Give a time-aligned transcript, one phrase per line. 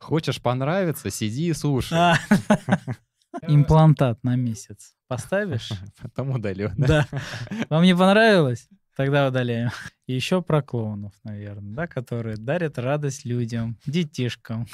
[0.00, 1.98] Хочешь понравиться, сиди и слушай.
[1.98, 2.16] А.
[3.46, 4.94] Имплантат на месяц.
[5.06, 5.70] Поставишь?
[6.02, 6.70] Потом удалю.
[6.76, 7.06] Да.
[7.70, 8.68] Вам не понравилось?
[8.96, 9.70] Тогда удаляем.
[10.06, 14.66] И еще про клоунов, наверное, да, которые дарят радость людям, детишкам.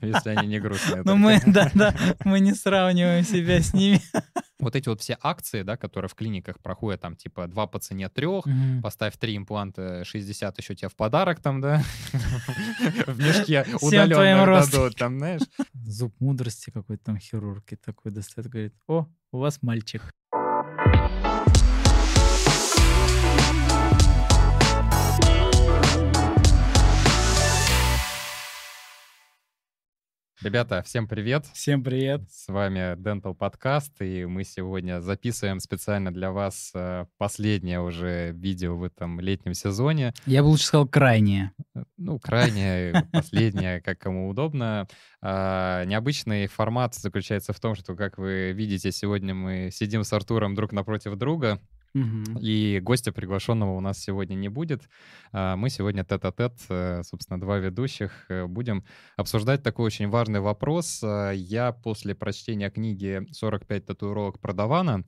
[0.00, 1.02] Если они не грустные.
[1.04, 1.94] Ну мы, да, да,
[2.24, 4.00] мы не сравниваем себя с ними.
[4.60, 8.08] Вот эти вот все акции, да, которые в клиниках проходят, там, типа, два по цене
[8.08, 8.82] трех, Мгм.
[8.82, 11.82] поставь три импланта, 60 еще тебе в подарок там, да,
[13.06, 15.42] в мешке удаленно дадут, там, знаешь.
[15.74, 20.02] Зуб мудрости какой-то там хирург и такой достает, говорит, о, у вас мальчик.
[30.40, 31.46] Ребята, всем привет.
[31.52, 32.22] Всем привет.
[32.30, 38.76] С вами Dental Podcast, и мы сегодня записываем специально для вас э, последнее уже видео
[38.76, 40.14] в этом летнем сезоне.
[40.26, 41.50] Я бы лучше сказал крайнее.
[41.96, 44.86] Ну, крайнее, последнее, как кому удобно.
[45.20, 50.54] А, Необычный формат заключается в том, что, как вы видите, сегодня мы сидим с Артуром
[50.54, 51.60] друг напротив друга,
[52.40, 54.88] И гостя приглашенного у нас сегодня не будет.
[55.32, 58.84] А, Мы сегодня тет-а-тет, э, собственно, два ведущих, э, будем
[59.16, 61.00] обсуждать такой очень важный вопрос.
[61.02, 65.04] А, Я после прочтения книги «45 татуировок Продавана»,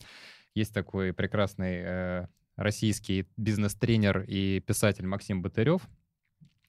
[0.55, 5.83] есть такой прекрасный э, российский бизнес-тренер и писатель Максим Батырев.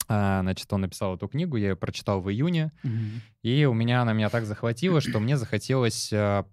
[0.07, 3.21] А, Значит, он написал эту книгу, я ее прочитал в июне, Мгм.
[3.43, 6.45] и у меня она меня так захватила, что мне захотелось а,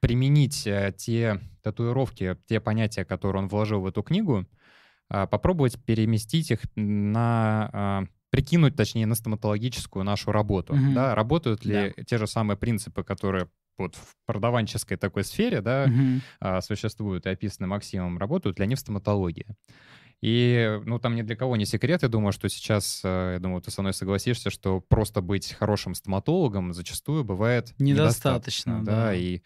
[0.00, 4.46] применить а, те татуировки, те понятия, которые он вложил в эту книгу,
[5.08, 10.74] а, попробовать переместить их на а, прикинуть, точнее, на стоматологическую нашу работу.
[10.74, 10.94] Мгм.
[10.94, 15.90] Да, работают ли те же самые принципы, которые вот в продаванческой такой сфере, да,
[16.40, 19.46] а, существуют и описаны Максимом, работают ли они в стоматологии.
[20.22, 23.60] И, ну, там ни для кого не секрет, я думаю, что сейчас, э, я думаю,
[23.60, 29.14] ты со мной согласишься, что просто быть хорошим стоматологом зачастую бывает Недостаточно, да, да.
[29.14, 29.42] и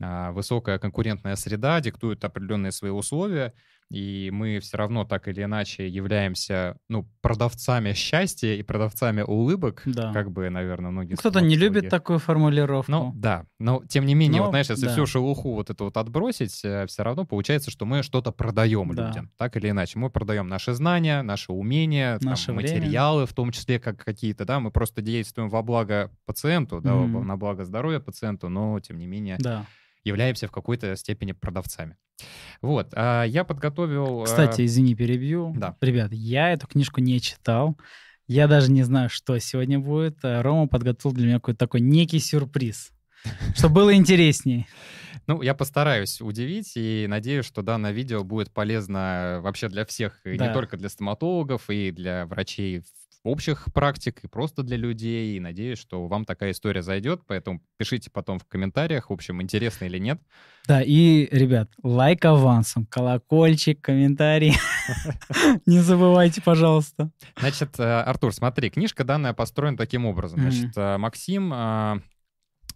[0.00, 3.52] высокая конкурентная среда диктует определенные свои условия,
[3.90, 10.12] и мы все равно так или иначе являемся, ну, продавцами счастья и продавцами улыбок, Да.
[10.12, 11.14] как бы, наверное, многие...
[11.14, 12.92] Кто-то не любит такую формулировку.
[12.92, 13.46] Ну, да.
[13.58, 14.92] Но, тем не менее, Но, вот, знаешь, если да.
[14.92, 19.06] всю шелуху вот эту вот отбросить, все равно получается, что мы что-то продаем Да.
[19.08, 19.30] людям.
[19.38, 19.98] Так или иначе.
[19.98, 22.74] Мы продаем наши знания, наши умения, там, Наше время.
[22.74, 27.26] материалы, в том числе как какие-то, да, мы просто действуем во благо пациенту, да, Мгм.
[27.26, 29.64] на благо здоровья пациенту, но, тем не менее, Да.
[30.04, 31.96] Являемся в какой-то степени продавцами.
[32.62, 32.88] Вот.
[32.94, 34.24] а Я подготовил...
[34.24, 35.54] Кстати, извини, перебью.
[35.56, 35.76] да.
[35.80, 37.78] Ребят, я эту книжку не читал.
[38.26, 40.18] Я даже не знаю, что сегодня будет.
[40.24, 42.90] А Рома подготовил для меня какой-то такой некий сюрприз,
[43.56, 44.66] чтобы было интереснее.
[45.26, 50.30] Ну, я постараюсь удивить и надеюсь, что данное видео будет полезно вообще для всех, и
[50.30, 50.54] не Да.
[50.54, 52.82] только для стоматологов, и для врачей
[53.28, 55.36] общих практик, и просто для людей.
[55.36, 59.84] И надеюсь, что вам такая история зайдет, поэтому пишите потом в комментариях, в общем, интересно
[59.84, 60.20] или нет.
[60.66, 64.54] Да, и, ребят, лайк авансом, колокольчик, комментарий.
[65.66, 67.10] Не забывайте, пожалуйста.
[67.38, 70.40] Значит, э, Артур, смотри, книжка данная построена таким образом.
[70.40, 72.00] Значит, э, Максим э,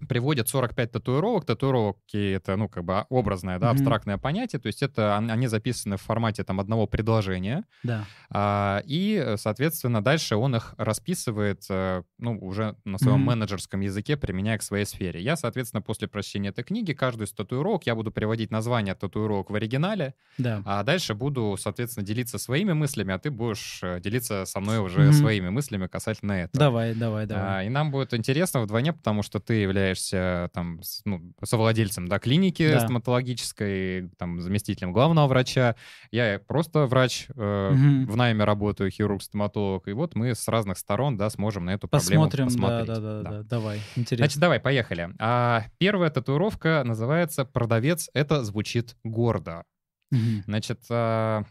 [0.08, 1.44] приводит 45 татуировок.
[1.44, 3.76] Татуировки— это, ну, как бы образное, да, Мгм.
[3.76, 4.60] абстрактное понятие.
[4.60, 7.64] То есть это он- они записаны в формате там одного предложения.
[7.82, 8.04] Да.
[8.30, 13.26] А, И, соответственно, дальше он их расписывает, э, ну, уже на своем Мгм.
[13.26, 15.20] менеджерском языке, применяя к своей сфере.
[15.20, 19.54] Я, соответственно, после прочтения этой книги, каждую из татуировок я буду приводить название татуировок в
[19.54, 20.62] оригинале, Да.
[20.64, 25.00] а дальше буду, соответственно, делиться своими мыслями, а ты будешь э, делиться со мной уже
[25.02, 25.12] Мгм.
[25.12, 26.58] своими мыслями касательно этого.
[26.58, 27.66] Давай, давай, А, давай.
[27.66, 32.68] И нам будет интересно вдвойне, потому что ты являешься там с- ну, совладельцем да, клиники
[32.70, 32.80] Да.
[32.80, 35.76] стоматологической, там, заместителем главного врача.
[36.10, 38.06] Я просто врач, э, Мгм.
[38.06, 39.88] в найме работаю, хирург-стоматолог.
[39.88, 42.86] И вот мы с разных сторон да, сможем на эту проблему Посмотрим, да, посмотреть.
[42.86, 43.30] да, да, Да.
[43.30, 44.24] да, давай, интересно.
[44.26, 45.10] Значит, давай, поехали.
[45.18, 48.08] А, первая татуировка называется «Продавец».
[48.14, 49.64] Это звучит гордо.
[50.10, 50.42] Мгм.
[50.46, 51.44] Значит, а,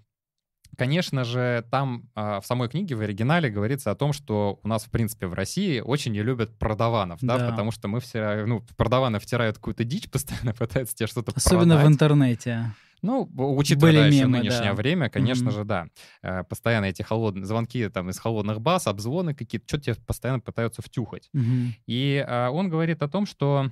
[0.77, 4.83] конечно же, там а, в самой книге, в оригинале, говорится о том, что у нас,
[4.85, 7.49] в принципе, в России очень не любят продаванов, да, Да.
[7.49, 11.77] потому что мы все, ну, продаваны втирают какую-то дичь постоянно, пытаются тебе что-то Особенно в
[11.79, 11.93] продать.
[11.93, 12.73] интернете.
[13.03, 14.73] Ну, учитывая Были да, еще мемы, нынешнее да.
[14.75, 15.51] время, конечно Мгм.
[15.53, 15.87] же, да.
[16.21, 20.83] Э, Постоянно эти холодные звонки там из холодных баз, обзвоны какие-то, что тебе постоянно пытаются
[20.83, 21.29] втюхать.
[21.33, 21.73] Мгм.
[21.87, 23.71] И а, он говорит о том, что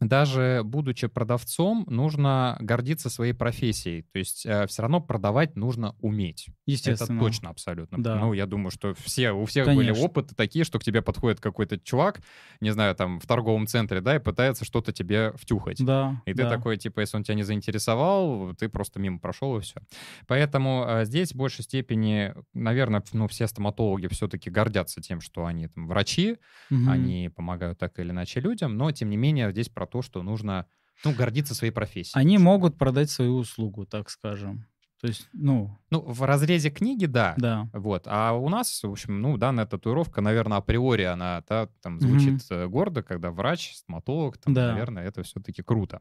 [0.00, 4.02] даже будучи продавцом, нужно гордиться своей профессией.
[4.12, 6.48] То есть э, все равно продавать нужно уметь.
[6.66, 7.16] Естественно.
[7.16, 8.02] Это точно абсолютно.
[8.02, 8.16] Да.
[8.16, 9.92] Ну, я думаю, что все, у всех Конечно.
[9.92, 12.20] были опыты такие, что к тебе подходит какой-то чувак,
[12.60, 15.82] не знаю, там, в торговом центре, да, и пытается что-то тебе втюхать.
[15.82, 16.20] Да.
[16.26, 16.50] И ты да.
[16.50, 19.80] такой, типа, если он тебя не заинтересовал, ты просто мимо прошел и все.
[20.26, 25.68] Поэтому э, здесь в большей степени, наверное, ну, все стоматологи все-таки гордятся тем, что они
[25.68, 26.36] там врачи,
[26.68, 26.90] Мгм.
[26.90, 30.66] они помогают так или иначе людям, но тем не менее здесь про то, что нужно
[31.04, 32.20] ну, гордиться своей профессией.
[32.20, 34.66] Они могут продать свою услугу, так скажем.
[35.00, 37.34] То есть, ну, Ну, в разрезе книги, да.
[37.36, 37.68] да.
[37.74, 38.04] Вот.
[38.06, 42.66] А у нас, в общем, ну, данная татуировка, наверное, априори она да, там звучит э,
[42.66, 44.72] гордо, когда врач, стоматолог, там, Да.
[44.72, 46.00] наверное, это все-таки круто.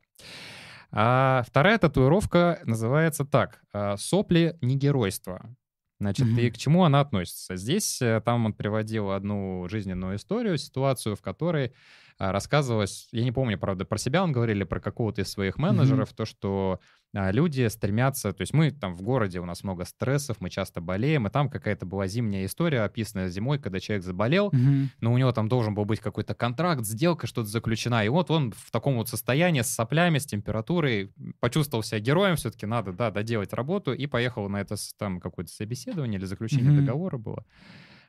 [0.92, 3.62] А вторая татуировка называется так.
[3.74, 5.56] а, «Сопли не геройство».
[6.00, 6.52] Значит, и Мгм.
[6.52, 7.56] к чему она относится?
[7.56, 11.74] Здесь, э, там он приводил одну жизненную историю, ситуацию, в которой
[12.20, 16.14] рассказывалось, я не помню, правда, про себя он говорил или про какого-то из своих менеджеров,
[16.14, 16.80] то, что
[17.14, 20.82] а, люди стремятся, то есть мы там в городе, у нас много стрессов, мы часто
[20.82, 24.90] болеем, и там какая-то была зимняя история, описанная зимой, когда человек заболел, Мгм.
[25.02, 28.06] но у него там должен был быть какой-то контракт, сделка, что-то заключена.
[28.06, 32.66] И вот он в таком вот состоянии с соплями, с температурой, почувствовал себя героем, все-таки
[32.66, 36.74] надо, да, доделать работу, и поехал на это там какое-то собеседование или заключение Мгм.
[36.74, 37.46] договора было.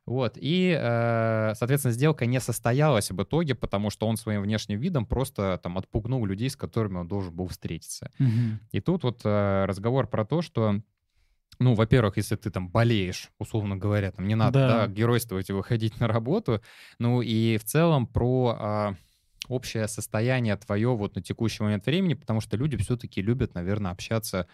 [0.07, 5.05] Вот, и, э, соответственно, сделка не состоялась в итоге, потому что он своим внешним видом
[5.05, 8.11] просто там отпугнул людей, с которыми он должен был встретиться.
[8.21, 8.61] Мгм.
[8.71, 10.81] И тут вот э, разговор про то, что,
[11.59, 14.69] ну, во-первых, если ты там болеешь, условно говоря, там не надо, Да.
[14.87, 16.63] да, геройствовать и выходить на работу,
[17.01, 18.95] ну и в целом про а,
[19.49, 24.47] общее состояние твое вот на текущий момент времени, потому что люди все-таки любят, наверное, общаться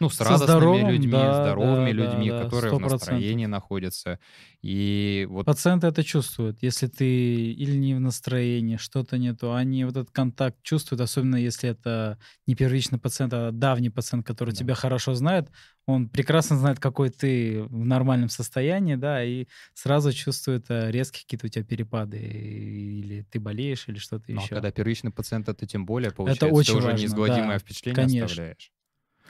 [0.00, 2.78] ну, с Со радостными здоровым, людьми, да, здоровыми да, людьми, да, которые в 100%.
[2.78, 4.18] настроении находятся.
[4.62, 6.62] И вот Пациенты это чувствуют.
[6.62, 11.36] Если ты или не в настроении, что-то не то, они вот этот контакт чувствуют, особенно
[11.36, 14.56] если это не первичный пациент, а давний пациент, который Да.
[14.58, 15.50] тебя хорошо знает,
[15.86, 21.46] он прекрасно знает, какой ты в нормальном состоянии, да, и сразу чувствует э, резкие какие-то
[21.46, 24.54] у тебя перепады, или ты болеешь, или что-то ну, а еще.
[24.54, 28.24] когда первичный пациент, это тем более, получается, очень ты уже важно, неизгладимое да, впечатление конечно.
[28.24, 28.72] оставляешь.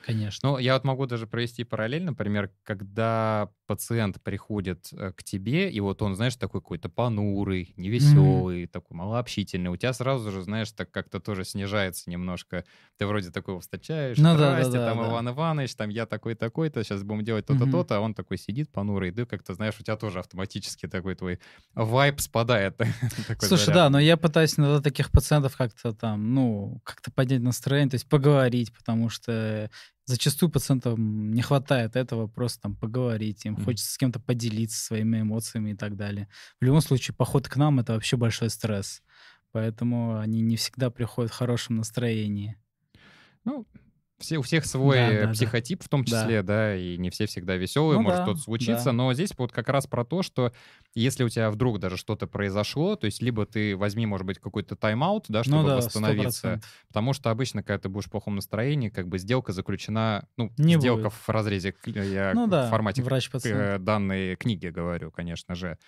[0.05, 0.51] Конечно.
[0.51, 5.81] Ну, я вот могу даже провести параллель, например, когда пациент приходит э, к тебе, и
[5.81, 10.91] вот он, знаешь, такой какой-то понурый, невеселый, такой малообщительный, у тебя сразу же, знаешь, так
[10.91, 12.65] как-то тоже снижается немножко.
[12.99, 15.09] Ты вроде такого встречаешь, Ну да, да, здрасте, да, там да.
[15.09, 17.71] Иван Иванович, там я такой-такой-то, сейчас будем делать то-то, Мгм.
[17.71, 21.15] то-то, а он такой сидит понурый, и ты как-то, знаешь, у тебя тоже автоматически такой
[21.15, 21.41] твой
[21.75, 22.79] вайб спадает.
[23.41, 23.75] Слушай, заряд.
[23.75, 28.09] да, но я пытаюсь иногда таких пациентов как-то там, ну, как-то поднять настроение, то есть
[28.09, 29.71] поговорить, потому что
[30.07, 33.65] зачастую пациентам не хватает этого, просто там поговорить, им Мгм.
[33.65, 36.29] хочется с кем-то поделиться своими эмоциями и так далее.
[36.61, 39.03] В любом случае, поход к нам— это вообще большой стресс,
[39.53, 42.57] поэтому они не всегда приходят в хорошем настроении.
[43.45, 43.67] Ну,
[44.25, 45.33] все, у всех свой Да, э, да, да.
[45.33, 46.23] психотип в том Да.
[46.23, 46.77] числе, да.
[46.77, 48.93] и не все всегда веселые, Ну может да, что-то случиться, да.
[48.93, 50.53] но здесь вот как раз про то, что
[50.95, 54.77] если у тебя вдруг даже что-то произошло, то есть либо ты возьми, может быть, какой-то
[54.77, 56.65] тайм-аут, да, чтобы ну да, восстановиться, 100%.
[56.89, 60.79] потому что обычно, когда ты будешь в плохом настроении, как бы сделка заключена, ну, Не
[60.79, 61.13] сделка будет.
[61.15, 63.61] в разрезе, я Ну в да, формате врач-пациент.
[63.61, 65.79] э, данной книги говорю, конечно же.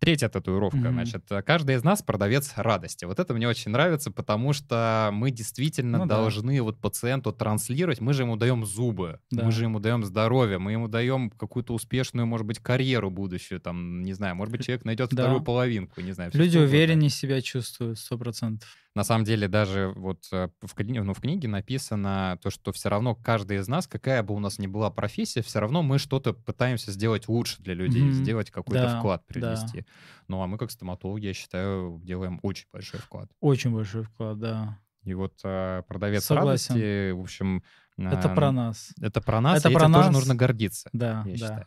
[0.00, 0.92] Третья татуировка, Мгм.
[0.92, 3.04] значит, э, каждый из нас продавец радости.
[3.04, 6.16] Вот это мне очень нравится, потому что мы действительно Ну да.
[6.18, 9.44] должны вот пациенту транслировать, мы же ему даем зубы, Да.
[9.44, 14.02] мы же ему даем здоровье, мы ему даем какую-то успешную, может быть, карьеру будущую, там,
[14.02, 15.22] не знаю, может быть, человек найдет Да.
[15.24, 16.30] вторую половинку, не знаю.
[16.32, 18.68] Люди увереннее себя чувствуют, сто процентов.
[18.98, 22.88] На самом деле даже вот э, в, кни- ну, в книге написано то, что все
[22.88, 26.32] равно каждый из нас, какая бы у нас ни была профессия, все равно мы что-то
[26.32, 28.12] пытаемся сделать лучше для людей, Мгм.
[28.12, 29.32] сделать какой-то Да, вклад да.
[29.32, 29.86] принести.
[30.26, 33.30] Ну а мы как стоматологи, я считаю, делаем очень большой вклад.
[33.38, 34.80] Очень большой вклад, да.
[35.04, 36.74] И вот э, продавец Согласен.
[36.74, 37.62] радости, в общем...
[37.96, 38.92] Это а, про нас.
[39.00, 40.16] Это про нас, Это и про этим тоже нас.
[40.16, 41.36] нужно гордиться, Да, я да.
[41.36, 41.66] считаю.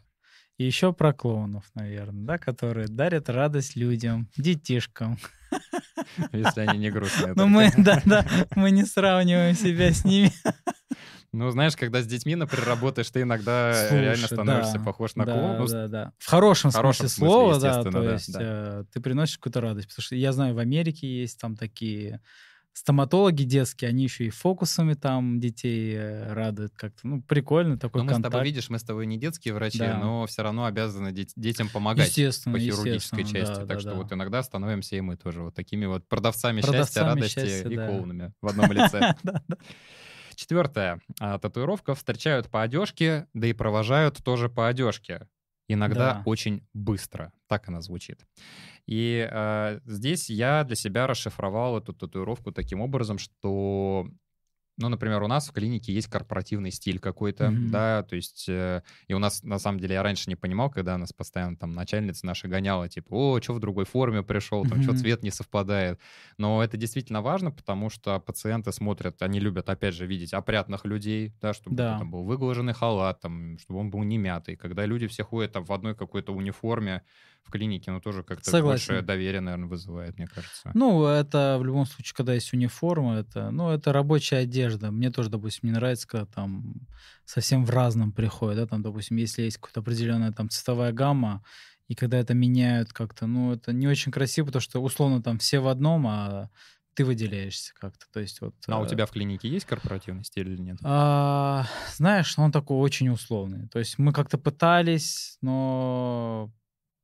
[0.62, 5.18] И еще про клоунов, наверное, да, которые дарят радость людям, детишкам.
[6.32, 7.34] Если они не грустные.
[7.34, 7.48] Только.
[7.48, 10.32] мы, да, да, мы не сравниваем себя с ними.
[11.34, 15.26] Ну, знаешь, когда с детьми, например, работаешь, ты иногда Слушай, реально становишься да, похож на
[15.26, 15.58] да, клоуна.
[15.58, 16.14] Ну, да, да.
[16.20, 18.40] В хорошем, в хорошем смысле смысле, слова, да, то да, есть да.
[18.42, 19.88] э, ты приносишь какую-то радость.
[19.88, 22.22] Потому что я знаю, в Америке есть там такие
[22.74, 27.08] стоматологи детские, они еще и фокусами там детей э, радуют как-то.
[27.08, 28.32] Ну, прикольно такой Ну, мы с контакт.
[28.34, 29.98] тобой, видишь, мы с тобой не детские врачи, Да.
[29.98, 33.60] но все равно обязаны дет- детям помогать Естественно, по хирургической естественно, части.
[33.62, 33.96] да, так да, что да.
[33.98, 37.76] вот иногда становимся и мы тоже вот такими вот продавцами, счастья, Продавцами радости счастья, и
[37.76, 37.88] да.
[37.88, 39.16] клоунами в одном лице.
[40.36, 41.00] Четвертое.
[41.20, 45.28] А, Татуировка встречают по одежке, да и провожают тоже по одежке.
[45.68, 46.24] Иногда Да.
[46.26, 47.32] очень быстро.
[47.48, 48.26] Так она звучит.
[48.86, 54.08] И э, здесь я для себя расшифровал эту татуировку таким образом, что
[54.82, 57.70] ну, например, у нас в клинике есть корпоративный стиль какой-то, mm-hmm.
[57.70, 60.98] да, то есть, э, и у нас, на самом деле, я раньше не понимал, когда
[60.98, 64.84] нас постоянно там начальница наша гоняла, типа, о, что в другой форме пришел, там, mm-hmm.
[64.84, 66.00] что цвет не совпадает.
[66.38, 71.34] Но это действительно важно, потому что пациенты смотрят, они любят, опять же, видеть опрятных людей,
[71.42, 72.00] да, чтобы да.
[72.00, 74.56] там был выглаженный халат, там, чтобы он был не мятый.
[74.56, 77.04] Когда люди все ходят там в одной какой-то униформе,
[77.44, 80.72] в клинике, но тоже как-то больше доверие, наверное, вызывает, мне кажется.
[80.74, 84.92] Ну, это в любом случае, когда есть униформа, это, ну, это рабочая одежда.
[84.92, 86.76] Мне тоже, допустим, не нравится, когда там
[87.26, 91.44] совсем в разном приходит, да, там, допустим, если есть какая-то определенная там цветовая гамма,
[91.88, 95.60] и когда это меняют как-то, ну, это не очень красиво, потому что, условно, там все
[95.60, 96.50] в одном, а
[96.94, 98.06] ты выделяешься как-то.
[98.12, 98.54] То есть вот.
[98.68, 100.78] А у э, тебя в клинике есть корпоративный стиль или нет?
[100.84, 103.68] А, знаешь, он такой очень условный.
[103.70, 106.52] То есть мы как-то пытались, но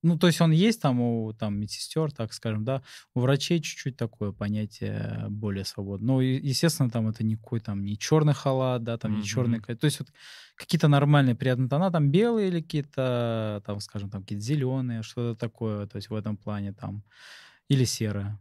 [0.07, 2.81] ну, то есть он есть там у там, медсестер, так скажем, да,
[3.13, 6.07] у врачей чуть-чуть такое понятие более свободное.
[6.07, 9.17] Ну, естественно, там это никакой там не черный халат, да, там mm-hmm.
[9.17, 9.59] не черный...
[9.59, 10.09] То есть вот
[10.55, 15.87] какие-то нормальные приятные тона, там белые или какие-то, там, скажем, там какие-то зеленые, что-то такое,
[15.87, 17.03] то есть в этом плане там,
[17.67, 18.39] или серое.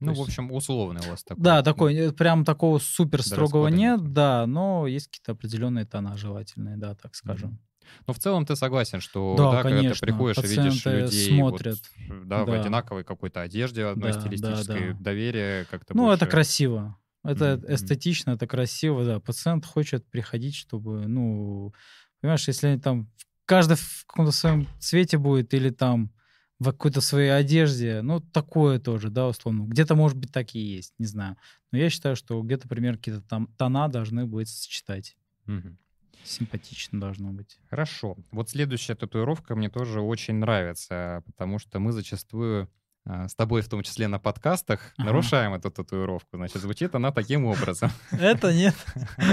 [0.00, 0.20] Ну, есть...
[0.20, 1.42] в общем, условный у вас такой.
[1.42, 6.16] Да, такой, э, прям такого супер строгого нет, нет, да, но есть какие-то определенные тона
[6.16, 7.50] желательные, да, так скажем.
[7.50, 7.73] Mm-hmm.
[8.06, 11.78] Но в целом ты согласен, что да, да, когда ты приходишь и видишь людей смотрят.
[12.08, 15.04] Вот, да, да, в одинаковой какой-то одежде одной да, стилистической, да, да.
[15.04, 16.16] доверие как-то Ну, больше...
[16.16, 16.96] это красиво.
[17.24, 17.74] Это mm-hmm.
[17.74, 19.18] эстетично, это красиво, да.
[19.18, 21.72] Пациент хочет приходить, чтобы, ну,
[22.20, 23.10] понимаешь, если там
[23.46, 26.12] каждый в каком-то своем цвете будет или там
[26.58, 29.64] в какой-то своей одежде, ну, такое тоже, да, условно.
[29.64, 31.36] Где-то, может быть, так и есть, не знаю.
[31.72, 35.16] Но я считаю, что где-то примерно какие-то там тона должны быть сочетать.
[35.46, 35.76] Mm-hmm.
[36.24, 37.58] Симпатично должно быть.
[37.70, 38.16] Хорошо.
[38.32, 42.70] Вот следующая татуировка мне тоже очень нравится, потому что мы зачастую
[43.06, 45.06] а, с тобой в том числе на подкастах ага.
[45.06, 46.36] нарушаем эту татуировку.
[46.38, 47.90] Значит, звучит она таким образом.
[48.10, 48.74] Это нет.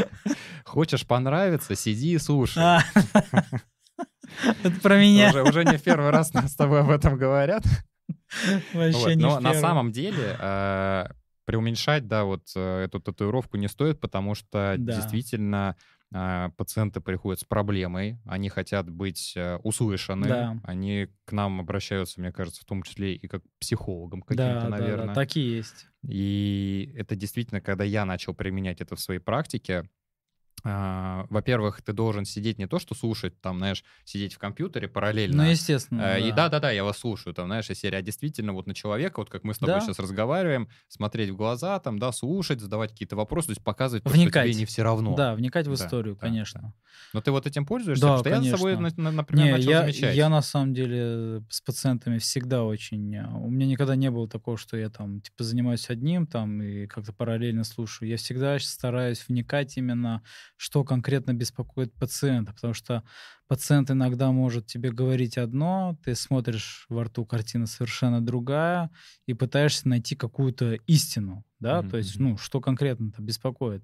[0.66, 2.62] Хочешь понравиться, сиди и слушай.
[2.62, 2.82] А.
[4.64, 5.30] Это про меня.
[5.30, 7.64] Уже, уже не в первый раз с тобой об этом говорят.
[8.74, 9.16] Вообще вот.
[9.16, 11.08] не Но на самом деле э,
[11.46, 14.96] преуменьшать, да, вот э, эту татуировку не стоит, потому что да.
[14.96, 15.76] действительно
[16.58, 20.60] пациенты приходят с проблемой, они хотят быть э, услышаны, да.
[20.64, 24.70] они к нам обращаются, мне кажется, в том числе и как к психологам каким-то, да,
[24.70, 24.98] наверное.
[24.98, 25.88] Да, да, так и есть.
[26.04, 29.90] И это действительно, когда я начал применять это в своей практике,
[30.64, 35.44] во-первых, ты должен сидеть не то, что слушать, там, знаешь, сидеть в компьютере параллельно.
[35.44, 36.02] Ну, естественно.
[36.02, 36.18] Да.
[36.18, 39.44] И да-да-да, я вас слушаю, там, знаешь, серия, а действительно вот на человека, вот как
[39.44, 39.82] мы с тобой да.
[39.82, 44.34] сейчас разговариваем, смотреть в глаза, там, да, слушать, задавать какие-то вопросы, то есть показывать, вникать.
[44.34, 45.16] То, что тебе не все равно.
[45.16, 46.62] Да, вникать в историю, да, конечно.
[46.62, 46.74] Да.
[47.14, 48.02] Но ты вот этим пользуешься?
[48.02, 48.46] Да, Потому что конечно.
[48.46, 50.16] я за собой, например, не, начал я, замечать.
[50.16, 53.18] Я, на самом деле, с пациентами всегда очень...
[53.18, 56.88] А, у меня никогда не было такого, что я там, типа, занимаюсь одним, там, и
[56.88, 58.10] как-то параллельно слушаю.
[58.10, 60.22] Я всегда стараюсь вникать именно,
[60.62, 63.04] что конкретно конкретно беспокоит пациента, потому что
[63.48, 68.92] пациент иногда может тебе говорить одно, ты смотришь во рту картина совершенно другая
[69.26, 71.90] и пытаешься найти какую-то истину, да, mm-hmm.
[71.90, 73.84] то есть, ну, что конкретно-то беспокоит.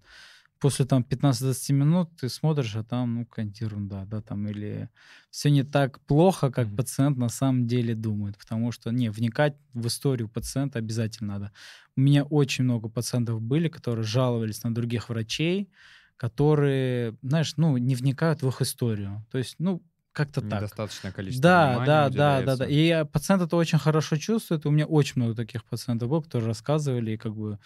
[0.60, 4.90] После там 15-20 минут ты смотришь, а там, ну, какая-нибудь ерунда, да, там, или
[5.32, 6.76] все не так плохо, как mm-hmm.
[6.76, 11.52] пациент на самом деле думает, потому что, не, вникать в историю пациента обязательно надо.
[11.96, 15.70] У меня очень много пациентов были, которые жаловались на других врачей,
[16.18, 19.26] которые, знаешь, ну, не вникают в их историю.
[19.32, 19.82] То есть, ну,
[20.12, 20.62] как-то так.
[20.62, 22.66] Недостаточное количество да, да, да, да, да.
[22.68, 24.66] И пациент это очень хорошо чувствует.
[24.66, 27.60] У меня очень много таких пациентов было, которые рассказывали, и как бы,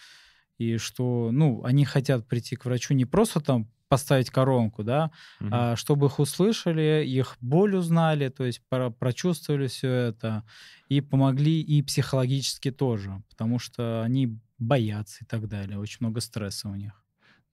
[0.58, 5.50] и что, ну, они хотят прийти к врачу не просто там поставить коронку, да, угу.
[5.50, 10.44] а чтобы их услышали, их боль узнали, то есть про прочувствовали все это
[10.88, 16.68] и помогли и психологически тоже, потому что они боятся и так далее, очень много стресса
[16.68, 17.01] у них.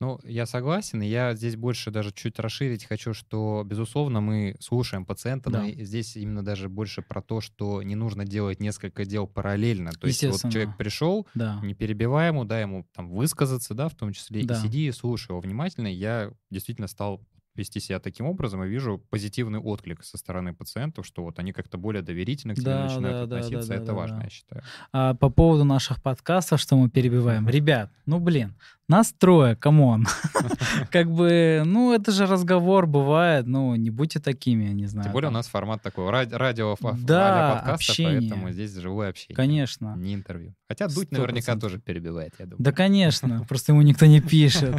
[0.01, 5.05] Ну, я согласен, и я здесь больше даже чуть расширить хочу, что, безусловно, мы слушаем
[5.05, 5.61] пациента, да.
[5.63, 9.91] но здесь именно даже больше про то, что не нужно делать несколько дел параллельно.
[9.91, 11.59] То есть вот человек пришел, да.
[11.61, 14.55] не перебивай ему, дай ему там высказаться, да, в том числе, да.
[14.55, 15.87] и сиди и слушай его внимательно.
[15.87, 17.21] Я действительно стал
[17.59, 21.77] вести себя таким образом, и вижу позитивный отклик со стороны пациентов, что вот они как-то
[21.77, 23.69] более доверительно к тебе да, начинают да, относиться.
[23.69, 24.23] Да, да, Это да, важно, да.
[24.23, 24.63] я считаю.
[24.91, 27.47] А по поводу наших подкастов, что мы перебиваем.
[27.47, 28.55] Ребят, ну блин,
[28.89, 30.07] нас трое, come on.
[30.91, 35.03] Как бы, ну, это же разговор бывает, ну, не будьте такими, не знаю.
[35.05, 39.35] Тем более у нас формат такой, радио, подкаста, поэтому здесь живое общение.
[39.35, 39.93] Конечно.
[39.95, 40.55] Не интервью.
[40.67, 42.63] Хотя Дудь наверняка тоже перебивает, я думаю.
[42.63, 44.75] Да, конечно, просто ему никто не пишет.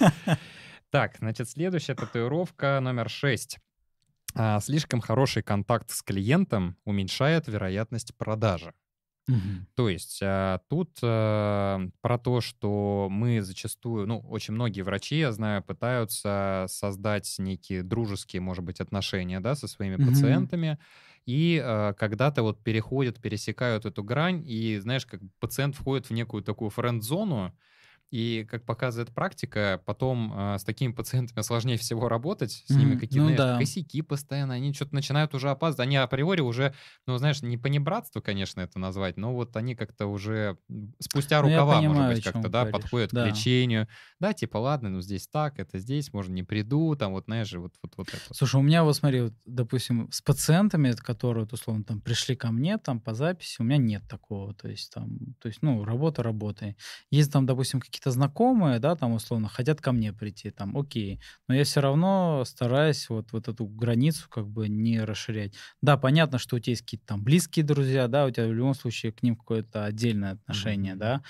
[0.90, 3.58] Так, значит, следующая татуировка номер 6.
[4.34, 8.74] а, слишком хороший контакт с клиентом уменьшает вероятность продажи.
[9.28, 9.66] Мгм.
[9.74, 15.30] То есть а, тут а, про то, что мы зачастую, ну, очень многие врачи, я
[15.30, 20.48] знаю, пытаются создать некие дружеские, может быть, отношения, да, со своими Мгм.
[20.48, 20.78] пациентами,
[21.26, 26.42] и а, когда-то вот переходят, пересекают эту грань, и, знаешь, как пациент входит в некую
[26.42, 27.56] такую френд-зону,
[28.10, 32.96] и, как показывает практика, потом а, с такими пациентами сложнее всего работать, с ними Мгм.
[32.96, 33.50] какие-то, Ну знаешь, да.
[33.56, 36.74] косяки постоянно, они что-то начинают уже опаздывать, они априори уже,
[37.06, 40.58] ну, знаешь, не понебратство, конечно, это назвать, но вот они как-то уже
[41.00, 42.66] спустя Ну, рукава, может понимаю, быть, о чем как-то, да, говоришь.
[42.66, 43.22] подходят к Да.
[43.22, 43.88] лечению,
[44.20, 47.74] да, типа, ладно, ну, здесь так, это здесь, можно не приду, там, вот, знаешь, вот,
[47.82, 48.34] вот, вот это.
[48.34, 52.50] Слушай, у меня вот смотри, вот, допустим, с пациентами, которые, вот, условно, там пришли ко
[52.50, 56.22] мне там по записи, у меня нет такого, то есть там, то есть, ну, работа
[56.22, 56.76] работой.
[57.10, 61.54] Есть там, допустим, какие-то знакомые, да, там, условно, хотят ко мне прийти, там, окей, но
[61.54, 65.54] я все равно стараюсь вот, вот эту границу как бы не расширять.
[65.82, 68.74] Да, понятно, что у тебя есть какие-то там близкие друзья, да, у тебя в любом
[68.74, 70.98] случае к ним какое-то отдельное отношение, Мгм.
[71.00, 71.22] да,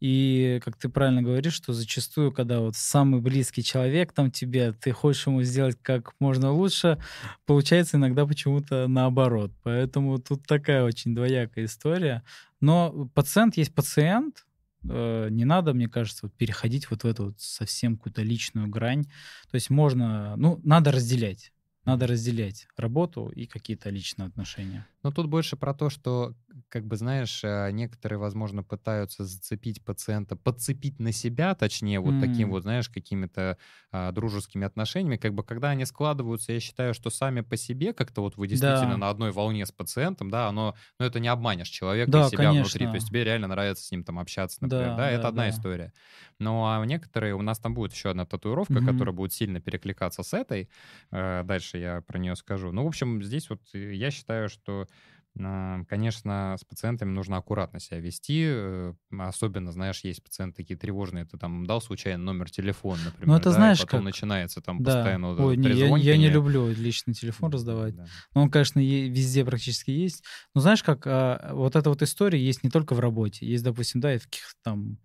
[0.00, 4.90] и, как ты правильно говоришь, что зачастую, когда вот самый близкий человек там тебе, ты
[4.92, 6.98] хочешь ему сделать как можно лучше,
[7.46, 9.52] получается иногда почему-то наоборот.
[9.62, 12.24] Поэтому тут такая очень двоякая история.
[12.60, 14.44] Но пациент есть пациент,
[14.88, 19.04] э, не надо, мне кажется, вот переходить вот в эту вот совсем какую-то личную грань.
[19.50, 21.52] То есть можно, ну, надо разделять.
[21.84, 24.86] Надо разделять работу и какие-то личные отношения.
[25.02, 26.34] Но тут больше про то, что,
[26.68, 32.50] как бы, знаешь, э, некоторые, возможно, пытаются зацепить пациента, подцепить на себя, точнее, вот таким
[32.50, 32.52] М.
[32.52, 33.58] вот, знаешь, какими-то
[33.90, 35.16] а, дружескими отношениями.
[35.16, 38.96] Как бы, когда они складываются, я считаю, что сами по себе как-то вот вы действительно
[38.96, 38.96] Да.
[38.96, 42.54] на одной волне с пациентом, да, оно, ну, это не обманешь человека Да, и себя
[42.54, 42.86] внутри.
[42.86, 42.98] То конечно.
[42.98, 45.50] есть тебе реально нравится с ним там общаться, например, да, Да, это да, одна да.
[45.50, 45.92] история.
[46.38, 48.82] Ну, а некоторые, у нас там будет еще одна татуировка, Мгм.
[48.82, 50.70] которая будет сильно перекликаться с этой.
[51.10, 52.72] Э, Дальше я про нее скажу.
[52.72, 54.86] Ну, в общем, здесь вот э, я считаю, что
[55.34, 58.44] Конечно, с пациентами нужно аккуратно себя вести.
[58.46, 61.24] э, Особенно, знаешь, есть пациенты такие тревожные.
[61.24, 63.28] Ты там дал случайно номер телефона, например.
[63.28, 64.94] Ну, это да, и знаешь, потом как- начинается там Да.
[64.96, 67.94] постоянно Ой, не, я, я не люблю личный телефон раздавать.
[67.96, 68.06] Да.
[68.34, 70.22] Ну, он, конечно, везде практически есть.
[70.54, 73.46] Но знаешь, как а, вот эта вот история есть не только в работе.
[73.46, 74.98] Есть, допустим, да, и в каких-то там,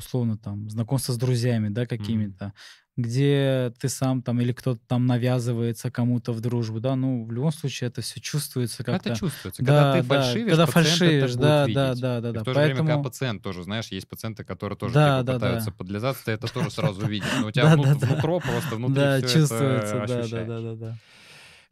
[0.00, 2.52] условно, там, знакомство с друзьями, да, какими-то,
[2.96, 7.52] где ты сам там или кто-то там навязывается кому-то в дружбу, да, ну, в любом
[7.52, 9.10] случае это все чувствуется как-то.
[9.10, 9.64] Это чувствуется.
[9.64, 12.40] Когда ты Да, да, фальшивишь, когда фальшивишь, да, да, да, да, да.
[12.40, 15.34] в то же время, когда Поэтому- пациент тоже, знаешь, есть пациенты, которые тоже Да, да,
[15.34, 15.76] пытаются да.
[15.76, 17.28] подлизаться, ты это тоже сразу видишь.
[17.40, 18.06] Но у тебя Да, внут- да, да.
[18.08, 20.96] внутро просто внутри Да, чувствуется, да, да, да, да, да.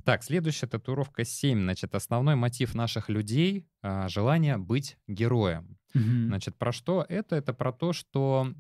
[0.05, 1.61] Так, следующая татуировка 7.
[1.65, 5.77] Значит, основной мотив наших людей а,— желание быть героем.
[5.99, 6.29] Мгм.
[6.29, 7.37] Значит, про что это?
[7.37, 8.53] Это про то, что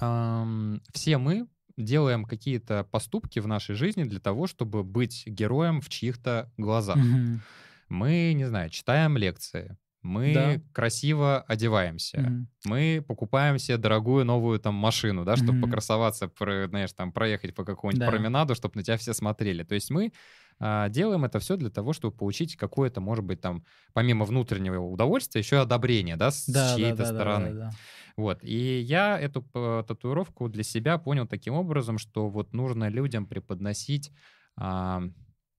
[0.00, 5.88] ам, все мы делаем какие-то поступки в нашей жизни для того, чтобы быть героем в
[5.88, 7.00] чьих-то глазах.
[7.00, 7.44] Мгм.
[7.88, 10.60] Мы, не знаю, читаем лекции, мы Да.
[10.72, 12.46] красиво одеваемся, Мгм.
[12.64, 15.60] мы покупаем себе дорогую новую там машину, да, чтобы Мгм.
[15.60, 16.30] покрасоваться,
[16.68, 18.04] знаешь, там проехать по какому-нибудь Да.
[18.04, 19.62] променаду, чтобы на тебя все смотрели.
[19.64, 20.12] То есть мы
[20.60, 25.60] делаем это все для того, чтобы получить какое-то, может быть, там, помимо внутреннего удовольствия, еще
[25.60, 27.52] одобрение, да, с Да, да, чьей-то да, да, стороны.
[27.52, 27.78] да, да.
[28.16, 28.42] Вот.
[28.44, 29.42] И я эту
[29.86, 34.12] татуировку для себя понял таким образом, что вот нужно людям преподносить
[34.56, 35.02] а,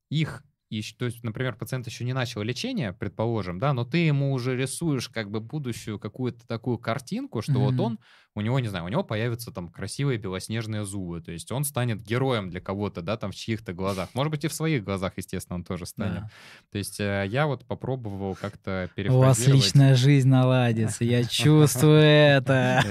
[0.10, 4.00] их и, щ- то есть, например, пациент еще не начал лечение, предположим, да, но ты
[4.00, 7.84] ему уже рисуешь как бы будущую какую-то такую картинку, что вот Мгм.
[7.84, 8.00] он,
[8.36, 12.02] у него, не знаю, у него появятся там красивые белоснежные зубы, то есть он станет
[12.02, 14.10] героем для кого-то, да, там в чьих-то глазах.
[14.14, 16.22] Может быть, и в своих глазах, естественно, он тоже станет.
[16.24, 16.30] Да.
[16.72, 19.38] То есть э, я вот попробовал как-то У перефразировать.
[19.38, 22.84] вас личная жизнь наладится, я чувствую это.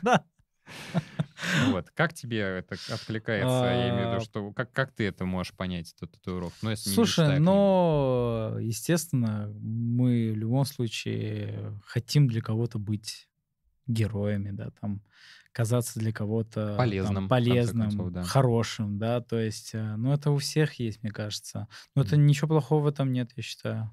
[1.70, 1.90] Вот.
[1.90, 3.64] Как тебе это откликается?
[3.64, 6.58] Я имею в А, виду, что как, как ты это можешь понять, эту татуировку?
[6.62, 13.28] Ну, если Слушай, но, естественно, мы в любом случае хотим для кого-то быть
[13.86, 15.02] героями, да, там
[15.52, 18.22] казаться для кого-то там, Полезным, конце полезным, концов, да.
[18.22, 21.66] хорошим, да, то есть, э, ну, это у всех есть, мне кажется.
[21.96, 23.90] Но это ничего плохого в этом нет, я считаю.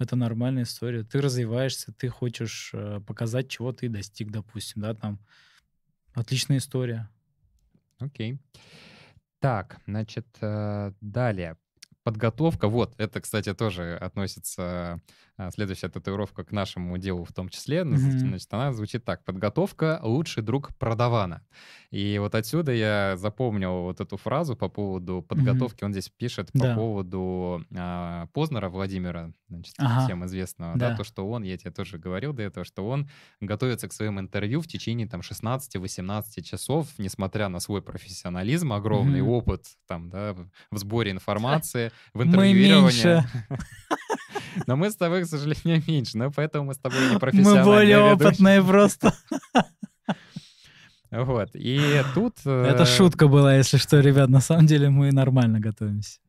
[0.00, 1.04] Это нормальная история.
[1.04, 5.20] Ты развиваешься, ты хочешь э, показать, чего ты достиг, допустим, да, там.
[6.18, 7.08] Отличная история.
[8.00, 8.40] Окей.
[9.38, 11.56] Так, значит, э, далее.
[12.02, 12.66] Подготовка.
[12.66, 15.00] Вот, это, кстати, тоже относится
[15.52, 17.96] следующая татуировка к нашему делу в том числе, mm-hmm.
[17.96, 19.24] значит, она звучит так.
[19.24, 21.42] Подготовка— лучший друг продавана.
[21.90, 25.82] И вот отсюда я запомнил вот эту фразу по поводу подготовки.
[25.82, 25.86] Mm-hmm.
[25.86, 26.74] Он здесь пишет по да.
[26.74, 30.04] поводу а, Познера Владимира, значит, ага.
[30.04, 30.90] всем известного, да.
[30.90, 33.08] да, то, что он, я тебе тоже говорил до этого, что он
[33.40, 39.30] готовится к своим интервью в течение там 16-18 часов, несмотря на свой профессионализм, огромный mm-hmm.
[39.30, 40.34] опыт там, да,
[40.70, 43.24] в сборе информации, в интервьюировании.
[44.66, 47.70] Но мы с тобой, к сожалению, меньше, но поэтому мы с тобой не профессиональные Мы
[47.70, 49.14] более опытные просто.
[51.10, 52.38] Вот, и тут...
[52.40, 56.20] Это э, шутка была, если что, ребят, на самом деле мы нормально готовимся.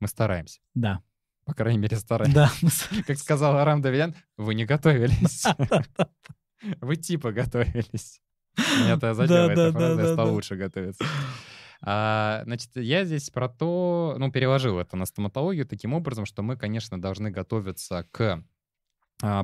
[0.00, 0.60] Мы стараемся.
[0.74, 1.02] Да.
[1.44, 2.34] По крайней мере, стараемся.
[2.34, 3.02] Да.
[3.06, 5.44] Как сказал Арам Давилян, вы не готовились.
[6.80, 8.20] Вы типа готовились.
[8.56, 11.04] Меня-то задела эта фраза, я стал лучше готовиться.
[11.82, 16.56] А, значит, я здесь про то, ну, переложил это на стоматологию таким образом, что мы,
[16.56, 18.44] конечно, должны готовиться к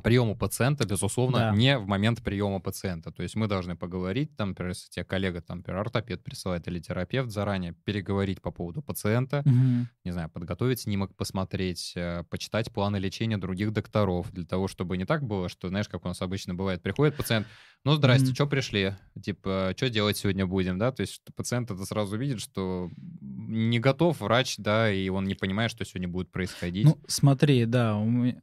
[0.03, 1.51] приему пациента, безусловно, да.
[1.53, 3.13] не в момент приема пациента.
[3.13, 6.79] То есть мы должны поговорить, там, например, если тебе коллега, там, например, ортопед присылает или
[6.81, 9.87] терапевт, заранее переговорить по поводу пациента, угу.
[10.05, 15.05] не знаю, подготовить снимок, посмотреть, э, почитать планы лечения других докторов, для того, чтобы не
[15.05, 17.47] так было, что, знаешь, как у нас обычно бывает, приходит пациент,
[17.85, 18.95] ну, здрасте, mm что пришли?
[19.23, 20.91] Типа, что делать сегодня будем, да?
[20.91, 25.71] То есть пациент это сразу видит, что не готов врач, да, и он не понимает,
[25.71, 26.85] что сегодня будет происходить.
[26.85, 28.43] Ну, смотри, да, у меня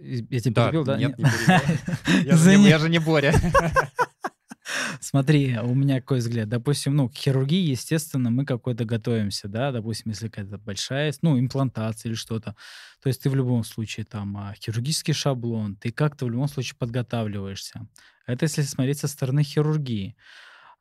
[0.00, 0.98] я тебя да, перебил, да?
[0.98, 2.64] Нет, не перебил.
[2.66, 3.34] Я же не Боря.
[5.00, 6.48] Смотри, у меня какой взгляд.
[6.48, 12.10] Допустим, ну, к хирургии, естественно, мы какой-то готовимся, да, допустим, если какая-то большая, ну, имплантация
[12.10, 12.54] или что-то.
[13.02, 16.76] То есть ты в любом случае там а, хирургический шаблон, ты как-то в любом случае
[16.78, 17.88] подготавливаешься.
[18.26, 20.16] Это если смотреть со стороны хирургии.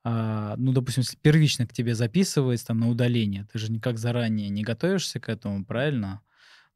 [0.03, 4.49] А, ну, допустим, если первично к тебе записывается там на удаление, ты же никак заранее
[4.49, 6.21] не готовишься к этому, правильно?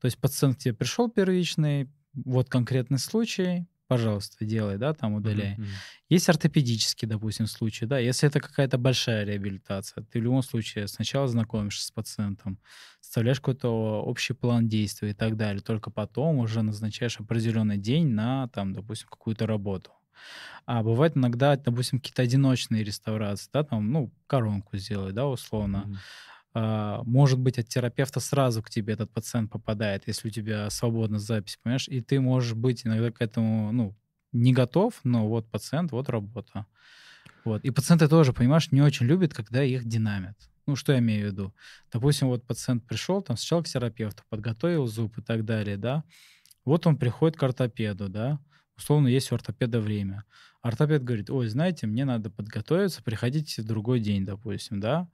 [0.02, 5.56] То есть пациент к тебе пришел первичный, вот конкретный случай, пожалуйста, делай, да, там удаляй.
[5.56, 5.68] Mm-hmm.
[6.10, 11.28] Есть ортопедический, допустим, случай, да, если это какая-то большая реабилитация, ты в любом случае сначала
[11.28, 12.60] знакомишься с пациентом,
[13.02, 18.48] составляешь какой-то общий план действий и так далее, только потом уже назначаешь определенный день на,
[18.50, 19.92] там, допустим, какую-то работу.
[20.66, 25.84] А бывает иногда, допустим, какие-то одиночные реставрации, да, там, ну, коронку сделай, да, условно.
[25.86, 25.98] Mm-hmm.
[26.54, 31.20] А, может быть, от терапевта сразу к тебе этот пациент попадает, если у тебя свободна
[31.20, 33.96] запись, понимаешь, и ты можешь быть иногда к этому, ну,
[34.32, 36.66] не готов, но вот пациент, вот работа.
[37.44, 37.64] Вот.
[37.64, 40.38] И пациенты тоже, понимаешь, не очень любят, когда их динамят.
[40.66, 41.54] Ну, что я имею в виду?
[41.92, 46.04] Допустим, вот пациент пришел, там, сначала к терапевту, подготовил зуб и так далее, да.
[46.66, 48.40] Вот он приходит к ортопеду, да.
[48.78, 50.24] Условно, есть у ортопеда время.
[50.62, 55.10] Ортопед говорит, ой, знаете, мне надо подготовиться, приходите в другой день, допустим, да.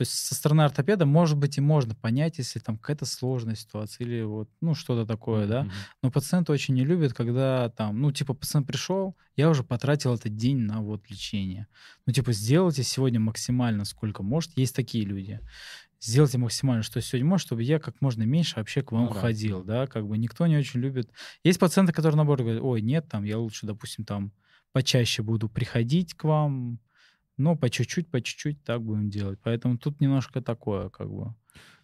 [0.00, 4.06] То есть со стороны ортопеда, может быть, и можно понять, если там какая-то сложная ситуация
[4.06, 5.48] или вот, ну, что-то такое, mm-hmm.
[5.48, 5.68] да.
[6.02, 10.34] Но пациент очень не любит, когда там, ну, типа, пациент пришел, я уже потратил этот
[10.34, 11.66] день на вот лечение.
[12.06, 14.56] Ну, типа, сделайте сегодня максимально сколько может.
[14.56, 15.38] Есть такие люди.
[16.00, 19.62] Сделайте максимально, что сегодня может, чтобы я как можно меньше вообще к вам ну, ходил,
[19.62, 19.82] да.
[19.82, 21.10] да, как бы никто не очень любит.
[21.44, 24.32] Есть пациенты, которые, наоборот, говорят, ой, нет, там, я лучше, допустим, там,
[24.72, 26.78] почаще буду приходить к вам,
[27.40, 29.38] но по чуть-чуть, по чуть-чуть так будем делать.
[29.42, 31.34] Поэтому тут немножко такое, как бы.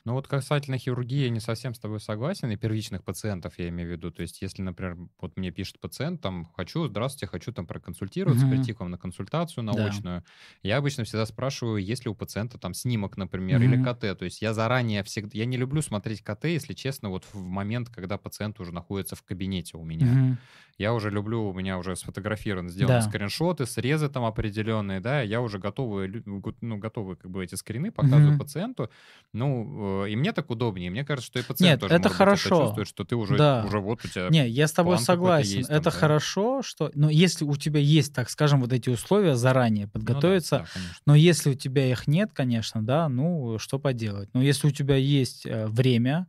[0.06, 3.88] Ну вот касательно хирургии я не совсем с тобой согласен, и первичных пациентов я имею
[3.88, 4.12] в виду.
[4.12, 8.54] То есть если, например, вот мне пишет пациент, там, хочу, здравствуйте, хочу там проконсультироваться, угу.
[8.54, 10.24] прийти к вам на консультацию научную, да.
[10.62, 13.64] я обычно всегда спрашиваю, есть ли у пациента там снимок, например, угу.
[13.64, 14.16] или КТ.
[14.16, 17.88] То есть я заранее всегда, я не люблю смотреть КТ, если честно, вот в момент,
[17.88, 20.06] когда пациент уже находится в кабинете у меня.
[20.06, 20.36] Угу.
[20.78, 23.02] Я уже люблю, у меня уже сфотографированы, сделаны да.
[23.02, 26.22] скриншоты, срезы там определенные, да, я уже готовы,
[26.60, 28.44] ну, готовы как бы эти скрины показываю угу.
[28.44, 28.90] пациенту,
[29.32, 30.90] ну, и мне так удобнее.
[30.90, 32.48] Мне кажется, что и пациент Нет, тоже это хорошо.
[32.48, 33.64] Быть, это чувствует, что ты уже, да.
[33.66, 34.28] уже вот у тебя.
[34.28, 35.58] Не, я с тобой согласен.
[35.58, 35.96] Есть, там, это да.
[35.96, 36.90] хорошо, что.
[36.94, 40.96] Но если у тебя есть, так скажем, вот эти условия заранее подготовиться, ну, да, да,
[41.06, 44.28] но если у тебя их нет, конечно, да, ну что поделать.
[44.34, 46.26] Но если у тебя есть э, время,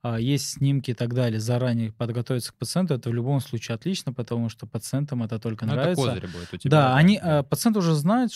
[0.00, 4.12] а, есть снимки и так далее, заранее подготовиться к пациенту, это в любом случае отлично,
[4.12, 6.02] потому что пациентам это только ну, нравится.
[6.02, 6.70] Это козырь будет у тебя.
[6.70, 7.40] Да, они, да.
[7.40, 8.30] Э, пациент уже знает,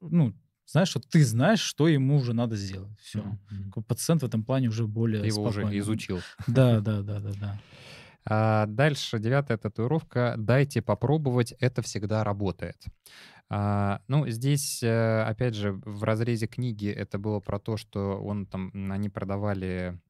[0.00, 0.34] ну,
[0.66, 2.98] знаешь, что ты знаешь, что ему уже надо сделать.
[3.00, 3.20] Все.
[3.20, 3.82] Mm-hmm.
[3.86, 5.70] Пациент в этом плане уже более Ты его спокойный.
[5.70, 6.20] уже изучил.
[6.46, 7.60] Да, да, да, да, да.
[8.28, 10.34] А дальше девятая татуировка.
[10.36, 12.84] Дайте попробовать, это всегда работает.
[13.48, 18.46] А, ну, здесь, э, опять же, в разрезе книги это было про то, что он
[18.46, 20.00] там, они продавали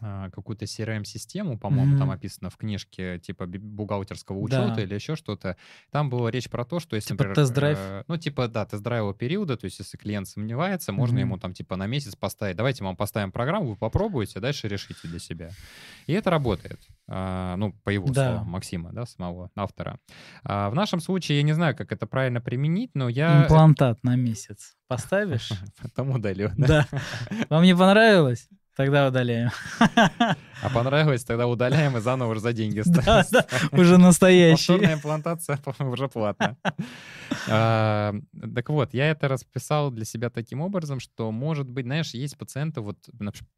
[0.00, 1.98] какую-то CRM-систему, по-моему, mm-hmm.
[1.98, 4.82] там описано в книжке типа бухгалтерского учета да.
[4.82, 5.56] или еще что-то.
[5.90, 7.78] Там была речь про то, что если, типа например, тест-драйв?
[7.78, 10.94] Э, ну, типа, да, тест-драйвового периода, то есть если клиент сомневается, mm-hmm.
[10.94, 14.40] можно ему там типа на месяц поставить, давайте мы вам поставим программу, вы попробуйте, а
[14.40, 15.50] дальше решите для себя.
[16.06, 16.80] И это работает.
[17.08, 18.28] А, ну, по его да.
[18.28, 19.98] словам, Максима, да, самого автора.
[20.44, 23.42] А в нашем случае, я не знаю, как это правильно применить, но я...
[23.42, 25.50] Имплантат на месяц поставишь?
[25.82, 26.50] Потом удалю.
[26.56, 26.86] Да.
[27.48, 28.48] Вам не понравилось?
[28.76, 29.50] Тогда удаляем.
[30.62, 33.04] А понравилось, тогда удаляем и заново уже за деньги ставим.
[33.04, 34.68] Да, да, уже настоящий.
[34.68, 36.56] Повторная имплантация уже платная.
[37.48, 38.12] А,
[38.54, 42.80] так вот, я это расписал для себя таким образом, что, может быть, знаешь, есть пациенты,
[42.80, 42.98] вот,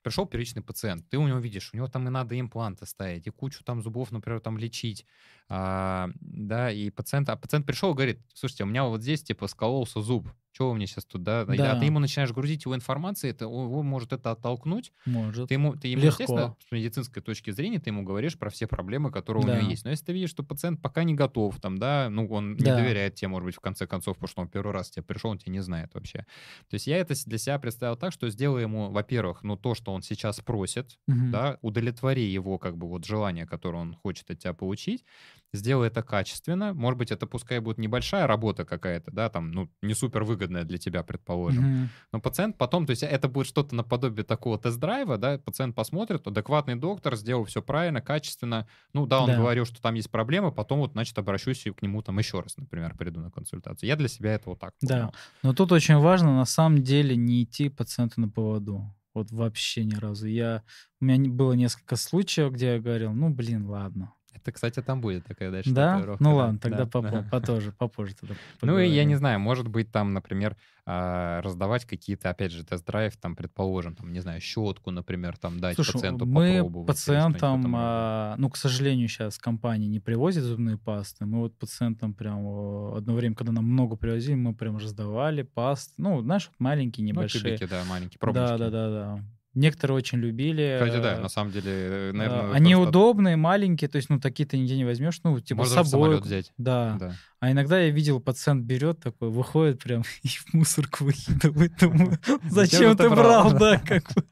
[0.03, 3.31] пришел первичный пациент, ты у него видишь, у него там и надо импланты ставить, и
[3.31, 5.05] кучу там зубов, например, там лечить,
[5.55, 9.49] а, да, и пациент, а пациент пришел и говорит, слушайте, у меня вот здесь, типа,
[9.49, 11.45] скололся зуб, что вы мне сейчас тут, да?
[11.45, 11.73] да.
[11.73, 14.93] А ты ему начинаешь грузить его информацией, это, его может это оттолкнуть.
[15.07, 15.49] Может.
[15.49, 16.23] Ты ему, ты ему Легко.
[16.23, 19.53] естественно, с медицинской точки зрения, ты ему говоришь про все проблемы, которые да.
[19.53, 19.85] у него есть.
[19.85, 22.71] Но если ты видишь, что пациент пока не готов, там, да, ну, он да.
[22.71, 25.31] не доверяет тебе, может быть, в конце концов, потому что он первый раз тебе пришел,
[25.31, 26.21] он тебя не знает вообще.
[26.69, 29.93] То есть я это для себя представил так, что сделаю ему, во-первых, ну, то, что
[29.93, 31.31] он сейчас просит, угу.
[31.31, 35.05] да, удовлетвори его, как бы, вот желание, которое он хочет от тебя получить,
[35.53, 36.73] сделай это качественно.
[36.75, 40.79] Может быть, это пускай будет небольшая работа какая-то, да, там, ну, не супер выгодная для
[40.79, 41.65] тебя, предположим.
[41.65, 41.89] Mm-hmm.
[42.13, 46.77] Но пациент потом, то есть это будет что-то наподобие такого тест-драйва, да, пациент посмотрит, адекватный
[46.77, 48.67] доктор сделал все правильно, качественно.
[48.93, 49.37] Ну, да, он да.
[49.37, 52.95] говорил, что там есть проблемы, потом вот, значит, обращусь к нему там еще раз, например,
[52.97, 53.89] приду на консультацию.
[53.89, 54.95] Я для себя это вот так понял.
[54.95, 55.13] Да,
[55.43, 58.95] но тут очень важно на самом деле не идти пациенту на поводу.
[59.15, 60.27] Вот вообще ни разу.
[60.27, 60.63] Я...
[61.01, 65.25] У меня было несколько случаев, где я говорил, ну, блин, ладно, это, кстати, там будет
[65.25, 65.95] такая дальше да?
[65.95, 66.25] татуировка.
[66.25, 67.23] Ну ладно, тогда да, попозже, да.
[67.31, 72.31] попозже, попозже тогда Ну и я не знаю, может быть там, например, а, раздавать какие-то,
[72.31, 76.57] опять же, тест-драйв, там, предположим, там, не знаю, щетку, например, там дать Слушай, пациенту мы
[76.57, 76.87] попробовать.
[76.89, 81.25] пациентам, а, ну, к сожалению, сейчас компания не привозит зубные пасты.
[81.25, 85.95] Мы вот пациентам прям одно время, когда нам много привозили, мы прям раздавали пасты.
[85.99, 87.43] Ну, знаешь, вот маленькие, ну, небольшие.
[87.43, 88.49] Ну, тюбики, да, маленькие, пробнички.
[88.49, 89.25] Да, да, да, да.
[89.55, 90.79] Некоторые очень любили.
[90.81, 92.53] Кстати, да, на самом деле, э, наверное...
[92.53, 92.89] Они просто...
[92.89, 96.21] удобные, маленькие, то есть, ну, такие ты нигде не возьмешь, ну, типа Можно с собой.
[96.21, 96.53] взять.
[96.57, 96.97] Да.
[96.99, 97.15] да.
[97.39, 101.77] А иногда я видел, пациент берет такой, выходит прям и в мусорку выкидывает.
[101.79, 102.19] Думаю,
[102.51, 104.25] зачем ты брал, да, как бы.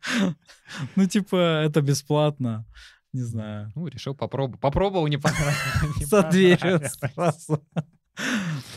[0.97, 2.65] Ну, типа, это бесплатно.
[3.13, 3.73] Не знаю.
[3.75, 4.61] Ну, решил попробовать.
[4.61, 6.07] Попробовал, не понравилось.
[6.07, 7.63] За дверью сразу.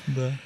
[0.08, 0.38] Да.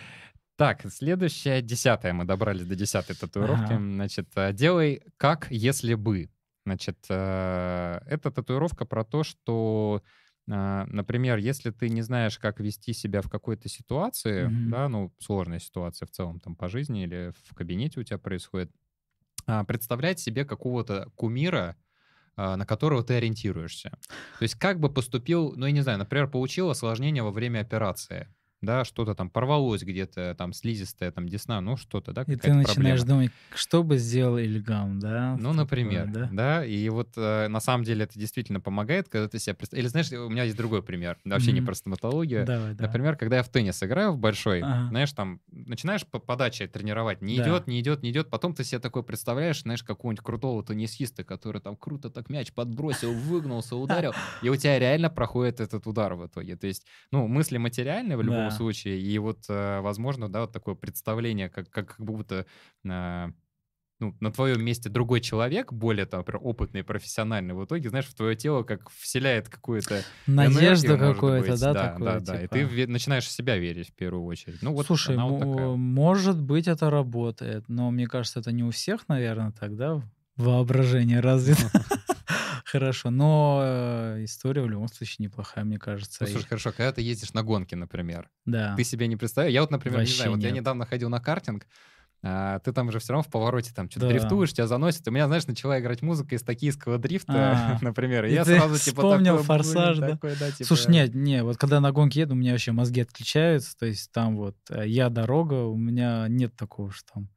[0.58, 2.14] Так, следующая, десятая.
[2.14, 3.74] Мы добрались до десятой татуировки.
[3.74, 3.78] Ага.
[3.78, 6.32] Значит, э, делай как, если бы.
[6.66, 10.02] Значит, э, это татуировка про то, что
[10.48, 14.70] э, Например, если ты не знаешь, как вести себя в какой-то ситуации, mm-hmm.
[14.70, 18.72] да, ну, сложная ситуация в целом там по жизни или в кабинете у тебя происходит,
[19.46, 21.76] а, представлять себе какого-то кумира,
[22.36, 23.90] на которого ты ориентируешься.
[24.38, 28.28] То есть как бы поступил, ну, я не знаю, например, получил осложнение во время операции
[28.62, 33.02] да, что-то там порвалось где-то, там слизистая, там десна, ну что-то, да, И ты начинаешь
[33.02, 33.06] проблема.
[33.06, 35.38] думать, что бы сделал Ильгам, да?
[35.40, 36.30] Ну, например, такое, да?
[36.32, 39.84] да, и вот э, на самом деле это действительно помогает, когда ты себя представляешь.
[39.86, 41.54] Или знаешь, у меня есть другой пример, вообще mm-hmm.
[41.54, 42.46] не про стоматологию.
[42.46, 42.74] Давай.
[42.74, 44.88] Например, когда я в теннис играю в большой, ага.
[44.90, 47.44] знаешь, там начинаешь по подаче тренировать, не да.
[47.44, 51.62] идет, не идет, не идет, потом ты себе такой представляешь, знаешь, какого-нибудь крутого теннисиста, который
[51.62, 56.26] там круто так мяч подбросил, выгнулся, ударил, и у тебя реально проходит этот удар в
[56.26, 56.56] итоге.
[56.56, 59.00] То есть, ну, мысли материальные в любом любом случае.
[59.00, 62.46] И вот, э, возможно, да, вот такое представление, как, как, как будто
[62.84, 63.32] э,
[64.00, 68.14] ну, на твоем месте другой человек, более там, например, опытный, профессиональный, в итоге, знаешь, в
[68.14, 72.92] твое тело как вселяет какую-то надежду какую-то, да, да, такое, да, да, и ты типа.
[72.92, 74.62] начинаешь в себя верить в первую очередь.
[74.62, 75.70] Ну вот Слушай, она вот такая.
[75.76, 80.02] может быть это работает, но мне кажется, это не у всех, наверное, тогда
[80.36, 81.72] воображение развито.
[82.70, 86.18] Хорошо, но э, история в любом случае неплохая, мне кажется.
[86.26, 86.48] Ну, слушай, и...
[86.50, 88.76] хорошо, когда ты ездишь на гонки, например, да.
[88.76, 89.54] ты себе не представляешь?
[89.54, 91.66] Я вот, например, Вообще не знаю, вот я недавно ходил на картинг,
[92.24, 94.14] а, ты там уже все равно в повороте там что-то да.
[94.14, 95.08] дрифтуешь, тебя заносит.
[95.08, 98.26] У меня, знаешь, начала играть музыка из токийского дрифта, а, например.
[98.26, 100.10] И, я сразу типа вспомнил форсаж, да?
[100.10, 100.66] Такой, да типа...
[100.66, 104.12] Слушай, нет, не, вот когда на гонке еду, у меня вообще мозги отключаются, то есть
[104.12, 107.30] там вот э, я дорога, у меня нет такого, что там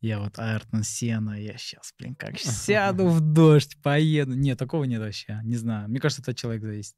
[0.00, 4.34] я вот Айртон Сена, я сейчас, блин, как сяду в дождь, поеду.
[4.34, 5.88] Нет, такого нет вообще, не знаю.
[5.88, 6.96] Мне кажется, это человек зависит.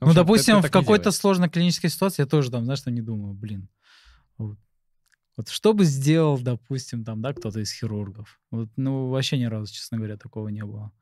[0.00, 3.34] Ну, ну допустим, в какой-то сложной клинической ситуации я тоже там, знаешь, что не думаю,
[3.34, 3.68] блин.
[4.38, 4.58] Вот.
[5.36, 8.40] вот что бы сделал, допустим, там, да, кто-то из хирургов?
[8.50, 10.92] Вот, ну, вообще ни разу, честно говоря, такого не было.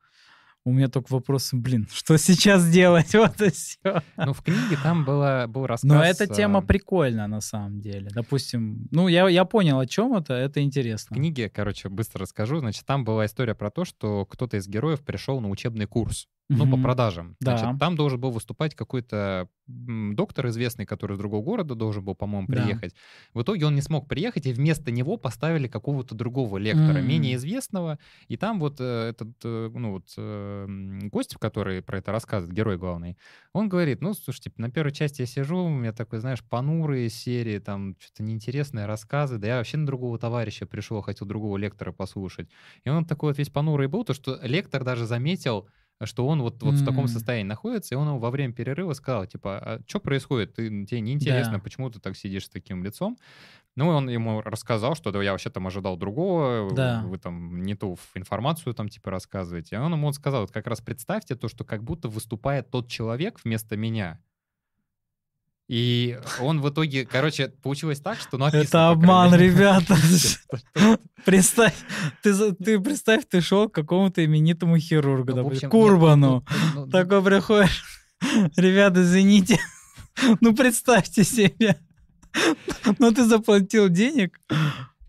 [0.69, 3.13] У меня только вопрос, блин, что сейчас делать?
[3.15, 4.03] Вот и все.
[4.17, 5.89] Ну, в книге там было, был рассказ...
[5.89, 8.09] Но эта тема э, прикольная на самом деле.
[8.13, 11.15] Допустим, ну, я, я понял, о чем это, это В интересно.
[11.15, 12.59] книге, короче, быстро расскажу.
[12.59, 16.27] Значит, там была история про то, что кто-то из героев пришел на учебный курс.
[16.51, 16.81] Ну, по Мгм.
[16.81, 17.35] продажам.
[17.39, 17.57] Да.
[17.57, 22.47] Значит, там должен был выступать какой-то доктор известный, который из другого города должен был, по-моему,
[22.49, 22.63] Да.
[22.63, 22.95] приехать.
[23.35, 27.07] В итоге он не смог приехать, и вместо него поставили какого-то другого лектора, М.
[27.07, 27.99] менее известного.
[28.29, 32.77] И там вот э, этот, э, ну, вот, э, гость, который про это рассказывает, герой
[32.77, 33.17] главный,
[33.53, 37.59] он говорит, ну, слушайте, на первой части я сижу, у меня такой, знаешь, понурые серии,
[37.59, 42.49] там, что-то неинтересные рассказы, да я вообще на другого товарища пришел, хотел другого лектора послушать.
[42.83, 45.69] И он такой вот весь понурый был, то, что лектор даже заметил,
[46.05, 49.25] что он вот, вот в таком состоянии находится, и он ему во время перерыва сказал,
[49.25, 50.53] типа, а что происходит?
[50.55, 51.59] Ты, тебе неинтересно, Да.
[51.59, 53.17] почему ты так сидишь с таким лицом?
[53.75, 57.03] Ну, и он ему рассказал, что да, я вообще там ожидал другого, Да.
[57.05, 59.77] вы там не ту информацию там типа рассказываете.
[59.77, 62.87] А он ему вот сказал, вот как раз представьте то, что как будто выступает тот
[62.89, 64.19] человек вместо меня.
[65.69, 68.63] И он в итоге, короче, получилось так, что написано...
[68.63, 69.95] Это по обман, ребята.
[71.25, 71.75] Представь,
[72.23, 76.33] ты, ты представь, ты шел к какому-то именитому хирургу, Ну, допустим, Курбану.
[76.33, 77.83] нет, ну, ну, ну, Такой приходишь,
[78.55, 79.59] ребята, извините,
[80.41, 81.79] ну представьте себе,
[82.97, 84.39] ну ты заплатил денег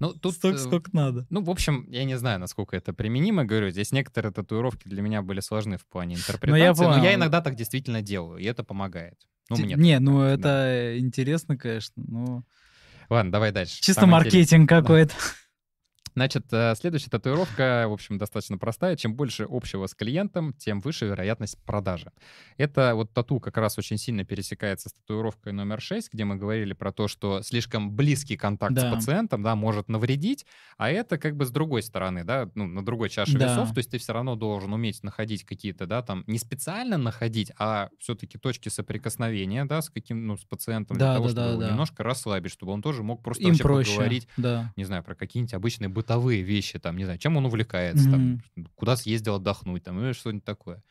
[0.01, 1.27] ну, тут, столько, э, сколько надо.
[1.31, 5.23] Ну, в общем, я не знаю, насколько это применимо, говорю, здесь некоторые татуировки для меня
[5.23, 7.15] были сложны в плане интерпретации, но я, понял.
[7.15, 9.15] иногда так действительно делаю, и это помогает.
[9.51, 10.33] Ну, мне Не, так, ну да.
[10.33, 12.45] это интересно, конечно, ну
[13.09, 13.81] Ладно, давай дальше.
[13.81, 14.41] чисто Самое интересное.
[14.41, 15.15] маркетинг какой-то.
[16.15, 18.97] Значит, э, следующая татуировка, в общем, достаточно простая.
[18.97, 22.13] Чем больше общего с клиентом, тем выше вероятность продажи.
[22.57, 26.73] Это вот тату как раз очень сильно пересекается с татуировкой номер 6, где мы говорили
[26.73, 28.91] про то, что слишком близкий контакт Да.
[28.91, 30.47] с пациентом, да, может навредить,
[30.79, 33.47] а это как бы с другой стороны, да, ну, на другой чаше Да.
[33.53, 37.53] весов, то есть ты все равно должен уметь находить какие-то, да, там, не специально находить,
[37.59, 41.47] а все-таки точки соприкосновения, да, с каким, ну, с пациентом, для Да, того, да, чтобы
[41.47, 41.69] да, его да.
[41.71, 44.73] немножко расслабить, чтобы он тоже мог просто Им вообще проще, поговорить да.
[44.77, 48.67] не знаю, про какие-нибудь обычные бытовые вещи, там, не знаю, чем он увлекается, там, Мгм.
[48.75, 50.83] куда съездил отдохнуть, там, или что-нибудь такое.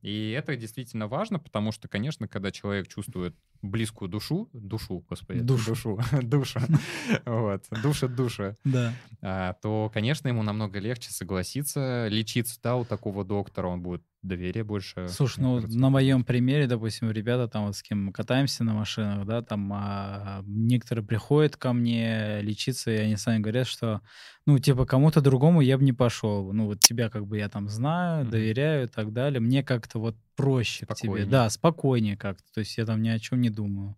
[0.00, 5.70] И это действительно важно, потому что, конечно, когда человек чувствует близкую душу, душу, господи, Душу.
[5.70, 6.60] душу, душу,
[7.26, 8.94] вот, душа душа, Да.
[9.22, 14.64] а, то, конечно, ему намного легче согласиться, лечиться, да, у такого доктора, он будет доверие
[14.64, 15.16] больше.
[15.16, 15.78] Слушай, ну кажется.
[15.78, 19.72] на моем примере, допустим, ребята там вот с кем мы катаемся на машинах, да, там
[19.72, 24.02] а, некоторые приходят ко мне лечиться, и они сами говорят, что,
[24.44, 26.52] ну, типа, кому-то другому я бы не пошел.
[26.52, 28.30] Ну, вот тебя как бы я там знаю, Мгм.
[28.30, 29.40] доверяю и так далее.
[29.40, 31.24] Мне как-то вот проще к тебе.
[31.24, 31.24] Спокойнее.
[31.24, 32.44] Да, спокойнее как-то.
[32.52, 33.96] То есть я там ни о чем не думаю.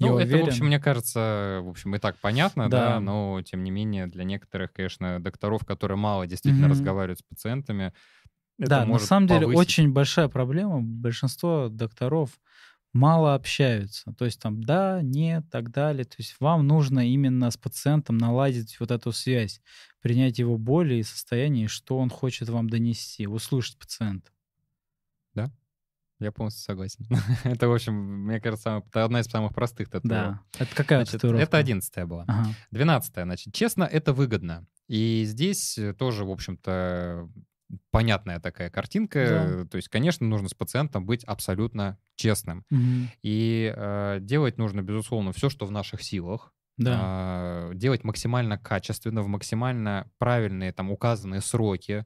[0.00, 0.66] Ну, Я это, в общем, уверен.
[0.66, 2.98] мне кажется, в общем, и так понятно, да.
[2.98, 3.00] Да.
[3.00, 6.68] но, тем не менее, для некоторых, конечно, докторов, которые мало действительно Мгм.
[6.68, 7.92] разговаривают с пациентами,
[8.58, 9.58] это Да, на самом деле повысить.
[9.60, 10.80] очень большая проблема.
[10.80, 12.40] Большинство докторов
[12.92, 14.12] мало общаются.
[14.12, 16.04] То есть там да, нет, так далее.
[16.04, 19.60] То есть вам нужно именно с пациентом наладить вот эту связь,
[20.00, 24.30] принять его боли и состояние, что он хочет вам донести, услышать пациента.
[26.20, 27.06] Я полностью согласен.
[27.44, 30.38] это, в общем, мне кажется, это одна из самых простых татуировок.
[30.58, 30.64] Да.
[30.64, 31.42] Это какая Значит, татуировка?
[31.42, 32.24] это одиннадцатая была.
[32.28, 32.50] Ага.
[32.70, 34.66] Двенадцатая, значит, честно, это выгодно.
[34.86, 37.28] И здесь э, тоже, в общем-то,
[37.90, 39.46] понятная такая картинка.
[39.48, 39.64] Да.
[39.66, 42.64] То есть, конечно, нужно с пациентом быть абсолютно честным.
[42.70, 43.10] Мгм.
[43.22, 46.52] И э, делать нужно, безусловно, все, что в наших силах.
[46.76, 46.98] Да.
[47.00, 52.04] а, делать максимально качественно, в максимально правильные там указанные сроки,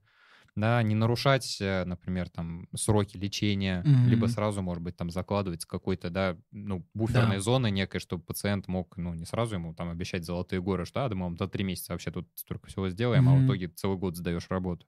[0.61, 4.29] да, не нарушать, э, например, там сроки лечения, либо Мгм.
[4.29, 7.41] сразу, может быть, там закладывать какой-то, да, ну, буферной Да.
[7.41, 11.09] зоны некой, чтобы пациент мог, ну, не сразу ему там обещать золотые горы, что, а,
[11.09, 13.99] да, мы вам за три месяца вообще тут столько всего сделаем, а в итоге целый
[13.99, 14.87] год сдаешь работу.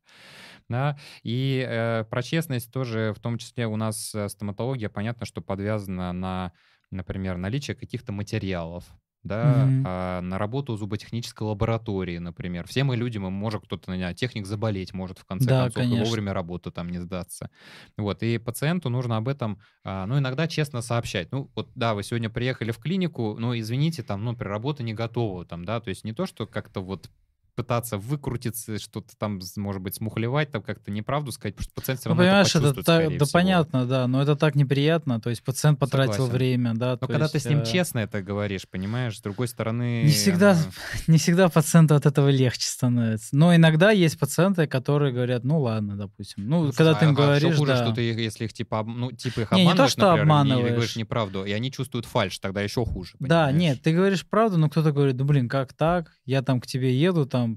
[0.69, 5.41] Да, и э, про честность тоже, в том числе у нас э, стоматология, понятно, что
[5.41, 6.53] подвязана на,
[6.91, 8.87] например, наличие каких-то материалов,
[9.23, 9.85] да, Мгм.
[9.85, 12.67] а, на работу зуботехнической лаборатории, например.
[12.67, 15.95] Все мы люди, мы может кто-то, знаю, техник заболеть может в конце Да, концов, и
[15.95, 15.95] конечно.
[15.95, 17.51] вовремя работу там не сдаться.
[17.97, 21.33] Вот, и пациенту нужно об этом, а, ну, иногда честно сообщать.
[21.33, 24.95] Ну, вот, да, вы сегодня приехали в клинику, но, извините, там, ну, при работе не
[24.95, 27.11] готова, там, да, то есть не то, что как-то вот
[27.55, 32.09] пытаться выкрутиться, что-то там, может быть, смухлевать, там как-то неправду сказать, потому что пациент все
[32.09, 33.29] Ну, равно понимаешь, это это, так- да всего.
[33.33, 35.21] понятно, да, но это так неприятно.
[35.21, 36.33] То есть пациент потратил Согласен.
[36.35, 36.99] время, да.
[37.01, 40.03] Но когда ты есть, с ним э, честно это говоришь, понимаешь, с другой стороны...
[40.05, 40.61] Не всегда, оно-
[41.07, 43.29] не всегда пациенту от этого легче становится.
[43.37, 46.49] Но иногда есть пациенты, которые говорят, ну ладно, допустим.
[46.49, 47.85] Ну, Ну, когда слушай, ты им а- а говоришь, хуже, да.
[47.85, 50.21] что ты, если их типа, ну, типа их Не, не то, обманываешь, что например, или-
[50.21, 50.73] или обманываешь.
[50.75, 53.15] говоришь неправду, и они чувствуют фальш, тогда еще хуже.
[53.21, 53.57] Да, понимаешь?
[53.57, 56.13] нет, ты говоришь правду, но кто-то говорит, ну блин, как так?
[56.25, 57.50] Я там к тебе еду, там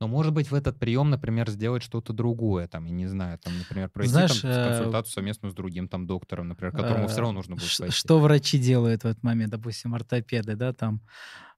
[0.00, 3.56] но, может быть, в этот прием, например, сделать что-то другое, там, я не знаю, там,
[3.58, 7.20] например, пройти Знаешь, там, э, консультацию совместно с другим там доктором, например, которому э, все
[7.20, 7.94] равно нужно будет пойти.
[7.94, 11.00] Что врачи делают в этот момент, допустим, ортопеды, да, там,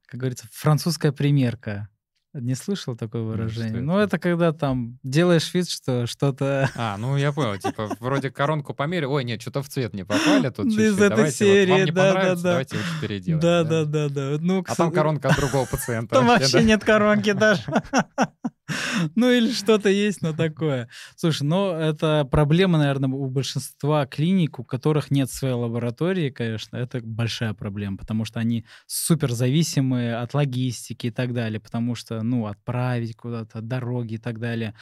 [0.06, 1.88] как говорится, французская примерка.
[2.32, 3.80] Не слышал такое выражение?
[3.80, 4.16] Ну, это?
[4.16, 9.12] это когда там делаешь вид, что что-то А, ну я понял, типа, вроде коронку померил,
[9.12, 11.84] ой, нет, что-то в цвет не попали тут Из чуть-чуть, этой давайте, вот вам серии,
[11.86, 12.50] не да, понравится, да, да.
[12.50, 13.40] давайте лучше переделаем.
[13.40, 14.36] Да, да, да, да.
[14.40, 16.14] Ну, А там коронка от другого пациента.
[16.14, 17.62] Там вообще нет коронки даже.
[19.14, 20.88] Ну или что-то есть, но такое.
[21.16, 27.00] Слушай, ну это проблема, наверное, у большинства клиник, у которых нет своей лаборатории, конечно, это
[27.02, 32.46] большая проблема, потому что они супер зависимые от логистики и так далее, потому что, ну,
[32.46, 34.74] отправить куда-то, от дороги и так далее.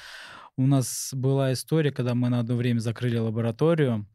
[0.56, 4.06] У нас была история, когда мы на одно время закрыли лабораторию,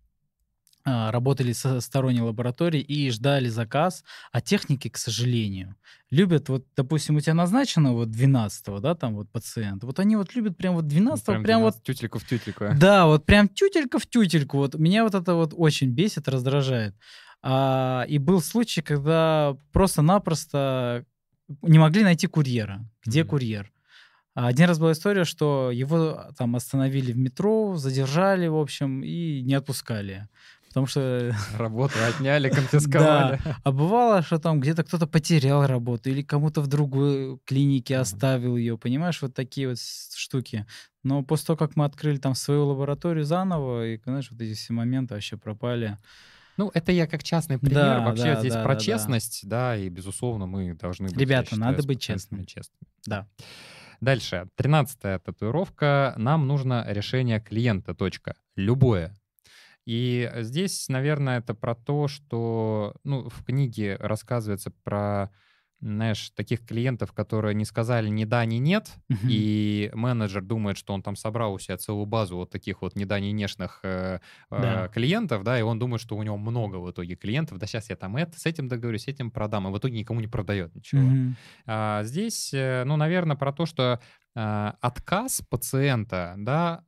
[0.86, 5.78] а, работали со сторонней лабораторией и ждали заказ, а техники, к сожалению,
[6.12, 10.36] любят, вот, допустим, у тебя назначено вот 12 да, там вот пациент, вот они вот
[10.36, 12.66] любят прям вот 12 прям, прям вот, тютельку в тютельку.
[12.78, 16.96] да, вот прям тютелька в тютельку, вот меня вот это вот очень бесит, раздражает.
[17.42, 21.06] А, и был случай, когда просто-напросто
[21.62, 22.86] не могли найти курьера.
[23.06, 23.30] Где Мгм.
[23.30, 23.72] курьер?
[24.36, 29.54] Один раз была история, что его там остановили в метро, задержали, в общем, и не
[29.54, 30.28] отпускали.
[30.70, 33.40] Потому что Работу отняли, конфисковали.
[33.64, 38.76] а бывало, что там где-то кто-то потерял работу или кому-то в другой клинике оставил ее,
[38.78, 40.66] понимаешь, вот такие вот штуки.
[41.04, 44.74] Но после того, как мы открыли там свою лабораторию заново, и, знаешь, вот эти все
[44.74, 46.00] моменты вообще пропали.
[46.58, 47.76] Ну, это я как частный пример.
[47.76, 48.86] Да, Вообще да, здесь да, про да, да.
[48.86, 52.44] честность, да, и, безусловно, мы должны быть, Ребята, считаю, надо быть честными.
[52.44, 52.88] честными.
[53.06, 53.28] Да.
[54.02, 54.48] Дальше.
[54.56, 56.14] Тринадцатая татуировка.
[56.18, 57.96] Нам нужно решение клиента.
[57.96, 58.36] Точка.
[58.56, 59.16] Любое.
[59.86, 65.32] И здесь, наверное, это про то, что ну, в книге рассказывается про,
[65.84, 69.44] знаешь, таких клиентов, которые не сказали ни да, ни нет, Мгм.
[69.44, 73.06] и менеджер думает, что он там собрал у себя целую базу вот таких вот ни
[73.06, 74.20] да, ни нешных э,
[74.52, 74.90] э, Да.
[74.94, 77.96] клиентов, да, и он думает, что у него много в итоге клиентов, да сейчас я
[77.96, 81.18] там это, с этим договорюсь, с этим продам, и в итоге никому не продает ничего.
[81.18, 81.36] Мгм.
[81.66, 84.00] А, Здесь, э, ну, наверное, про то, что
[84.36, 86.84] отказ пациента, да,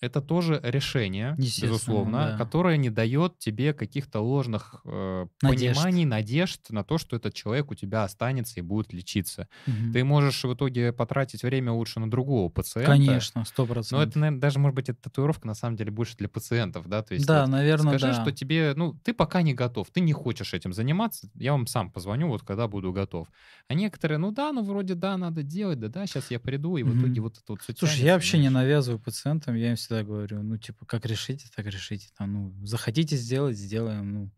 [0.00, 2.38] это тоже решение, безусловно, да.
[2.38, 5.76] которое не дает тебе каких-то ложных э, Надежд.
[5.76, 9.48] пониманий, надежд на то, что этот человек у тебя останется и будет лечиться.
[9.66, 9.92] Мгм.
[9.92, 12.92] Ты можешь в итоге потратить время лучше на другого пациента.
[12.92, 14.08] Конечно, сто Но процентов.
[14.08, 17.02] это, наверное, даже, может быть, эта татуировка на самом деле больше для пациентов, да?
[17.02, 18.22] То есть Да, вот наверное, Скажи, да.
[18.22, 21.90] что тебе, ну, ты пока не готов, ты не хочешь этим заниматься, я вам сам
[21.90, 23.28] позвоню, вот когда буду готов.
[23.68, 26.82] А некоторые, ну да, ну вроде да, надо делать, да, да, сейчас я приду, и
[26.82, 28.50] в итоге вот это вот всё Слушай, тянется, я вообще не знаешь.
[28.50, 32.08] навязываю пациентам, я им всегда говорю, ну, типа, как решите, так решите.
[32.16, 34.12] Там, ну, захотите сделать, сделаем.
[34.12, 34.30] Ну,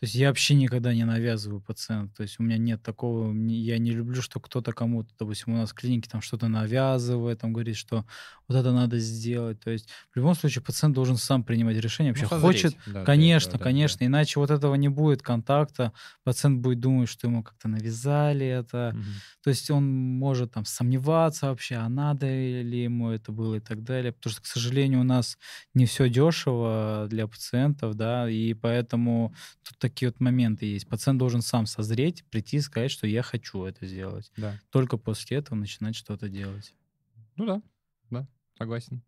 [0.00, 2.16] то есть я вообще никогда не навязываю пациенту.
[2.16, 5.70] То есть у меня нет такого, я не люблю, что кто-то кому-то, допустим, у нас
[5.70, 8.04] в клинике там что-то навязывает, там говорит, что
[8.48, 9.60] вот это надо сделать.
[9.60, 12.12] То есть в любом случае пациент должен сам принимать решение.
[12.12, 15.92] Ну, Вообще созреть, хочет, да, конечно, этого, да, конечно, иначе вот этого не будет контакта.
[16.24, 18.44] Пациент будет думать, что ему как-то навязали да.
[18.44, 18.92] это.
[18.94, 19.04] Мгм.
[19.44, 23.84] То есть он может там сомневаться вообще, а надо ли ему это было и так
[23.84, 24.12] далее.
[24.12, 25.38] Потому что, к сожалению, у нас
[25.72, 29.32] не все дешево для пациентов, да, и поэтому
[29.62, 30.88] тут такие вот моменты есть.
[30.88, 34.32] Пациент должен сам созреть, прийти и сказать, что я хочу это сделать.
[34.34, 34.58] Да.
[34.70, 36.74] Только после этого начинать что-то делать.
[37.36, 37.62] Ну да,
[38.08, 38.26] да,
[38.56, 39.02] согласен.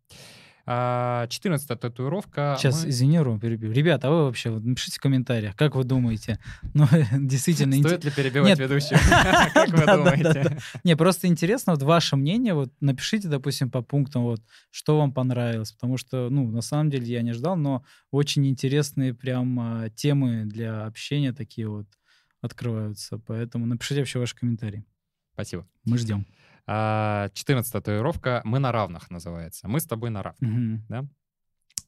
[0.68, 2.56] А, 14 татуировка.
[2.58, 3.70] Сейчас, мы- извини, Ром, перебью.
[3.70, 6.40] Ребята, а вы вообще вот напишите в комментариях, как вы думаете?
[6.74, 8.58] Ну, действительно, Стоит ли перебивать Нет.
[8.58, 8.98] ведущего?
[9.54, 10.58] Как вы думаете?
[10.82, 15.72] Не, просто интересно, вот ваше мнение, вот напишите, допустим, по пунктам, вот, что вам понравилось,
[15.72, 20.44] потому что, ну, на самом деле я не ждал, но очень интересные прям а, темы
[20.46, 21.86] для общения такие вот
[22.40, 24.84] открываются, поэтому напишите вообще ваши комментарии.
[25.34, 25.66] Спасибо.
[25.84, 26.26] Мы ждем.
[26.66, 28.40] А, 14 татуировка.
[28.44, 29.68] Мы на равных называется.
[29.68, 30.50] Мы с тобой на равных.
[30.50, 31.10] Мгм.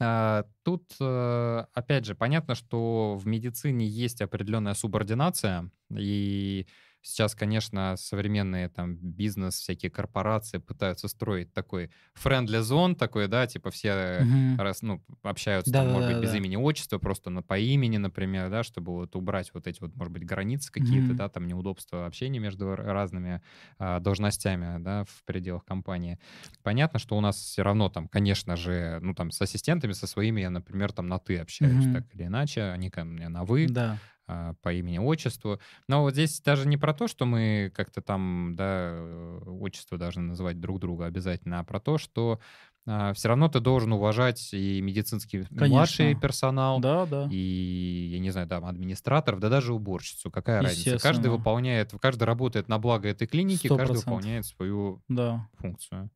[0.01, 6.67] А, Тут, э, опять же, понятно, что в медицине есть определенная субординация, и
[7.09, 13.71] сейчас, конечно, современные там бизнес, всякие корпорации пытаются строить такой friendly zone, такой, да, типа
[13.71, 14.59] все Мгм.
[14.59, 16.35] раз, ну, общаются, там, может быть, без Да-да-да-да.
[16.35, 20.13] имени отчества, просто на, по имени, например, да, чтобы вот убрать вот эти вот, может
[20.13, 21.15] быть, границы какие-то, Мгм.
[21.15, 23.43] да, там неудобства общения между разными
[23.79, 26.19] а, должностями, да, в пределах компании.
[26.63, 30.41] Понятно, что у нас все равно там, конечно же, ну, там, с ассистентами, со своими
[30.41, 31.89] я, например, там на «ты» общаюсь, Мгм.
[31.89, 34.01] так или иначе, они ко мне на «вы», Да.
[34.29, 35.59] А, по имени, отчеству.
[35.89, 40.61] Но вот здесь даже не про то, что мы как-то там, да, отчество должны называть
[40.61, 42.39] друг друга обязательно, а про то, что
[42.87, 45.67] а, все равно ты должен уважать и медицинский Конечно.
[45.69, 47.29] младший персонал, Да, да.
[47.31, 50.31] и, я не знаю, там, администраторов, да даже уборщицу.
[50.31, 50.99] Какая разница?
[50.99, 54.07] Каждый выполняет, каждый работает на благо этой клиники, Сто каждый процентов.
[54.15, 55.49] выполняет свою Да.
[55.59, 56.11] функцию.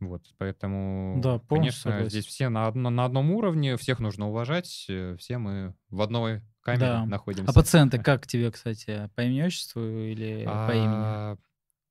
[0.00, 2.10] Вот, поэтому, Да, конечно, согласен.
[2.10, 6.42] здесь все на, одно- на одном уровне, всех нужно уважать, э, все мы в одной
[6.72, 7.06] камере Да.
[7.06, 7.50] находимся.
[7.50, 10.88] А пациенты как тебе, кстати, по имени отчеству или по имени?
[10.88, 11.36] А,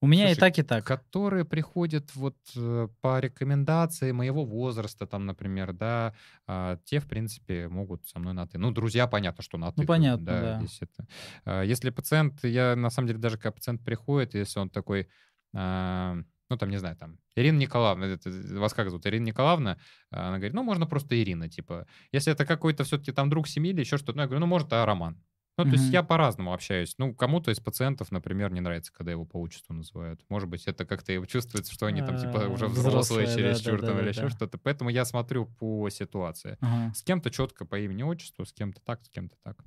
[0.02, 0.86] У меня и слушай, так, и так.
[0.86, 6.14] которые приходят вот э, по рекомендации моего возраста, там, например, да,
[6.46, 8.58] а, те, в принципе, могут со мной на «ты».
[8.60, 9.82] Ну, друзья, понятно, что на «ты».
[9.82, 10.58] Ну, понятно, да.
[10.60, 11.08] здесь это.
[11.46, 15.08] А, Если пациент, я, на самом деле, даже когда пациент приходит, если он такой,
[15.56, 16.18] а,
[16.50, 18.30] ну, там, не знаю, там, Ирина Николаевна, это,
[18.60, 19.06] вас как зовут?
[19.06, 19.78] Ирина Николаевна,
[20.12, 21.88] а, она говорит, ну, можно просто Ирина, типа.
[22.12, 24.72] Если это какой-то все-таки там друг семьи или еще что-то, ну, я говорю, ну, может,
[24.74, 25.22] а Роман.
[25.60, 25.94] Ну, то есть Мгм.
[25.94, 26.94] я по-разному общаюсь.
[27.00, 30.22] Ну, кому-то из пациентов, например, не нравится, когда его по отчеству называют.
[30.30, 33.72] Может быть, это как-то и чувствуется, что они там типа А, уже взрослые взрослые, да,
[33.82, 34.60] да, там да, или еще что-то.
[34.60, 36.60] Поэтому я смотрю по ситуации.
[36.94, 39.58] С кем-то четко по имени отчеству, с кем-то так, с кем-то так.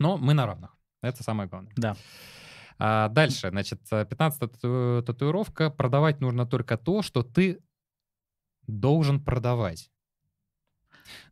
[0.00, 0.76] Но мы на равных.
[1.02, 1.72] Это самое главное.
[1.76, 1.96] Да.
[2.78, 4.52] А дальше, значит, 15
[5.04, 5.70] татуировка.
[5.70, 7.60] Продавать нужно только то, что ты
[8.66, 9.90] должен продавать.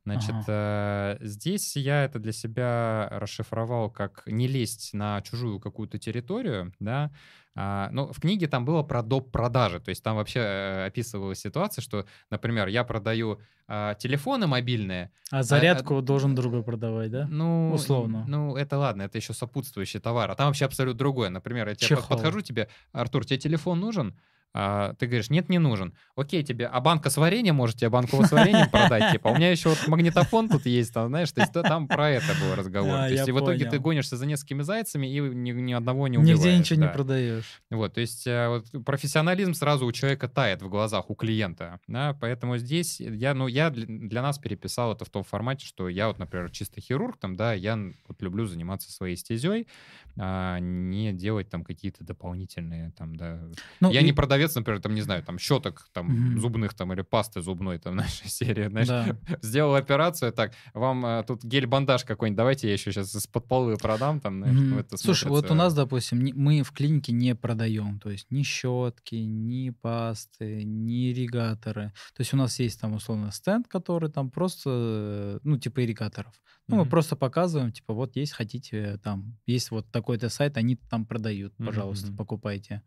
[0.04, 6.72] Значит, э, здесь я это для себя расшифровал как не лезть на чужую какую-то территорию,
[6.78, 7.10] да.
[7.56, 9.30] А, ну, в книге там было про доп.
[9.30, 15.12] продажи, то есть там вообще э, описывалась ситуация, что, например, я продаю а, телефоны мобильные,
[15.30, 17.26] А зарядку должен другой продавать, да?
[17.30, 18.24] ну, Условно.
[18.26, 20.30] Ну, это ладно, это еще сопутствующий товар.
[20.30, 21.30] А там вообще абсолютно другое.
[21.30, 22.16] Например, я тебе Чехол.
[22.16, 24.18] подхожу тебе, Артур, тебе телефон нужен?
[24.56, 25.94] А, ты говоришь, нет, не нужен.
[26.14, 29.10] Окей, тебе, а банка с вареньем, может, тебе банку с вареньем продать?
[29.12, 32.10] Типа, у меня еще вот магнитофон тут есть, там, знаешь, то есть да, там про
[32.10, 32.94] это был разговор.
[32.94, 36.06] А, То есть и в итоге ты гонишься за несколькими зайцами и ни, ни одного
[36.06, 36.38] не убиваешь.
[36.38, 36.92] Нигде ничего не да.
[36.92, 37.62] продаешь.
[37.70, 42.16] Вот, то есть э, вот профессионализм сразу у человека тает в глазах у клиента, да,
[42.20, 46.18] поэтому здесь я, ну, я для, нас переписал это в том формате, что я вот,
[46.18, 47.76] например, чисто хирург, там, да, я
[48.06, 49.66] вот люблю заниматься своей стезей,
[50.16, 53.40] а не делать там какие-то дополнительные, там, да.
[53.80, 56.40] Ну, я и- не продавец, например, там, не знаю, там, щеток, там, Мгм.
[56.40, 59.16] зубных, там, или пасты зубной, там, наша серия, знаешь, Да.
[59.42, 64.20] сделал операцию, так, вам э, тут гель-бандаж какой-нибудь, давайте я еще сейчас из-под полы продам,
[64.20, 67.34] там, знаешь, ну, это Слушай, вот у смотрится- нас, допустим, не- мы в клинике не
[67.34, 71.92] продаем, то есть ни щетки, ни пасты, ни ирригаторы.
[72.14, 76.32] То есть у нас есть там условно стенд, который там просто, э, ну, типа ирригаторов.
[76.66, 76.90] Ну, мы Мгм.
[76.90, 82.06] просто показываем, типа, вот есть, хотите, там, есть вот такой-то сайт, они там продают, пожалуйста,
[82.08, 82.16] мгм.
[82.16, 82.82] покупайте.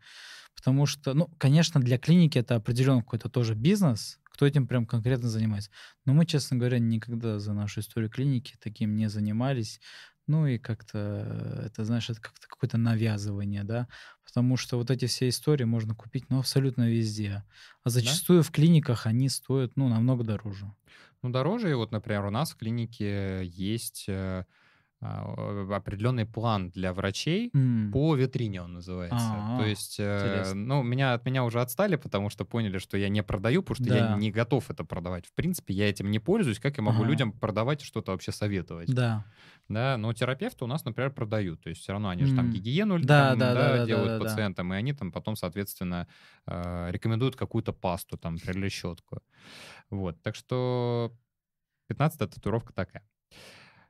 [0.57, 5.29] Потому что, ну, конечно, для клиники это определенно какой-то тоже бизнес, кто этим прям конкретно
[5.29, 5.71] занимается.
[6.05, 9.79] Но мы, честно говоря, никогда за нашу историю клиники таким не занимались.
[10.27, 13.87] Ну и как-то, это, знаешь, это как-то какое-то навязывание, да,
[14.25, 17.45] потому что вот эти все истории можно купить, ну, абсолютно везде.
[17.83, 20.73] А зачастую в клиниках они стоят, ну, намного дороже.
[21.23, 21.71] Ну, дороже.
[21.71, 24.43] И вот, например, у нас в клинике есть э,
[24.99, 27.53] определенный план для врачей.
[27.53, 29.37] М, По витрине он называется.
[29.37, 33.07] А, То есть, э, ну, меня, от меня уже отстали, потому что поняли, что я
[33.09, 34.17] не продаю, потому что я Да.
[34.19, 35.25] не готов это продавать.
[35.25, 36.59] В принципе, я этим не пользуюсь.
[36.59, 37.05] Как я могу Ага.
[37.05, 38.97] людям продавать и что-то вообще советовать?
[38.97, 39.23] Да.
[39.69, 41.61] Да, но терапевты у нас, например, продают.
[41.61, 44.19] То есть все равно они же там гигиену Да, там, да, да, да, делают да,
[44.19, 44.19] да.
[44.25, 46.07] пациентам, и они там потом, соответственно,
[46.47, 49.21] э, рекомендуют какую-то пасту там или щетку.
[49.89, 51.13] Вот, так что
[51.87, 53.07] 15 татуировка такая.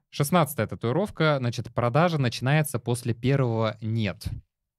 [0.10, 4.26] 16 татуировка, значит, продажа начинается после первого «нет».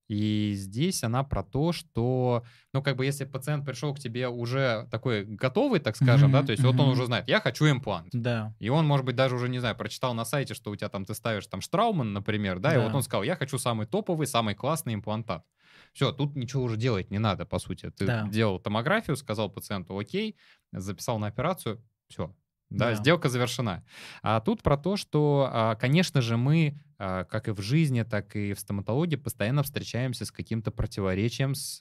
[0.09, 4.89] И здесь она про то, что, ну, как бы, если пациент пришел к тебе уже
[4.91, 8.15] такой готовый, так скажем, да, Мгм, то есть вот он уже знает, я хочу имплант.
[8.15, 8.55] Да.
[8.59, 11.05] И он, может быть, даже уже, не знаю, прочитал на сайте, что у тебя там,
[11.05, 12.83] ты ставишь там Штрауман, например, да, и Да.
[12.83, 15.45] вот он сказал, я хочу самый топовый, самый классный имплантат.
[15.93, 17.91] Все, тут ничего уже делать не надо, по сути.
[17.91, 18.25] Ты Да.
[18.25, 20.39] делал томографию, сказал пациенту окей,
[20.73, 22.35] записал на операцию, все.
[22.71, 22.95] Да, Да.
[22.95, 23.85] сделка завершена.
[24.23, 28.37] А тут про то, что, а, конечно же, мы, а, как и в жизни, так
[28.37, 31.79] и в стоматологии, постоянно встречаемся с каким-то противоречием, с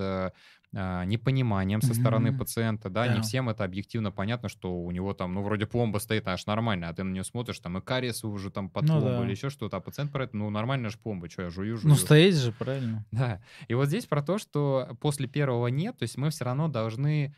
[0.75, 2.37] а, непониманием со стороны Мгм.
[2.37, 3.21] пациента, да, не Да.
[3.21, 6.93] всем это объективно понятно, что у него там, ну, вроде пломба стоит, аж нормально, а
[6.93, 9.25] ты на нее смотришь, там, и кариес уже там под Ну пломбу да.
[9.25, 11.89] или еще что-то, а пациент про это, ну, нормальная же пломба, что я жую, жую.
[11.89, 13.05] Ну, стоит же, правильно.
[13.11, 13.41] Да.
[13.67, 17.35] И вот здесь про то, что после первого нет, то есть мы все равно должны,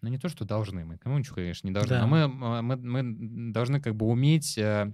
[0.00, 2.00] ну не то, что должны, мы кому ничего, конечно, не должны, Да.
[2.02, 4.92] но мы, а, мы, мы должны как бы уметь э,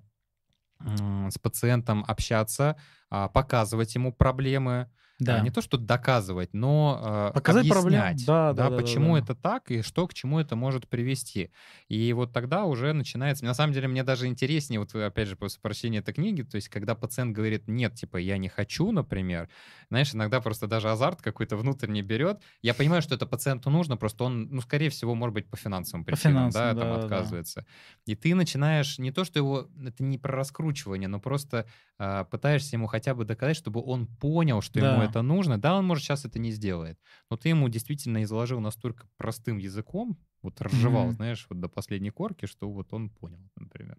[0.80, 2.76] с пациентом общаться,
[3.10, 4.90] а, показывать ему проблемы,
[5.20, 5.40] Да.
[5.40, 9.70] Не то, что доказывать, но э, Показать объяснять, Да, да, да, почему да, это так
[9.70, 11.50] и что к чему это может привести.
[11.88, 13.44] И вот тогда уже начинается...
[13.44, 16.68] На самом деле мне даже интереснее, вот опять же, после прочтения этой книги, то есть
[16.68, 19.48] когда пациент говорит, нет, типа, я не хочу, например,
[19.88, 22.42] знаешь, иногда просто даже азарт какой-то внутренний берет.
[22.60, 26.04] Я понимаю, что это пациенту нужно, просто он, ну, скорее всего, может быть, по финансовым
[26.04, 27.60] причинам, по финансам, да, там отказывается.
[27.60, 28.12] Да.
[28.12, 29.68] И ты начинаешь не то, что его...
[29.80, 31.66] Это не про раскручивание, но просто
[31.98, 34.94] э, пытаешься ему хотя бы доказать, чтобы он понял, что да.
[34.94, 35.58] ему это нужно.
[35.58, 36.98] Да, он, может, сейчас это не сделает,
[37.30, 41.16] но ты ему действительно изложил настолько простым языком, вот разжевал, mm-hmm.
[41.16, 43.96] знаешь, вот до последней корки, что вот он понял, например.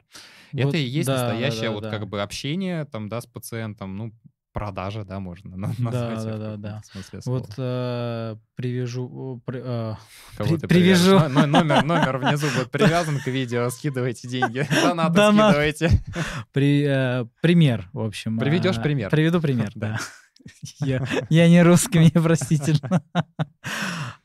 [0.53, 1.89] Вот, это и есть да, настоящее да, да, вот да.
[1.91, 4.13] как бы общение там, да, с пациентом, ну,
[4.55, 6.23] продажа, да, можно назвать.
[6.23, 6.81] Да, да, да, да.
[7.25, 9.41] Вот э, привяжу...
[9.45, 9.95] При, э,
[10.37, 11.19] Кого при, привяжу...
[11.29, 15.55] Но, номер, номер внизу будет привязан к видео, скидывайте деньги, донаты Донат.
[15.55, 15.89] скидывайте.
[16.53, 18.39] При, э, пример, в общем.
[18.39, 19.09] Приведешь э, пример.
[19.09, 19.99] Приведу пример, да.
[20.79, 23.03] Я, я не русский, мне простительно.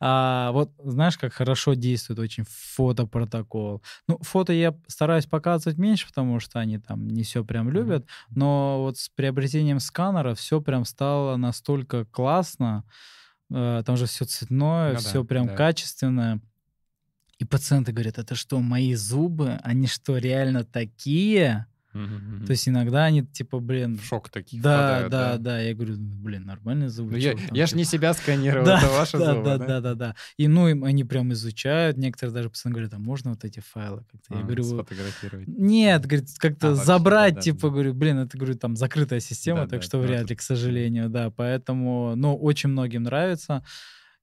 [0.02, 3.82] А вот знаешь, как хорошо действует очень фотопротокол.
[4.08, 8.82] Ну, фото я стараюсь показывать меньше, потому что они там не все прям любят, но
[8.82, 12.84] вот с приобретением сканера все прям стало настолько классно.
[13.52, 15.54] Э, там же все цветное, ну, все да, прям да.
[15.54, 16.40] качественное.
[17.38, 19.60] И пациенты говорят, это что, мои зубы?
[19.62, 21.66] Они что, реально такие?
[21.94, 22.46] Mm-hmm.
[22.46, 23.98] То есть иногда они типа, блин...
[23.98, 25.60] В шок такие да, впадают, да, да, да.
[25.60, 27.12] Я говорю, блин, нормальные зубы.
[27.12, 27.66] Ну, я, там, я типа...
[27.66, 29.58] ж не себя сканировал, да, это ваши да, зубы, да?
[29.58, 30.14] Да, да, да, да.
[30.36, 34.04] И ну, им, они прям изучают, некоторые даже пацаны говорят, а можно вот эти файлы
[34.10, 34.34] как-то?
[34.34, 34.62] Я а, говорю...
[34.64, 35.48] Сфотографировать.
[35.48, 37.68] Нет, говорит, как-то а, забрать, да, типа, да.
[37.70, 41.08] говорю, блин, это, говорю, там закрытая система, да, так да, что вряд ли, к сожалению,
[41.08, 41.30] да.
[41.30, 43.64] Поэтому, ну, очень многим нравится.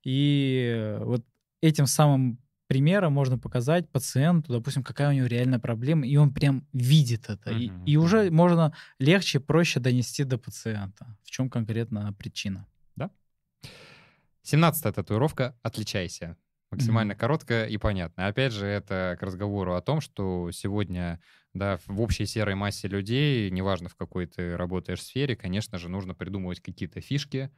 [0.04, 1.24] И вот
[1.60, 2.38] этим самым
[2.68, 7.50] примера можно показать пациенту, допустим, какая у него реальная проблема, и он прям видит это.
[7.50, 7.84] Uh-huh.
[7.84, 12.66] И, и уже можно легче, проще донести до пациента, в чем конкретно причина.
[12.94, 13.10] Да.
[14.42, 16.36] Семнадцатая татуировка «Отличайся».
[16.70, 17.16] Максимально mm-hmm.
[17.16, 18.28] короткая и понятная.
[18.28, 21.18] Опять же, это к разговору о том, что сегодня
[21.54, 26.14] да, в общей серой массе людей, неважно в какой ты работаешь сфере, конечно же, нужно
[26.14, 27.50] придумывать какие-то фишки.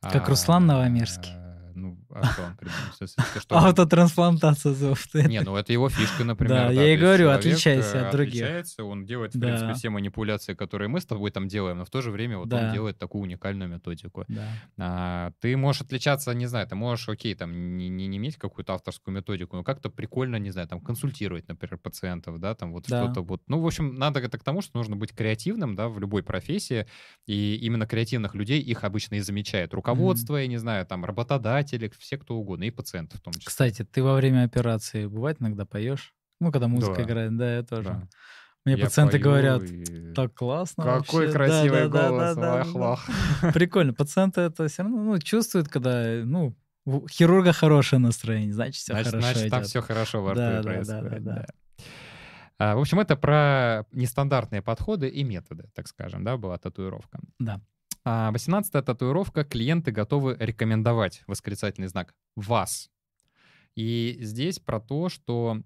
[0.00, 1.32] Как Руслан Новомерский.
[1.34, 3.40] А, ну, а что он придумал?
[3.40, 5.06] Что Аутотрансплантация зубов.
[5.14, 6.68] Не, ну это его фишка, например.
[6.68, 8.42] Да, я и говорю, отличайся от других.
[8.42, 11.90] Отличается, он делает, в принципе, все манипуляции, которые мы с тобой там делаем, но в
[11.90, 14.24] то же время вот он делает такую уникальную методику.
[14.78, 19.14] А, ты можешь отличаться, не знаю, ты можешь, окей, там, не, не иметь какую-то авторскую
[19.14, 23.42] методику, но как-то прикольно, не знаю, там, консультировать, например, пациентов, да, там вот что-то вот.
[23.46, 26.86] Ну, в общем, надо это к тому, что нужно быть креативным, да, в любой профессии,
[27.26, 31.92] и именно креативных людей их обычно и замечает руководство, я не знаю, там, работодатель, работодатели,
[31.98, 33.46] все кто угодно, и пациенты в том числе.
[33.46, 36.14] Кстати, ты во время операции бывает иногда поешь?
[36.40, 37.02] Ну, когда музыка да.
[37.02, 37.84] играет, да, я тоже.
[37.84, 38.08] Да.
[38.64, 40.12] Мне я пациенты говорят, и...
[40.12, 41.32] так классно Какой вообще.
[41.32, 42.96] красивый да, голос, да, да,
[43.40, 43.92] да, Прикольно.
[43.92, 49.10] Пациенты это все равно ну, чувствуют, когда, ну, у хирурга хорошее настроение, значит, все значит,
[49.10, 49.50] хорошо Значит, идет.
[49.50, 51.02] там все хорошо во рту да, происходит.
[51.02, 51.84] Да, да, да, да.
[52.58, 57.18] А, в общем, это про нестандартные подходы и методы, так скажем, да, была татуировка.
[57.40, 57.60] Да.
[58.04, 59.44] А 18-я татуировка.
[59.44, 62.90] Клиенты готовы рекомендовать восклицательный знак «вас».
[63.74, 65.62] И здесь про то, что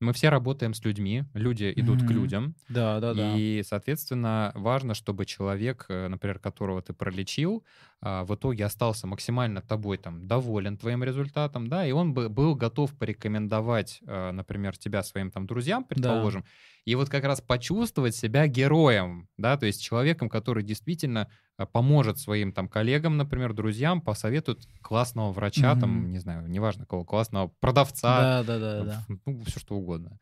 [0.00, 2.06] мы все работаем с людьми, люди идут mm-hmm.
[2.06, 2.54] к людям.
[2.68, 3.36] Да, да, да.
[3.36, 7.64] И, соответственно, важно, чтобы человек, э, например, которого ты пролечил,
[8.02, 12.54] а, в итоге остался максимально тобой там доволен твоим результатом, да, и он бы был
[12.54, 16.48] готов порекомендовать, э, например, тебя своим там друзьям, предположим, да.
[16.86, 21.28] и вот как раз почувствовать себя героем, да, то есть человеком, который действительно
[21.58, 25.80] э, поможет своим там коллегам, например, друзьям, посоветует классного врача, mm-hmm.
[25.80, 29.04] там, не знаю, неважно кого, классного продавца, да, да, да, да.
[29.26, 30.18] ну, все что угодно.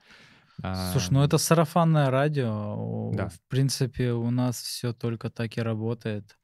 [0.90, 3.12] Слушай, ну это сарафанное радио.
[3.14, 3.28] Да.
[3.28, 6.36] В принципе, у нас все только так и работает.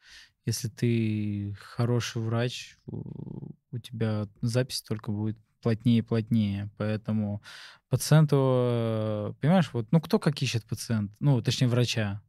[0.47, 6.71] Если ты хороший врач, у тебя запись только будет плотнее и плотнее.
[6.77, 7.43] Поэтому
[7.89, 12.21] пациенту, э, понимаешь, вот, ну кто как ищет пациент, ну, точнее, врача.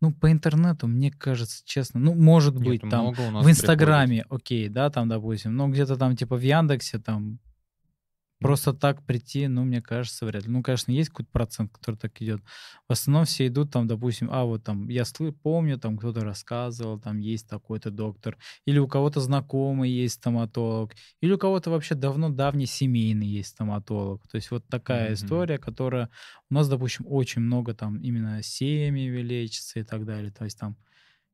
[0.00, 4.42] Ну, по интернету, мне кажется, честно, ну, может быть, Нет, там в Инстаграме, приходит.
[4.42, 7.38] окей, да, там, допустим, но где-то там, типа, в Яндексе, там,
[8.44, 10.50] Просто так прийти, ну, мне кажется, вряд ли.
[10.50, 12.42] Ну, конечно, есть какой-то процент, который так идет.
[12.86, 15.04] В основном все идут там, допустим, а вот там, я
[15.42, 18.36] помню, там кто-то рассказывал, там есть такой-то доктор,
[18.66, 20.92] или у кого-то знакомый есть стоматолог,
[21.22, 24.28] или у кого-то вообще давно давний семейный есть стоматолог.
[24.28, 25.14] То есть вот такая mm-hmm.
[25.14, 26.10] история, которая
[26.50, 30.30] у нас, допустим, очень много там именно семьями лечится и так далее.
[30.30, 30.76] То есть там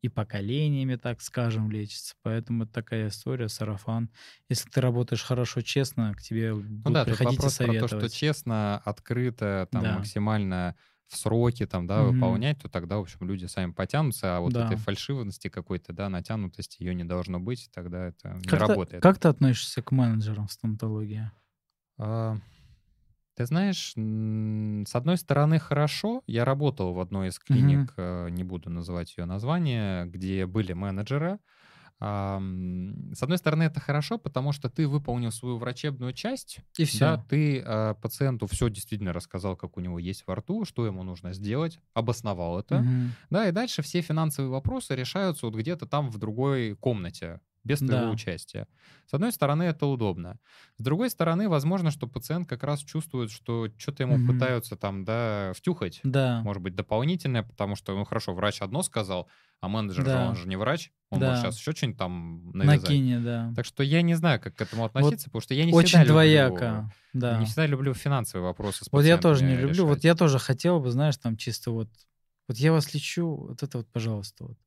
[0.03, 2.15] и поколениями, так скажем, лечится.
[2.23, 4.11] Поэтому это такая история, сарафан.
[4.49, 7.61] Если ты работаешь хорошо, честно, к тебе ну будут да, приходить вопрос и советовать.
[7.61, 9.93] про то, что честно, открыто, там, да.
[9.93, 10.77] максимально
[11.07, 12.05] в сроки там, да, Мгм.
[12.05, 14.61] выполнять, то тогда, в общем, люди сами потянутся, а вот Да.
[14.61, 18.99] этой фальшивости какой-то, да, натянутости ее не должно быть, тогда это не Как, ты, работает.
[18.99, 21.31] как ты относишься к менеджерам в стоматологии?
[21.99, 22.37] А,
[23.41, 26.23] Ты знаешь, с одной стороны, хорошо.
[26.27, 31.39] Я работал в одной из клиник, э, не буду называть ее название, где были менеджеры.
[32.01, 32.39] А,
[33.15, 36.99] С одной стороны, это хорошо, потому что ты выполнил свою врачебную часть, И все.
[36.99, 41.03] да, ты э, пациенту все действительно рассказал, как у него есть во рту, что ему
[41.03, 42.85] нужно сделать, обосновал это,
[43.31, 48.07] да, и дальше все финансовые вопросы решаются вот где-то там в другой комнате, без твоего
[48.07, 48.11] Да.
[48.11, 48.67] участия.
[49.07, 50.39] С одной стороны, это удобно.
[50.79, 54.29] С другой стороны, возможно, что пациент как раз чувствует, что что-то ему Мгм.
[54.35, 56.41] пытаются там, да, втюхать, Да.
[56.43, 59.29] может быть, дополнительное, потому что, ну, хорошо, врач одно сказал,
[59.61, 60.29] а менеджер же, Да.
[60.31, 61.27] он же не врач, он Да.
[61.31, 62.83] может сейчас еще что-нибудь там навязать.
[62.83, 63.53] Накини, да.
[63.55, 66.01] Так что я не знаю, как к этому относиться, потому что я не Очень всегда
[66.03, 66.93] люблю- двояко.
[67.13, 67.39] Да.
[67.39, 69.85] Не всегда люблю финансовые вопросы Вот я тоже не пациентами люблю.
[69.87, 70.05] Вот решать.
[70.05, 71.89] я тоже хотел бы, знаешь, там чисто вот,
[72.49, 74.59] вот я вас лечу, вот это вот, пожалуйста, вот.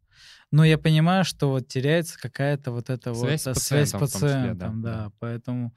[0.51, 4.07] Но я понимаю, что вот теряется какая-то вот эта Связь вот с связь с пациентом
[4.07, 5.11] в том числе, пациентом, да, да, да.
[5.20, 5.74] поэтому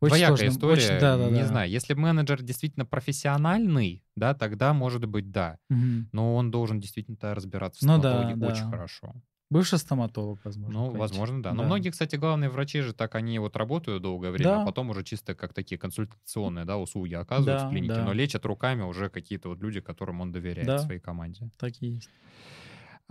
[0.00, 1.46] очень Двоякая сложно, история, очень- да, да, не да.
[1.46, 1.70] знаю.
[1.70, 5.58] Если менеджер действительно профессиональный, да, тогда, может быть, да.
[5.68, 6.08] Мгм.
[6.12, 8.70] Но он должен действительно разбираться в Ну да, стоматологии очень да.
[8.70, 9.14] хорошо.
[9.50, 10.80] Бывший стоматолог, возможно.
[10.80, 11.52] Ну, возможно, да.
[11.52, 14.62] Но многие, кстати, главные врачи же так, они вот работают долгое время, Да.
[14.62, 18.04] а потом уже чисто как такие консультационные, да, услуги оказывают Да, в клинике, да.
[18.04, 20.78] но лечат руками уже какие-то вот люди, которым он доверяет Да.
[20.78, 21.50] своей команде.
[21.58, 22.08] Так и есть.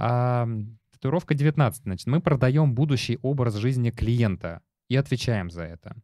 [0.04, 0.47] А,
[0.93, 1.84] татуировка 19.
[1.84, 5.95] Значит, мы продаем будущий образ жизни клиента и отвечаем за это.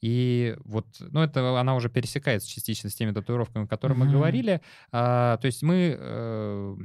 [0.00, 4.14] И вот, ну, это она уже пересекается частично с теми татуировками, о которых мы Мгм.
[4.14, 4.60] говорили.
[4.92, 6.76] А, то есть мы э,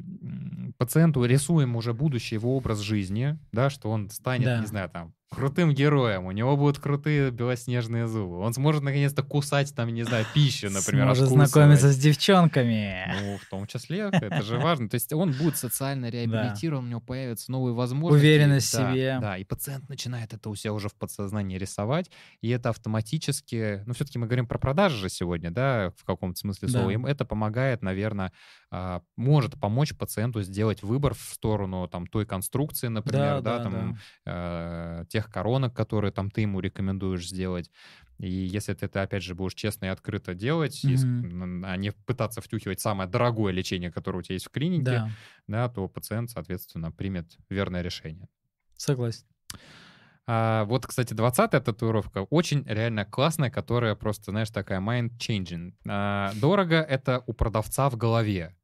[0.78, 4.60] пациенту рисуем уже будущий его образ жизни, да, что он станет, Да.
[4.60, 9.74] не знаю, там, крутым героем, у него будут крутые белоснежные зубы, он сможет наконец-то кусать,
[9.76, 11.50] там, не знаю, пищу, например, Сможет откусывать.
[11.50, 13.12] знакомиться с девчонками.
[13.22, 14.90] Ну, в том числе, это же важно.
[14.90, 18.26] То есть он будет социально реабилитирован, у него появятся новые возможности.
[18.26, 19.18] Уверенность в себе.
[19.22, 22.10] Да, и пациент начинает это у себя уже в подсознании рисовать,
[22.42, 26.70] и это автоматически, ну, все-таки мы говорим про продажи же сегодня, да, в каком-то смысле
[26.70, 28.32] слова, им это помогает, наверное,
[29.16, 35.06] может помочь пациенту сделать выбор в сторону там той конструкции, например, да, да, там э,
[35.10, 37.70] тех коронок, которые там ты ему рекомендуешь сделать.
[38.20, 41.44] И если ты это, опять же, будешь честно и открыто делать, и Мгм.
[41.44, 45.10] н- а не пытаться втюхивать самое дорогое лечение, которое у тебя есть в клинике, Да,
[45.48, 48.28] да, то пациент, соответственно, примет верное решение.
[48.78, 49.26] согласен.
[50.26, 55.74] А, вот, кстати, 20-я татуировка очень реально классная, которая просто, знаешь, такая mind-changing.
[55.88, 58.56] А, дорого— это у продавца в голове.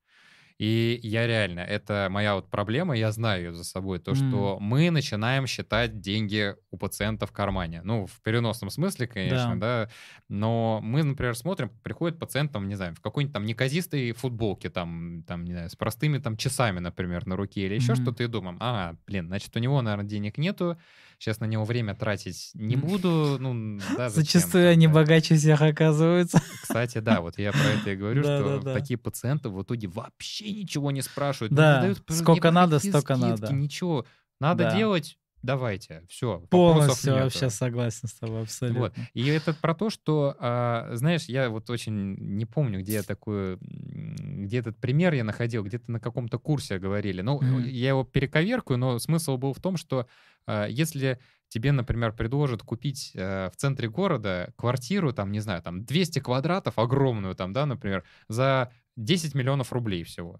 [0.59, 4.91] И я реально, это моя вот проблема, я знаю ее за собой, то, что мы
[4.91, 7.81] начинаем считать деньги у пациента в кармане.
[7.85, 9.89] Ну, в переносном смысле, конечно, да.
[10.27, 15.23] Но мы, например, смотрим, приходит пациент, там, не знаю, в какой-нибудь там неказистой футболке, там,
[15.25, 17.95] там, не знаю, с простыми там часами, например, на руке или еще Мгм.
[17.95, 20.77] что-то, и думаем, а, блин, значит, у него, наверное, денег нету,
[21.19, 26.41] сейчас на него время тратить не буду, ну, да, Зачастую они богаче всех оказываются.
[26.63, 30.91] Кстати, да, вот я про это и говорю, что такие пациенты в итоге вообще ничего
[30.91, 31.51] не спрашивают.
[31.51, 33.53] не Да, сколько надо, столько надо.
[33.53, 34.05] Ничего.
[34.39, 38.81] Надо делать, давайте, все, Полностью вообще согласен с тобой, абсолютно.
[38.81, 38.93] Вот.
[39.13, 43.59] И это про то, что, а, знаешь, я вот очень не помню, где я такую,
[43.61, 47.21] где этот пример я находил, где-то на каком-то курсе говорили.
[47.21, 47.59] Ну, Мгм.
[47.63, 50.07] я его перековеркаю, но смысл был в том, что
[50.45, 51.19] а, если
[51.49, 56.77] тебе, например, предложат купить э, в центре города квартиру, там, не знаю, там 200 квадратов,
[56.77, 60.39] огромную там, да, например, за 10 миллионов рублей всего.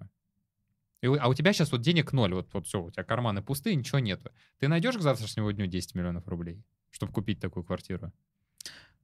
[1.02, 3.76] И а у тебя сейчас вот денег ноль, вот, вот все, у тебя карманы пустые,
[3.76, 4.32] ничего нету.
[4.60, 8.12] Ты найдешь к завтрашнему дню 10 миллионов рублей, чтобы купить такую квартиру?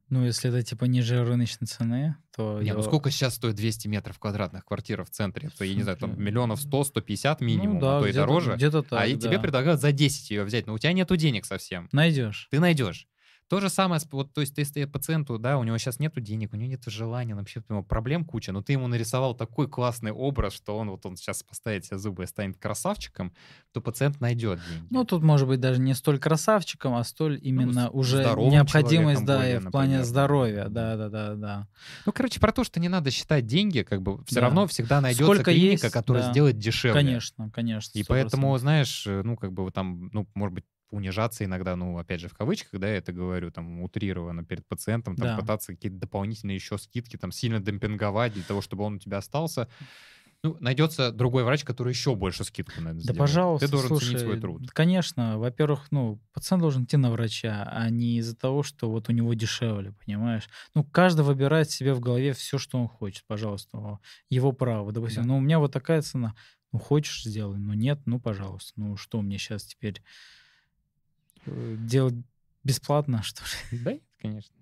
[0.09, 2.59] Ну, если это типа ниже рыночной цены, то...
[2.61, 5.49] Не, я- ну сколько сейчас стоит 200 метров квадратных квартира в центре?
[5.57, 8.25] То, я не знаю, там миллионов 100, 150 Ну минимум, да, а то и где-то-
[8.27, 8.55] дороже.
[8.55, 9.41] Где-то так, а и тебе да.
[9.41, 11.89] предлагают за 10 ее взять, но у тебя нету денег совсем.
[11.91, 12.47] Найдешь.
[12.51, 13.07] Ты найдешь.
[13.47, 16.55] То же самое, вот, то есть, если пациенту, да, у него сейчас нету денег, у
[16.57, 20.53] него нету желания, вообще у него проблем куча, но ты ему нарисовал такой классный образ,
[20.53, 23.33] что он вот он сейчас поставит себе зубы и станет красавчиком,
[23.71, 24.87] то пациент найдет деньги.
[24.89, 29.37] Ну, тут может быть даже не столь красавчиком, а столь именно с- уже необходимость, да,
[29.37, 30.05] более, и в плане например.
[30.05, 30.65] здоровья.
[30.69, 31.67] Да, да, да, да.
[32.07, 34.41] Ну, короче, про то, что не надо считать деньги, как бы все Да.
[34.41, 36.31] равно всегда найдется Сколько клиника, есть, которая да.
[36.31, 36.99] сделает дешевле.
[36.99, 37.91] Конечно, конечно.
[37.95, 38.05] И 100%.
[38.07, 40.65] поэтому, знаешь, э, ну, как бы там, ну, может быть,
[40.95, 45.17] унижаться иногда, ну, опять же, в кавычках, да, я это говорю, там, утрированно перед пациентом,
[45.17, 45.33] там, Да.
[45.33, 49.69] пытаться какие-то дополнительные еще скидки, там, сильно демпинговать для того, чтобы он у тебя остался.
[50.43, 53.13] Ну, найдется другой врач, который еще больше скидку на это Да, сделает.
[53.13, 54.71] пожалуйста, Ты должен слушай, ценить свой труд.
[54.73, 59.11] Конечно, во-первых, ну, пациент должен идти на врача, а не из-за того, что вот у
[59.11, 60.49] него дешевле, понимаешь?
[60.73, 64.91] Ну, каждый выбирает себе в голове все, что он хочет, пожалуйста, его право.
[64.91, 65.27] Допустим, Да.
[65.27, 66.35] ну, у меня вот такая цена.
[66.71, 68.73] Ну, хочешь, сделай, ну, нет, ну, пожалуйста.
[68.75, 70.01] Ну, что мне сейчас теперь
[71.45, 72.15] делать
[72.63, 73.79] бесплатно, что ли?
[73.79, 74.55] Да, конечно.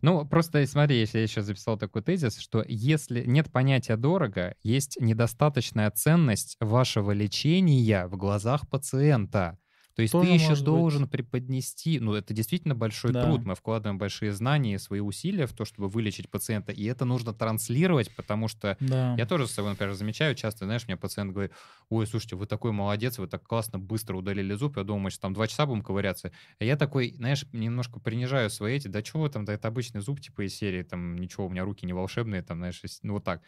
[0.00, 4.96] Ну, просто смотри, если я еще записал такой тезис, что если нет понятия дорого, есть
[4.98, 9.58] недостаточная ценность вашего лечения в глазах пациента.
[9.94, 10.74] То есть Тоже ты еще может быть.
[10.74, 13.22] должен преподнести, ну это действительно большой Да.
[13.22, 17.04] труд, мы вкладываем большие знания и свои усилия в то, чтобы вылечить пациента, и это
[17.04, 19.14] нужно транслировать, потому что Да.
[19.16, 21.52] я тоже с собой, например, замечаю часто, знаешь, мне пациент говорит,
[21.90, 25.20] ой, слушайте, вы такой молодец, вы так классно быстро удалили зуб, я думал, мы сейчас
[25.20, 26.32] там два часа будем ковыряться.
[26.58, 30.20] А я такой, знаешь, немножко принижаю свои эти, да чего там, да это обычный зуб
[30.20, 33.42] типа из серии, там ничего, у меня руки не волшебные, там, знаешь, ну вот так.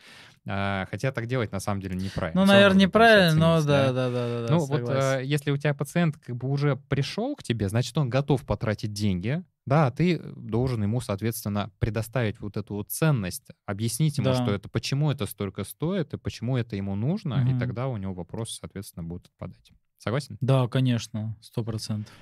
[0.46, 2.40] А, хотя так делать на самом деле неправильно.
[2.42, 6.16] Ну, наверное, неправильно, но да, да, да, да, ну, вот э, если у тебя пациент
[6.18, 10.82] как бы уже пришел к тебе, значит, он готов потратить деньги, да, а ты должен
[10.82, 14.34] ему, соответственно, предоставить вот эту вот ценность, объяснить ему, Да.
[14.34, 17.58] что это, почему это столько стоит и почему это ему нужно, и Мгм.
[17.58, 19.72] тогда у него вопросы, соответственно, будут отпадать.
[19.98, 20.36] Согласен?
[20.40, 22.12] Да, конечно, сто процентов.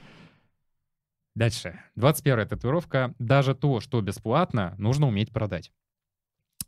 [1.35, 1.81] Дальше.
[1.97, 3.15] 21 татуировка.
[3.19, 5.73] Даже то, что бесплатно, нужно уметь продать.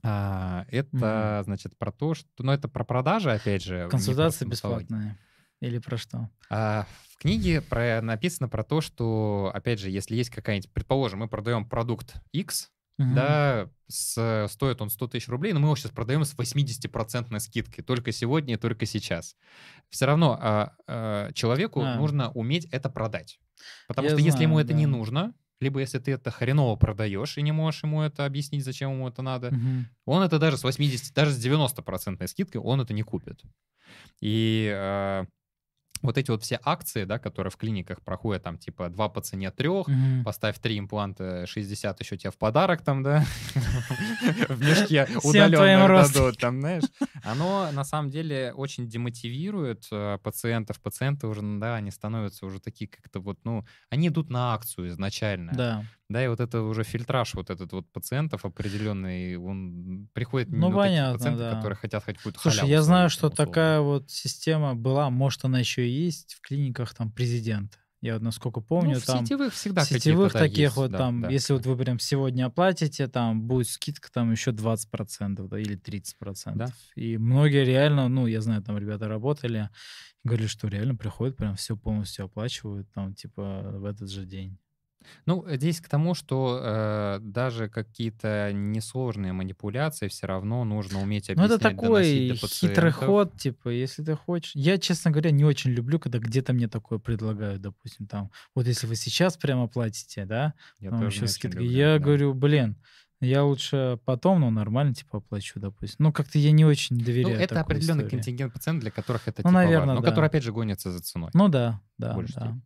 [0.02, 2.28] А, это, значит, про то, что...
[2.38, 3.86] Ну, это про продажи, опять же.
[4.34, 4.50] стоматологию.
[4.88, 5.18] бесплатные.
[5.60, 6.28] Или про что?
[6.50, 11.28] А, в книге про, написано про то, что, опять же, если есть какая-нибудь, предположим, мы
[11.28, 13.14] продаем продукт X, Мгм.
[13.14, 17.84] да, с- стоит он 100 тысяч рублей, но мы его сейчас продаем с 80% скидкой,
[17.84, 19.36] только сегодня и только сейчас.
[19.90, 21.96] Все равно а, а, человеку А.
[21.96, 23.38] нужно уметь это продать.
[23.88, 24.92] Потому Я что если ему знаю, это не да.
[24.92, 29.08] нужно, либо если ты это хреново продаешь и не можешь ему это объяснить, зачем ему
[29.08, 29.86] это надо, Мгм.
[30.04, 33.42] он это даже с 80, даже с 90% скидкой, он это не купит.
[34.20, 35.24] И э,
[36.02, 39.50] вот эти вот все акции, да, которые в клиниках проходят, там, типа, 2 по цене
[39.50, 40.24] трех, Мгм.
[40.24, 43.24] поставь 3 импланта, 60 еще тебе в подарок там, да,
[44.48, 46.84] в мешке удаленно дадут, там, знаешь.
[47.22, 50.80] Оно, на самом деле, очень демотивирует э, пациентов.
[50.80, 55.52] Пациенты уже, да, они становятся уже такие как-то вот, ну, они идут на акцию изначально.
[55.54, 55.84] Да.
[56.08, 60.76] Да, и вот это уже фильтраж вот этот вот пациентов определенный, он приходит Ну, вот
[60.76, 61.54] понятно, пациенты, да.
[61.54, 63.46] которые хотят хоть какую-то Слушай, халяву я знаю, что условно.
[63.46, 67.78] такая вот система была, может, она еще и есть в клиниках там президента.
[68.02, 70.98] Я вот насколько помню, ну, в там сетевых всегда сетевых да, таких есть, вот да,
[70.98, 71.70] там, да, если вот да.
[71.70, 76.54] вы прям сегодня оплатите, там будет скидка там еще 20% да, или 30%.
[76.54, 76.68] Да.
[76.94, 79.70] И многие реально, ну, я знаю, там ребята работали,
[80.22, 84.58] говорили, что реально приходят, прям все полностью оплачивают, там, типа, в этот же день.
[85.26, 91.34] Ну, здесь к тому, что э, даже какие-то несложные манипуляции все равно нужно уметь Ну,
[91.34, 94.52] объяснять, это такой хитрый ход, типа, если ты хочешь.
[94.54, 98.86] Я, честно говоря, не очень люблю, когда где-то мне такое предлагают, допустим, там, вот если
[98.86, 101.58] вы сейчас прямо платите, да, Я тоже еще скидка.
[101.58, 101.98] люблю, Я да.
[102.04, 102.76] говорю, блин,
[103.20, 105.96] я лучше потом, ну, нормально, типа, оплачу, допустим.
[106.00, 108.10] Ну, как-то я не очень Ну, доверяю это такой определенный истории.
[108.20, 110.08] контингент пациентов, для которых это Ну, типа наверно, важно, но да.
[110.08, 111.30] который, опять же, гонится за ценой.
[111.32, 112.56] Ну, да, да, большей да.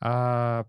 [0.00, 0.66] А,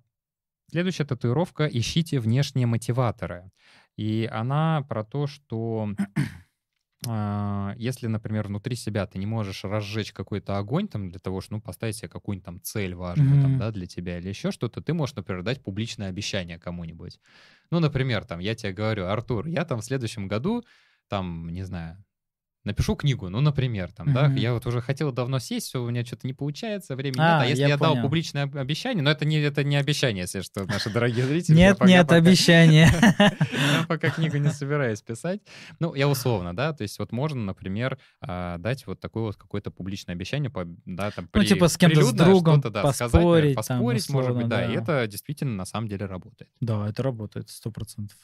[0.70, 3.52] следующая татуировка «Ищите внешние мотиваторы».
[3.98, 5.90] И она про то, что
[7.08, 11.60] а, если, например, внутри себя ты не можешь разжечь какой-то огонь там для того, чтобы
[11.60, 13.58] ну, поставить себе какую-нибудь там цель важную там, Мгм.
[13.58, 17.20] да, для тебя или еще что-то, ты можешь, например, дать публичное обещание кому-нибудь.
[17.72, 20.66] Ну, например, там, я тебе говорю, Артур, я там в следующем году,
[21.08, 22.04] там, не знаю,
[22.70, 24.36] напишу книгу, ну, например, там, да, Мгм.
[24.38, 27.42] я вот уже хотел давно сесть, все, у меня что-то не получается, времени А, нет,
[27.42, 30.42] а если я я, дал публичное об- обещание, но это не, это не обещание, если
[30.42, 31.56] что, наши дорогие зрители.
[31.56, 32.90] Нет, нет, обещание.
[33.52, 35.42] Я пока книгу не собираюсь писать.
[35.80, 39.72] Ну, я условно, да, то есть вот можно, например, а, дать вот такое вот какое-то
[39.72, 40.52] публичное обещание,
[40.86, 44.76] да, там, Ну, типа с кем-то, с другом да, поспорить поспорить, может быть, да, и
[44.76, 44.82] да.
[44.82, 46.50] это действительно на самом деле работает.
[46.60, 48.18] Да, это работает, сто процентов.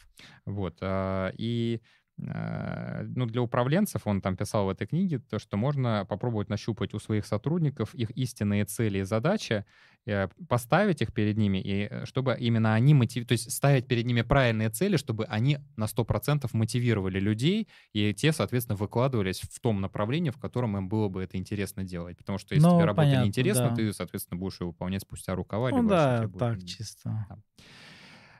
[0.45, 0.77] Вот.
[0.81, 1.81] а, И
[2.17, 6.99] ну, для управленцев, он там писал в этой книге, то, что можно попробовать нащупать у
[6.99, 9.65] своих сотрудников их истинные цели и задачи,
[10.05, 13.27] э, поставить их перед ними, и э, чтобы именно они мотив...
[13.27, 18.31] то есть ставить перед ними правильные цели, чтобы они на 100% мотивировали людей, и те,
[18.31, 22.17] соответственно, выкладывались в том направлении, в котором им было бы это интересно делать.
[22.17, 23.75] Потому что если Ну, тебе работа понятно, неинтересна, да.
[23.75, 25.69] ты, соответственно, будешь ее выполнять спустя рукава.
[25.71, 27.27] Ну да, так чисто.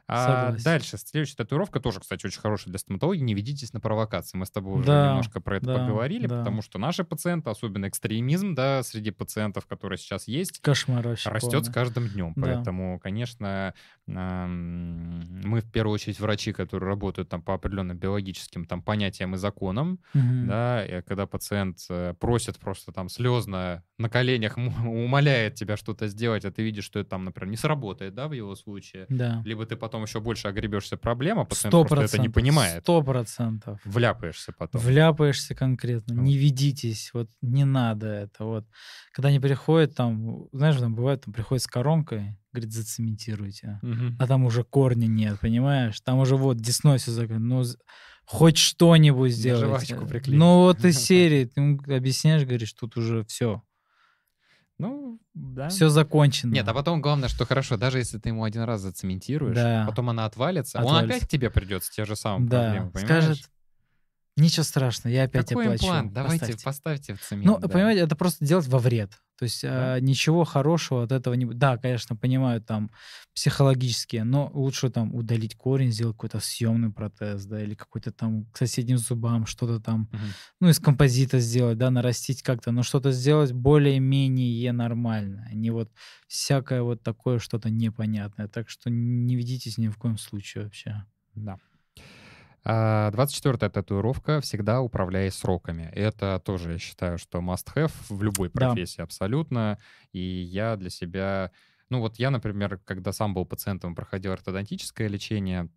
[0.08, 0.64] А Согласен.
[0.64, 3.22] дальше, следующая татуировка тоже, кстати, очень хорошая для стоматологии.
[3.22, 4.38] Не ведитесь на провокации.
[4.38, 6.40] Мы с тобой уже Да, немножко про это да, поговорили, да.
[6.40, 11.42] потому что наши пациенты, особенно экстремизм, да, среди пациентов, которые сейчас есть, Кошмар растет с
[11.42, 11.74] полный.
[11.74, 12.34] каждым днем.
[12.36, 12.42] Да.
[12.44, 13.74] Поэтому, конечно,
[14.08, 20.00] мы в первую очередь врачи, которые работают там по определенным биологическим там понятиям и законам,
[20.14, 20.48] Мгм.
[20.48, 26.46] да, и когда пациент э, просит просто там слезно на коленях умоляет тебя что-то сделать,
[26.46, 29.42] а ты видишь, что это там, например, не сработает, да, в его случае, Да.
[29.46, 33.02] либо ты потом еще больше огребешься проблем, а пациент Сто просто это не понимает, Сто
[33.02, 33.80] процентов.
[33.86, 34.82] вляпаешься потом.
[34.82, 36.16] Вляпаешься конкретно.
[36.16, 36.22] Вот.
[36.24, 37.12] Не ведитесь.
[37.14, 38.44] Вот не надо это.
[38.46, 38.66] Вот.
[39.14, 43.80] Когда они приходят, там, знаешь, там бывает, там приходят с коронкой, говорит, зацементируйте.
[43.82, 44.18] Мгм.
[44.20, 46.00] А там уже корня нет, понимаешь?
[46.02, 47.40] Там уже вот десной все закрыто.
[47.40, 47.64] Ну,
[48.26, 50.38] хоть что-нибудь жвачку приклеить.
[50.40, 51.46] Ну, вот из серии.
[51.46, 53.62] Ты объясняешь, говоришь, тут уже все.
[54.78, 55.70] Ну, да.
[55.70, 56.52] Все закончено.
[56.52, 59.86] Нет, а потом главное, что хорошо, даже если ты ему один раз зацементируешь, Да.
[59.88, 61.16] потом она отвалится, он Отвалится.
[61.18, 62.62] опять к тебе придет с те же самые да.
[62.64, 63.24] проблемы, понимаешь?
[63.24, 63.50] Скажет,
[64.38, 65.86] ничего страшного, я опять Какой оплачу.
[65.86, 66.14] имплант?
[66.14, 66.64] Давайте Поставьте».
[66.66, 67.46] поставьте в цемент.
[67.48, 67.68] Ну, да.
[67.68, 69.12] понимаете, это просто делать во вред.
[69.38, 69.96] То есть Да.
[69.96, 71.58] а, ничего хорошего от этого не будет.
[71.58, 72.90] Да, конечно, понимаю, там
[73.34, 78.58] психологические, но лучше там удалить корень, сделать какой-то съемный протез, да, или какой-то там к
[78.58, 80.22] соседним зубам что-то там, Мгм.
[80.62, 85.92] ну, из композита сделать, да, нарастить как-то, но что-то сделать более-менее нормальное, не вот
[86.28, 88.48] всякое вот такое что-то непонятное.
[88.48, 91.04] Так что не ведитесь ни в коем случае вообще.
[91.36, 91.58] Да.
[92.68, 95.90] А, 24-я татуировка «Всегда управляй сроками».
[95.94, 98.70] Это тоже, я считаю, что must-have в любой Да.
[98.70, 99.78] профессии абсолютно.
[100.12, 101.52] И я для себя...
[101.90, 105.70] Ну вот я, например, когда сам был пациентом, проходил ортодонтическое лечение,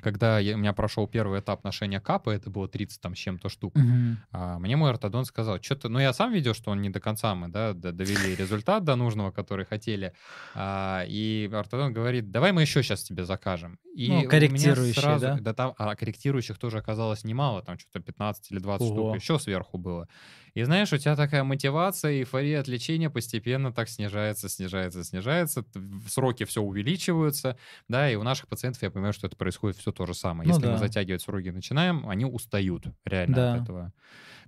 [0.00, 3.48] когда я- у меня прошел первый этап ношения капы, это было 30 там с чем-то
[3.48, 4.18] штук, Мгм.
[4.32, 7.34] а, мне мой ортодонт сказал, что-то, ну я сам видел, что он не до конца
[7.34, 10.12] мы, да, довели результат до нужного, который хотели,
[10.54, 13.78] А, и ортодонт говорит, давай мы еще сейчас тебе закажем.
[13.96, 15.54] И Ну, корректирующие, сразу- да?
[15.54, 19.10] там, а корректирующих тоже оказалось немало, там что-то 15 или 20 Ого.
[19.12, 20.08] штук еще сверху было.
[20.54, 25.64] И знаешь, у тебя такая мотивация, эйфория от лечения постепенно так снижается, снижается, снижается,
[26.08, 27.56] сроки все увеличиваются,
[27.88, 30.48] да, и у наших пациентов я понимаю, что это происходит все то же самое.
[30.48, 30.78] Ну Если мы да.
[30.78, 33.54] затягивать сроки начинаем, они устают реально Да.
[33.54, 33.92] от этого.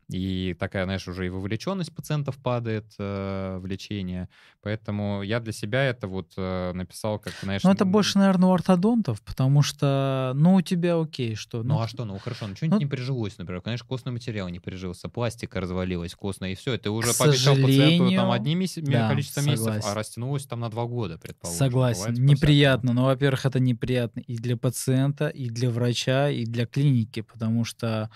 [0.08, 4.28] И такая, знаешь, уже и вовлеченность пациентов падает э, в лечение.
[4.62, 7.64] Поэтому я для себя это вот э, написал, как, знаешь...
[7.64, 11.64] Ну, это больше, наверное, у ортодонтов, потому что, ну, у тебя окей, что...
[11.64, 14.60] Ну а что, ну хорошо, ну что-нибудь ну- не прижилось, например, конечно, костный материал не
[14.60, 19.40] прижился, пластика развалилась костная, и все, ты уже пообещал пациенту там одни меся- да, количество
[19.40, 19.88] месяцев, согласен.
[19.88, 21.58] а растянулось там на два года, предположим.
[21.58, 22.92] Согласен, Бывает неприятно.
[22.92, 28.08] Но, во-первых, это неприятно и для пациента, и для врача, и для клиники, потому что,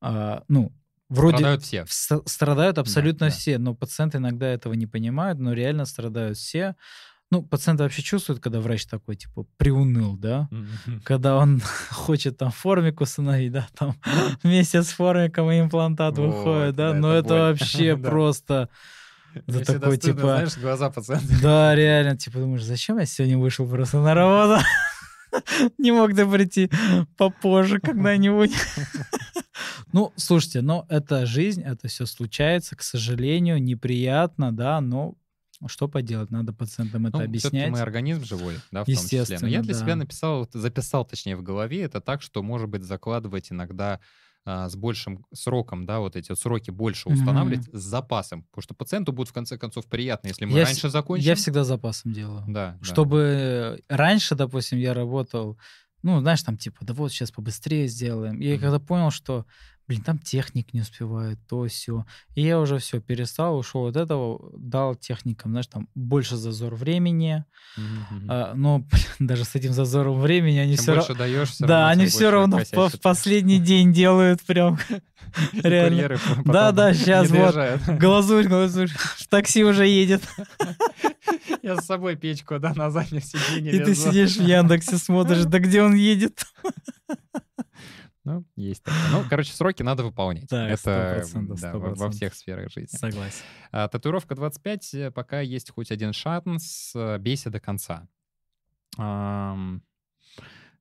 [0.00, 0.72] а, ну,
[1.08, 1.82] вроде Страдают все.
[1.82, 3.32] вс- страдают абсолютно да.
[3.32, 6.74] все, но пациенты иногда этого не понимают, но реально страдают все.
[7.30, 10.48] Ну, пациенты вообще чувствуют, когда врач такой, типа, приуныл, да?
[10.50, 11.02] Мгм.
[11.04, 13.94] Когда он хочет там формик установить, да, там
[14.42, 17.38] вместе с формиком и имплантат Вот, выходит, да, да, но это это боль.
[17.40, 18.08] вообще Да.
[18.10, 18.68] просто...
[19.34, 20.28] Это всегда такой, стыдно, типа...
[20.28, 21.26] знаешь, глаза пациента.
[21.42, 24.62] Да, реально, типа думаешь, зачем я сегодня вышел просто на работу?
[25.76, 26.70] Не мог ты прийти
[27.18, 28.52] попозже когда-нибудь.
[29.92, 35.14] Ну, слушайте, но это жизнь, это все случается, к сожалению, неприятно, да, но
[35.66, 37.70] что поделать, надо пациентам это Ну, объяснять.
[37.72, 39.18] мы организм живой, да, в том числе.
[39.18, 39.80] Но Естественно, я для да.
[39.80, 43.98] себя написал, записал, точнее, в голове это так, что, может быть, закладывать иногда
[44.44, 48.74] а, с большим сроком, да, вот эти вот сроки больше устанавливать с запасом, потому что
[48.74, 51.24] пациенту будет в конце концов приятно, если мы Я раньше закончим.
[51.24, 52.44] Я всегда запасом делаю.
[52.46, 52.84] Да, да.
[52.84, 55.58] Чтобы раньше, допустим, я работал,
[56.02, 58.40] ну, знаешь, там типа, да вот сейчас побыстрее сделаем.
[58.40, 58.60] И я Мгм.
[58.62, 59.44] когда понял, что,
[59.88, 62.04] блин, там техник не успевает, то все.
[62.34, 67.44] И я уже все перестал, ушел от этого, дал техникам, знаешь, там больше зазор времени.
[67.76, 68.26] Мгм.
[68.28, 71.14] А, но блин, даже с этим зазором времени они Чем все равно...
[71.14, 74.78] даешь, всё Да, равно, они тем все равно в, в последний день делают прям.
[75.52, 76.18] Реально.
[76.44, 77.54] Да, да, сейчас вот.
[77.98, 78.90] Глазурь, глазурь.
[79.30, 80.22] Такси уже едет.
[81.62, 85.58] Я с собой печку, да, на заднем сиденье И ты сидишь в Яндексе, смотришь, да
[85.58, 86.44] где он едет?
[88.28, 89.00] Ну, есть такое.
[89.10, 90.48] Ну, короче, сроки надо выполнять.
[90.50, 92.10] Да, Это 100%, да, во- во 100%.
[92.12, 92.96] всех сферах жизни.
[92.98, 93.42] Согласен.
[93.72, 98.06] А, татуировка 25, э, пока есть хоть один шанс, э, бейся до конца.
[98.98, 99.82] Ам,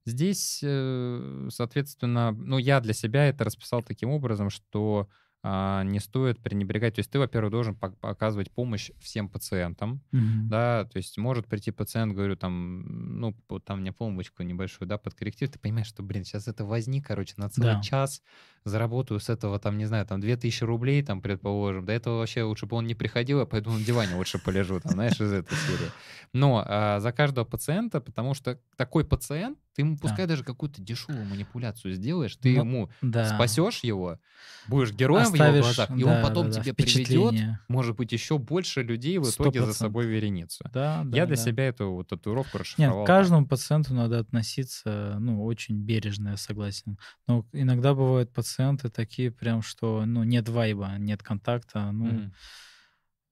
[0.05, 6.41] Здесь, э, соответственно, ну, я для себя это расписал таким образом, что а, не стоит
[6.41, 6.95] пренебрегать.
[6.95, 10.51] То есть ты, во-первых, должен пок- оказывать помощь всем пациентам, Мгм.
[10.51, 13.33] да, то есть может прийти пациент, говорю, там, ну,
[13.63, 17.33] там мне помощку небольшую, да, под корректив, ты понимаешь, что, блин, сейчас это возьми, короче,
[17.37, 17.77] на целый Да.
[17.77, 18.21] час,
[18.67, 22.65] заработаю с этого, там, не знаю, там, 2000 рублей, там, предположим, до этого вообще лучше
[22.65, 25.93] бы он не приходил, я пойду на диване лучше полежу, там, знаешь, из этой серии.
[26.33, 30.01] Но а, за каждого пациента, потому что такой пациент, Ты ему Да.
[30.01, 33.21] пускай даже какую-то дешевую манипуляцию сделаешь, ты Ну, ему Да.
[33.21, 34.19] спасешь его,
[34.65, 37.95] будешь героем в его Оставишь, глазах, и да, он потом да, да, тебе приведет, может
[37.95, 40.71] быть, еще больше людей в Сто итоге за собой вереницу.
[40.71, 41.37] Да, да, Я для да.
[41.37, 43.03] себя эту вот татуировку Нет, расшифровал.
[43.03, 43.31] к так.
[43.31, 46.97] каждому пациенту надо относиться, ну, очень бережно, я согласен.
[47.27, 48.56] Но иногда бывают пациенты
[48.93, 52.31] такие прям, что, ну, нет вайба, нет контакта, ну.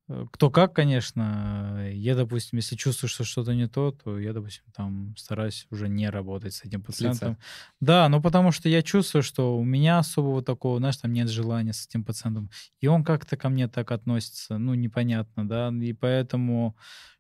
[0.08, 1.90] Э, Кто как, конечно.
[1.92, 6.10] Я, допустим, если чувствую, что что-то не то, то я, допустим, там стараюсь уже не
[6.10, 6.86] работать с этим лица.
[6.86, 7.38] пациентом.
[7.80, 11.74] Да, ну потому что я чувствую, что у меня особого такого, знаешь, там нет желания
[11.74, 12.50] с этим пациентом.
[12.80, 15.72] И он как-то ко мне так относится, ну, непонятно, да.
[15.82, 16.76] И поэтому,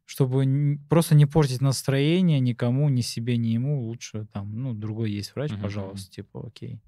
[0.06, 5.34] чтобы просто не портить настроение никому, ни себе, ни ему, лучше там, ну, другой есть
[5.36, 5.62] врач, мгм.
[5.62, 6.80] пожалуйста, типа, окей.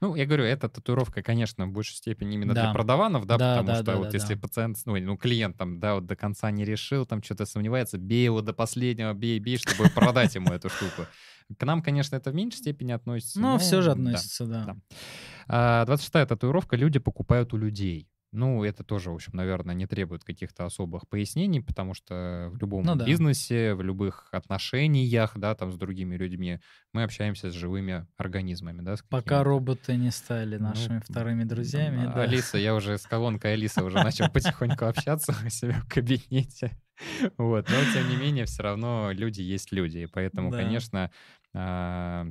[0.00, 2.72] Ну, я говорю, эта татуировка, конечно, в большей степени именно для Да.
[2.72, 4.40] продаванов, да, Да, потому да, что да, вот да, если да.
[4.40, 8.24] пациент, ну, ну, клиент там, да, вот до конца не решил, там что-то сомневается, бей
[8.24, 11.06] его до последнего, бей, бей, чтобы продать ему эту штуку.
[11.56, 13.40] К нам, конечно, это в меньшей степени относится.
[13.40, 13.92] Но все же да.
[13.92, 14.64] относится, да.
[14.66, 14.76] да.
[15.48, 18.08] А, 26-я татуировка люди покупают у людей.
[18.30, 22.84] Ну, это тоже, в общем, наверное, не требует каких-то особых пояснений, потому что в любом
[22.84, 23.06] Ну да.
[23.06, 26.60] бизнесе, в любых отношениях, да, там с другими людьми
[26.92, 32.04] мы общаемся с живыми организмами, да, Пока роботы не стали Ну, нашими вторыми друзьями.
[32.06, 32.22] а, да.
[32.24, 36.76] Алиса, я уже с колонкой Алисы уже начал потихоньку общаться у себя в кабинете.
[37.38, 37.68] Вот.
[37.70, 39.98] Но, тем не менее, все равно люди есть люди.
[39.98, 40.58] И поэтому, Да.
[40.58, 41.10] конечно,
[41.54, 42.26] а,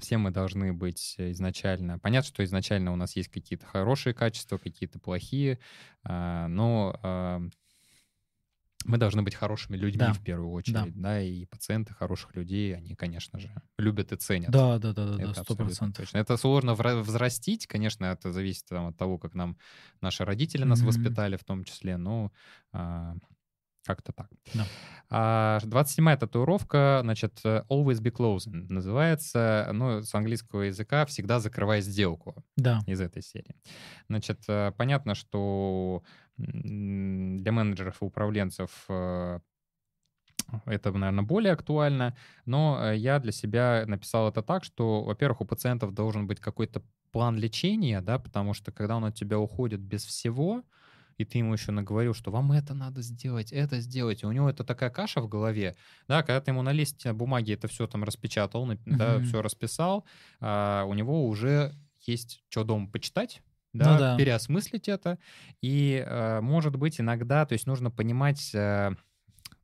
[0.00, 1.98] все мы должны быть изначально...
[1.98, 5.58] Понятно, что изначально у нас есть какие-то хорошие качества, какие-то плохие,
[6.04, 7.40] а, но а,
[8.86, 10.12] мы должны быть хорошими людьми Да.
[10.12, 11.20] в первую очередь, да.
[11.20, 14.50] и пациенты хороших людей, они, конечно же, любят и ценят.
[14.50, 16.06] Да, да, да, да, да, сто процентов.
[16.06, 16.18] точно.
[16.18, 19.58] Это сложно взрастить, конечно, это зависит там, от того, как нам
[20.00, 20.88] наши родители нас Мгм.
[20.88, 22.32] воспитали в том числе, но
[22.72, 23.14] а,
[23.86, 24.28] как-то так.
[24.54, 24.66] Да.
[25.08, 32.44] А, 27-я татуировка, значит, always be closing называется, ну, с английского языка «всегда закрывай сделку»
[32.56, 32.80] Да.
[32.86, 33.56] из этой серии.
[34.08, 36.02] Значит, э, понятно, что
[36.36, 39.40] для менеджеров и управленцев э,
[40.66, 45.44] это, наверное, более актуально, но э, я для себя написал это так, что, во-первых, у
[45.44, 50.04] пациентов должен быть какой-то план лечения, да, потому что когда он от тебя уходит без
[50.04, 50.62] всего,
[51.20, 54.48] и ты ему еще наговорил, что вам это надо сделать, это сделать, и у него
[54.48, 55.76] это такая каша в голове,
[56.08, 59.20] да, когда ты ему на листе бумаги это все там распечатал, да, Мгм.
[59.20, 60.06] все расписал,
[60.40, 61.74] а, у него уже
[62.06, 63.42] есть что дома почитать,
[63.78, 64.12] Ну да, да.
[64.16, 65.18] переосмыслить это,
[65.62, 68.92] и, э, может быть, иногда, то есть нужно понимать, э,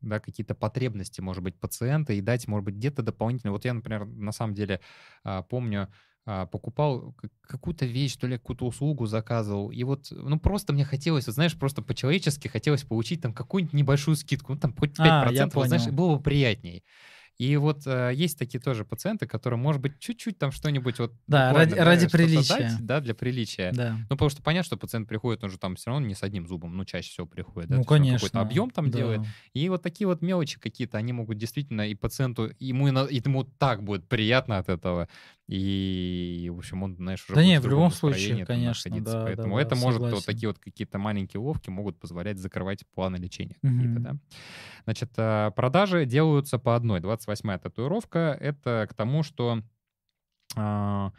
[0.00, 3.52] да, какие-то потребности, может быть, пациента и дать, может быть, где-то дополнительно.
[3.52, 4.80] Вот я, например, на самом деле
[5.24, 5.88] а, помню, а,
[6.26, 11.26] покупал к- какую-то вещь, то ли какую-то услугу заказывал, и вот, ну, просто мне хотелось,
[11.26, 15.58] вот, знаешь, просто по-человечески хотелось получить там какую-нибудь небольшую скидку, ну, там хоть 5%, А,
[15.60, 16.82] вот, знаешь, было бы приятней.
[17.38, 21.52] И вот э, есть такие тоже пациенты, которые, может быть, чуть-чуть там что-нибудь вот Да,
[21.52, 22.48] ради- ради что-то приличия.
[22.56, 23.72] дать, да, для приличия.
[23.72, 23.92] Да.
[24.08, 26.46] Ну, потому что понятно, что пациент приходит, он же там все равно не с одним
[26.48, 28.16] зубом, ну, чаще всего приходит, да, Ну, то конечно.
[28.16, 28.96] какой-то объем там да.
[28.98, 29.20] делает.
[29.52, 34.08] И вот такие вот мелочи какие-то, они могут действительно и пациенту, ему, ему так будет
[34.08, 35.06] приятно от этого.
[35.48, 39.18] И, в общем, он, знаешь, уже Да не, в любом случае, конечно, находиться.
[39.20, 40.26] да, да, Поэтому да, это может, вот согласен.
[40.26, 44.00] такие вот какие-то маленькие уловки могут позволять закрывать планы лечения какие-то, Мгм.
[44.00, 44.16] да.
[44.84, 47.00] Значит, а, продажи делаются по одной.
[47.00, 49.62] 28-я татуировка— это к тому, что
[50.56, 51.12] а,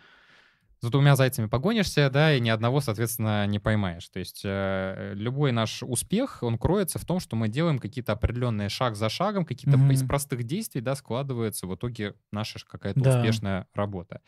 [0.87, 4.07] за двумя зайцами погонишься, да, и ни одного, соответственно, не поймаешь.
[4.09, 8.69] То есть э, любой наш успех, он кроется в том, что мы делаем какие-то определенные
[8.69, 9.91] шаг за шагом, какие-то Мгм.
[9.91, 13.09] из простых действий, да, складывается в итоге наша какая-то Да.
[13.09, 14.21] успешная работа.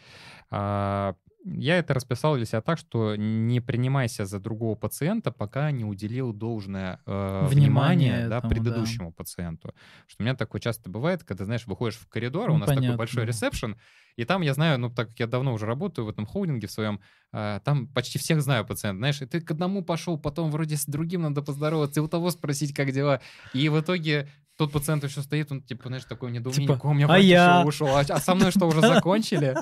[0.51, 1.15] А,
[1.45, 6.33] я это расписал для себя так, что не принимайся за другого пациента, пока не уделил
[6.33, 8.55] должное э, Внимание внимание да, этому, да.
[8.55, 9.73] предыдущему пациенту.
[10.07, 12.81] Что у меня такое часто бывает, когда, знаешь, выходишь в коридор, Ну, у нас такой
[12.81, 12.97] понятно.
[12.97, 13.77] большой ресепшн,
[14.15, 16.71] и там я знаю, ну, так как я давно уже работаю в этом холдинге в
[16.71, 16.99] своем,
[17.31, 20.85] а, там почти всех знаю пациентов, знаешь, и ты к одному пошел, потом вроде с
[20.85, 23.21] другим надо поздороваться, и у того спросить, как дела.
[23.53, 24.27] И в итоге
[24.59, 27.87] тот пациент еще стоит, он, типа, знаешь, такой недоумение, Типа, у меня «А я?» ушел,
[27.87, 29.55] а, а со мной что, уже закончили?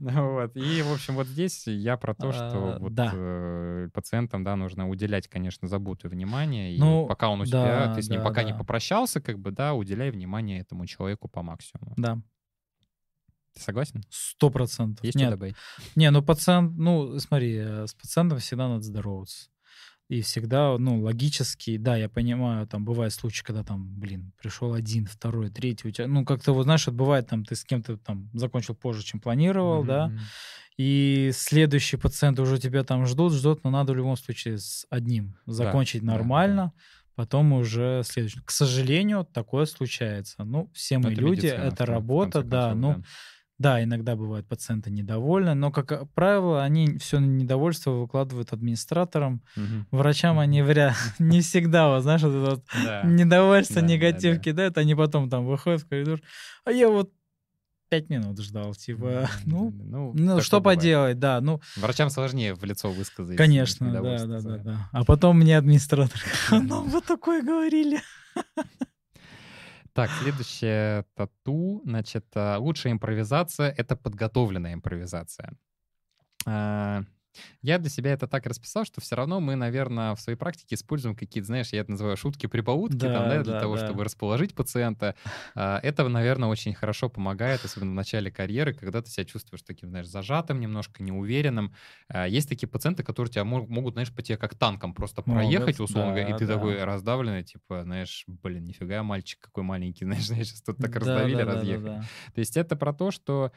[0.00, 0.56] Вот.
[0.56, 4.88] И, в общем, вот здесь я про то, что А, вот э, пациентам, да, нужно
[4.88, 8.42] уделять, конечно, заботу и внимание, и Ну, пока он у тебя, ты с ним пока
[8.42, 11.94] не попрощался, как бы, да, уделяй внимание этому человеку по максимуму.
[11.96, 12.18] Да,
[13.54, 14.02] Ты согласен?
[14.10, 15.04] сто процентов.
[15.04, 15.54] Есть что Нет, добавить?
[15.94, 19.48] не, ну пациент, ну смотри, э, с пациентом всегда надо здороваться.
[20.10, 25.06] И всегда, ну, логически, да, я понимаю, там бывают случаи, когда там, блин, пришел один,
[25.06, 28.28] второй, третий, у тебя, ну, как-то вот, знаешь, вот бывает там, ты с кем-то там
[28.34, 30.18] закончил позже, чем планировал, да, Мгм.
[30.78, 35.36] и следующий пациент уже тебя там ждут, ждут, но надо в любом случае с одним
[35.46, 36.72] закончить да, нормально,
[37.14, 38.40] потом уже следующий.
[38.44, 40.42] К сожалению, такое случается.
[40.42, 43.08] Ну, все мы это люди, это работа, конце да, концов, ну, да.
[43.60, 49.42] Да, иногда бывают пациенты недовольны, но, как правило, они все недовольство выкладывают администраторам.
[49.54, 49.86] Мгм.
[49.90, 53.04] Врачам они вряд не всегда, вот, знаешь, вот это вот Да.
[53.04, 54.42] недовольство, Да, негатив да.
[54.42, 56.22] кидают, они потом там выходят в коридор,
[56.64, 57.12] а я вот
[57.90, 60.78] пять минут ждал, типа, ну, ну, ну такое что бывает.
[60.78, 63.36] поделать, да, ну, Врачам сложнее в лицо высказать.
[63.36, 64.88] конечно, да, да, да, да.
[64.92, 66.18] А потом мне администратор,
[66.50, 68.00] «А нам вот такое говорили.
[70.00, 71.82] Так, следующее тату.
[71.84, 75.52] Значит, а, лучшая импровизация— это подготовленная импровизация.
[77.62, 81.14] Я для себя это так расписал, что все равно мы, наверное, в своей практике используем
[81.16, 83.76] какие-то, знаешь, я это называю шутки-прибаутки, там, Да, да, для да, того, да.
[83.76, 85.14] чтобы расположить пациента.
[85.54, 89.90] А, Это, наверное, очень хорошо помогает, особенно в начале карьеры, когда ты себя чувствуешь таким,
[89.90, 91.74] знаешь, зажатым, немножко неуверенным.
[92.08, 95.70] А, Есть такие пациенты, которые тебя мо- могут, знаешь, по тебе как танком просто Могут,
[95.70, 96.46] проехать, условно говоря, и да, ты да.
[96.46, 101.42] такой раздавленный, типа, знаешь, блин, нифига, мальчик какой маленький, знаешь, сейчас тут так Да, раздавили,
[101.42, 101.80] да, да, да, разъехали.
[101.80, 102.08] да.
[102.34, 103.52] То есть это про то, что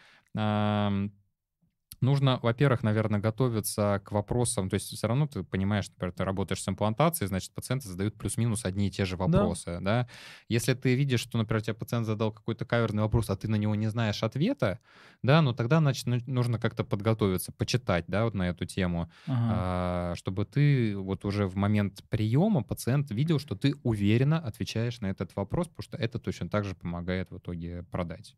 [2.03, 4.69] нужно, во-первых, наверное, готовиться к вопросам.
[4.69, 8.65] То есть все равно ты понимаешь, например, ты работаешь с имплантацией, значит, пациенты задают плюс-минус
[8.65, 9.79] одни и те же вопросы.
[9.81, 10.07] Да.
[10.49, 13.73] Если ты видишь, что, например, тебе пациент задал какой-то каверный вопрос, а ты на него
[13.75, 14.79] не знаешь ответа,
[15.23, 19.49] да, ну тогда, значит, ну, нужно как-то подготовиться, почитать, да, вот на эту тему, Ага.
[19.51, 25.07] а, чтобы ты вот уже в момент приема пациент видел, что ты уверенно отвечаешь на
[25.07, 28.35] этот вопрос, потому что это точно так же помогает в итоге продать.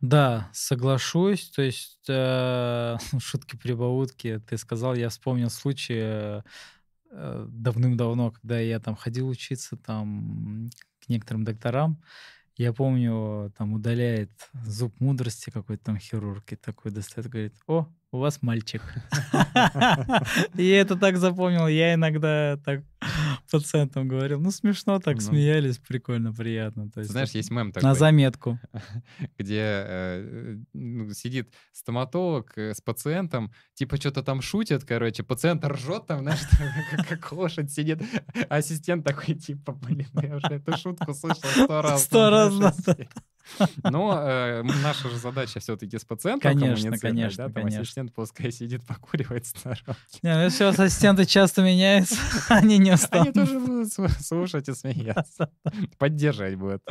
[0.00, 1.50] Да, соглашусь.
[1.50, 4.40] То есть э, шутки-прибаутки.
[4.46, 6.42] Ты сказал, я вспомнил случай э,
[7.10, 10.70] э, давным-давно, когда я там ходил учиться там
[11.00, 12.02] к некоторым докторам.
[12.56, 14.30] Я помню, там удаляет
[14.64, 18.82] зуб мудрости какой-то там хирург и такой достает, говорит, о, у вас мальчик.
[20.54, 21.66] И это так запомнил.
[21.66, 22.82] Я иногда так
[23.46, 24.40] пациентам говорил.
[24.40, 25.20] Ну, смешно так Ну.
[25.20, 26.90] смеялись, прикольно, приятно.
[26.90, 28.58] То есть Знаешь, есть мем на такой, заметку.
[29.38, 36.06] где э, ну, сидит стоматолог э, с пациентом, типа что-то там шутит, короче, пациент ржет
[36.06, 36.40] там, знаешь,
[36.90, 38.02] как, как лошадь сидит,
[38.48, 42.04] а ассистент такой, типа, блин, я уже эту шутку слышал сто раз.
[42.04, 42.84] Сто там, раз.
[43.84, 47.80] Но э, наша же задача все-таки с пациентом Конечно, конечно, да, там конечно.
[47.82, 49.84] ассистент пускай сидит, покуривает сторонке.
[50.22, 52.16] Не, ну вас ассистенты часто меняются,
[52.48, 53.34] они не Они устанут.
[53.34, 55.50] тоже будут слу- слушать и смеяться,
[55.98, 56.82] поддерживать будут.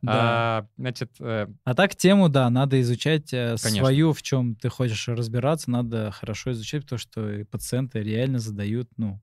[0.00, 0.12] Да.
[0.14, 3.68] А, Значит, э, А так тему, да, надо изучать э, Конечно.
[3.80, 9.20] свою, в чем ты хочешь разбираться, надо хорошо изучать, потому что пациенты реально задают, ну,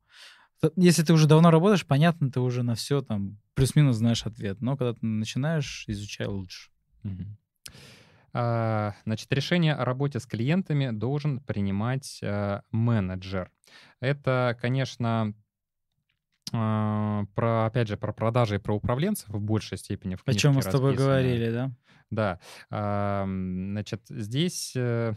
[0.75, 4.77] если ты уже давно работаешь, понятно, ты уже на все там плюс-минус знаешь ответ, но
[4.77, 6.69] когда ты начинаешь, изучай лучше.
[8.33, 13.49] А, Значит, решение о работе с клиентами должен принимать э, менеджер.
[14.01, 15.33] Это, конечно,
[16.51, 20.55] а, про, опять же, про продажи и про управленцев в большей степени в О чем
[20.55, 21.71] мы с тобой говорили, да?
[22.11, 22.39] Да.
[22.69, 25.13] Значит, здесь э,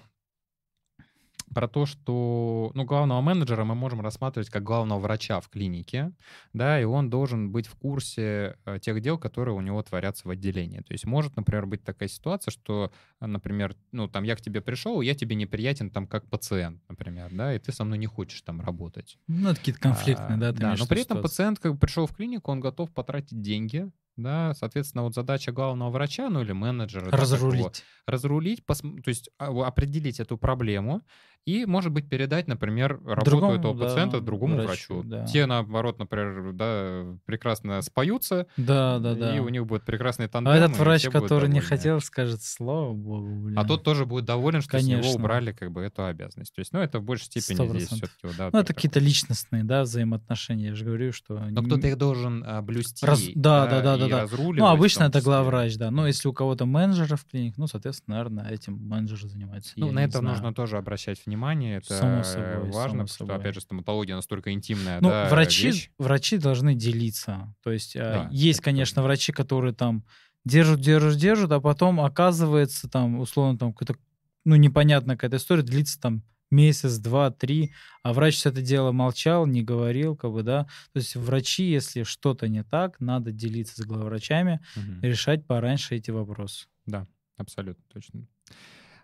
[1.55, 6.13] про то, что ну, главного менеджера мы можем рассматривать как главного врача в клинике,
[6.53, 10.31] да, и он должен быть в курсе э, тех дел, которые у него творятся в
[10.31, 10.81] отделении.
[10.81, 14.61] То есть может, например, быть такая ситуация, что, э, например, ну, там, я к тебе
[14.61, 18.43] пришел, я тебе неприятен там как пациент, например, да, и ты со мной не хочешь
[18.43, 19.19] там работать.
[19.27, 21.23] Ну, это какие-то конфликтные, А, да, ты Да, но при этом ситуации.
[21.23, 25.91] пациент как бы пришел в клинику, он готов потратить деньги, да, соответственно, вот задача главного
[25.91, 27.85] врача, ну или менеджера, да, такого, Разрулить.
[28.07, 31.03] разрулить, пос- то есть а, определить эту проблему
[31.47, 35.09] и, может быть, передать, например, работу Другому, этого да, пациента другому врачу, врачу.
[35.09, 35.25] да.
[35.25, 39.35] Те, наоборот, например, да, прекрасно споются, Да, да, да.
[39.35, 40.53] и у них будет прекрасный тандем.
[40.53, 43.59] А этот врач, который не хотел, скажет, слава богу, блин.
[43.59, 45.21] А тот тоже будет доволен, что с него Конечно.
[45.21, 46.55] убрали как бы эту обязанность.
[46.55, 48.11] То есть, ну, это в большей степени Сто здесь процентов.
[48.19, 48.51] все-таки, да.
[48.53, 50.67] Ну, это какие-то личностные, да, взаимоотношения.
[50.67, 51.39] Я же говорю, что...
[51.39, 53.07] Но кто-то их должен а, блюсти.
[53.07, 54.23] Раз- да, да, да, да, да.
[54.23, 55.91] разруливать Ну, обычно это главврач, да.
[55.91, 59.73] Но если у кого-то менеджера в клиник, ну, соответственно, наверное, этим менеджер занимается.
[59.77, 60.35] Ну, я на это знаю.
[60.35, 61.79] нужно тоже обращать внимание.
[61.79, 63.37] Это Само собой, важно, само потому что, собой.
[63.37, 65.91] опять же, стоматология настолько интимная Ну, да, врачи, вещь.
[65.99, 67.55] врачи должны делиться.
[67.63, 69.03] То есть а, Да, есть, конечно, точно.
[69.03, 70.05] врачи, которые там
[70.45, 73.97] держат, держат, держат, а потом оказывается там, условно, там какой-то,
[74.45, 77.73] ну, непонятная какая-то история, длится там месяц, два, три,
[78.03, 80.65] а врач все это дело молчал, не говорил, как бы, да.
[80.93, 85.03] То есть врачи, если что-то не так, надо делиться с главврачами, Мгм.
[85.03, 86.67] решать пораньше эти вопросы.
[86.87, 87.07] Да,
[87.37, 88.27] абсолютно точно.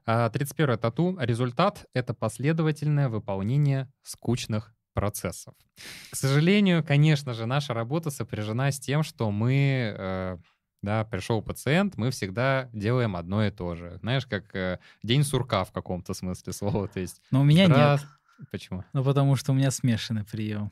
[0.07, 1.17] А, 31 тату.
[1.21, 5.55] Результат— это последовательное выполнение скучных процессов.
[6.11, 10.37] К сожалению, конечно же, наша работа сопряжена с тем, что мы, э,
[10.85, 13.99] да, пришел пациент, мы всегда делаем одно и то же.
[14.03, 16.87] Знаешь, как э, день сурка в каком-то смысле слова.
[16.89, 18.07] То есть, Но у меня «Здра- нет.
[18.51, 18.85] Почему?
[18.93, 20.71] Ну, потому что у меня смешанный прием.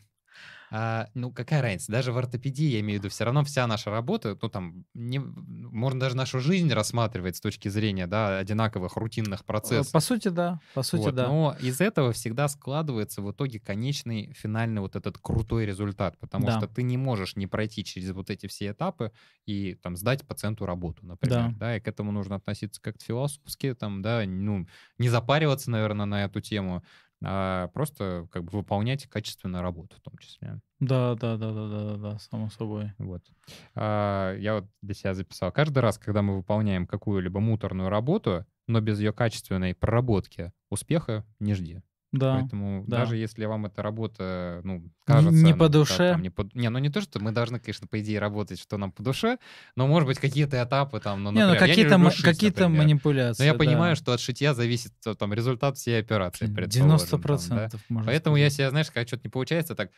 [0.74, 1.92] А, ну, какая разница?
[1.92, 5.18] Даже в ортопедии, я имею в виду, все равно вся наша работа, ну, там, не,
[5.18, 9.92] ну, можно даже нашу жизнь рассматривать с точки зрения, да, одинаковых рутинных процессов.
[9.92, 11.28] По сути, да, по сути, Вот, да.
[11.28, 16.58] Но из этого всегда складывается в итоге конечный, финальный вот этот крутой результат, потому Да.
[16.58, 19.12] что ты не можешь не пройти через вот эти все этапы
[19.44, 21.54] и там сдать пациенту работу, например, Да.
[21.54, 24.66] да, и к этому нужно относиться как-то философски, там, да, ну,
[24.98, 26.82] не запариваться, наверное, на эту тему,
[27.24, 30.60] а просто как бы выполнять качественную работу в том числе.
[30.80, 32.92] Да, да, да, да, да, да, да, само собой.
[32.98, 33.22] Вот.
[33.74, 35.52] А, Я вот для себя записал.
[35.52, 41.54] Каждый раз, когда мы выполняем какую-либо муторную работу, но без ее качественной проработки, успеха не
[41.54, 41.82] жди.
[42.12, 42.38] Да.
[42.38, 42.98] Поэтому да.
[42.98, 45.32] даже если вам эта работа, ну, кажется...
[45.32, 46.12] не ну, по да, душе.
[46.12, 48.76] там, не, по- не, ну не то, что мы должны, конечно, по идее работать, что
[48.76, 49.38] нам по душе,
[49.76, 52.60] но, может быть, какие-то этапы там, ну, не, ну например, я не какие-то, шить, какие-то
[52.68, 52.82] например.
[52.84, 53.42] манипуляции.
[53.42, 53.58] Но я да.
[53.58, 57.18] понимаю, что от шитья зависит э, там результат всей операции, Блин, предположим.
[57.18, 57.68] 90% там, да.
[57.88, 58.56] можно Поэтому я сказать.
[58.56, 59.90] себя, знаешь, когда что-то не получается, так,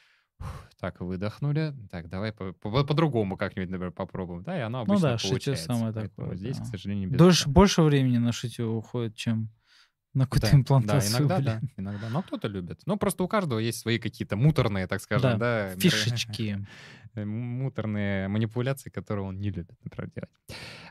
[0.79, 4.45] так, выдохнули, так, давай по- по- по-другому как-нибудь, например, попробуем.
[4.45, 5.65] Да, и оно Ну обычно да, шитье получается.
[5.65, 6.65] самое Поэтому такое, здесь, да.
[6.65, 9.49] к сожалению, без Дольше, больше времени на шитье уходит, чем
[10.15, 11.29] на какую-то Да, имплантацию.
[11.29, 11.71] Да, иногда, блин.
[11.77, 12.09] да, иногда.
[12.09, 12.81] Но кто-то любит.
[12.87, 16.67] Ну, просто у каждого есть свои какие-то муторные, так скажем, да, меры- Фишечки.
[17.17, 20.31] муторные манипуляции, которые он не любит, например, делать.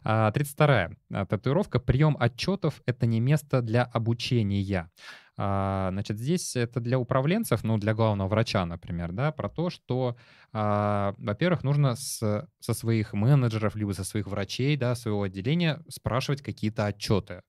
[0.04, 1.80] А, 32-я а, татуировка.
[1.80, 4.90] Прием отчетов— это не место для обучения.
[5.38, 10.16] А, Значит, здесь это для управленцев, ну, для главного врача, например, да, про то, что,
[10.54, 16.42] а, во-первых, нужно с- со своих менеджеров, либо со своих врачей, да, своего отделения спрашивать
[16.42, 17.42] какие-то отчеты.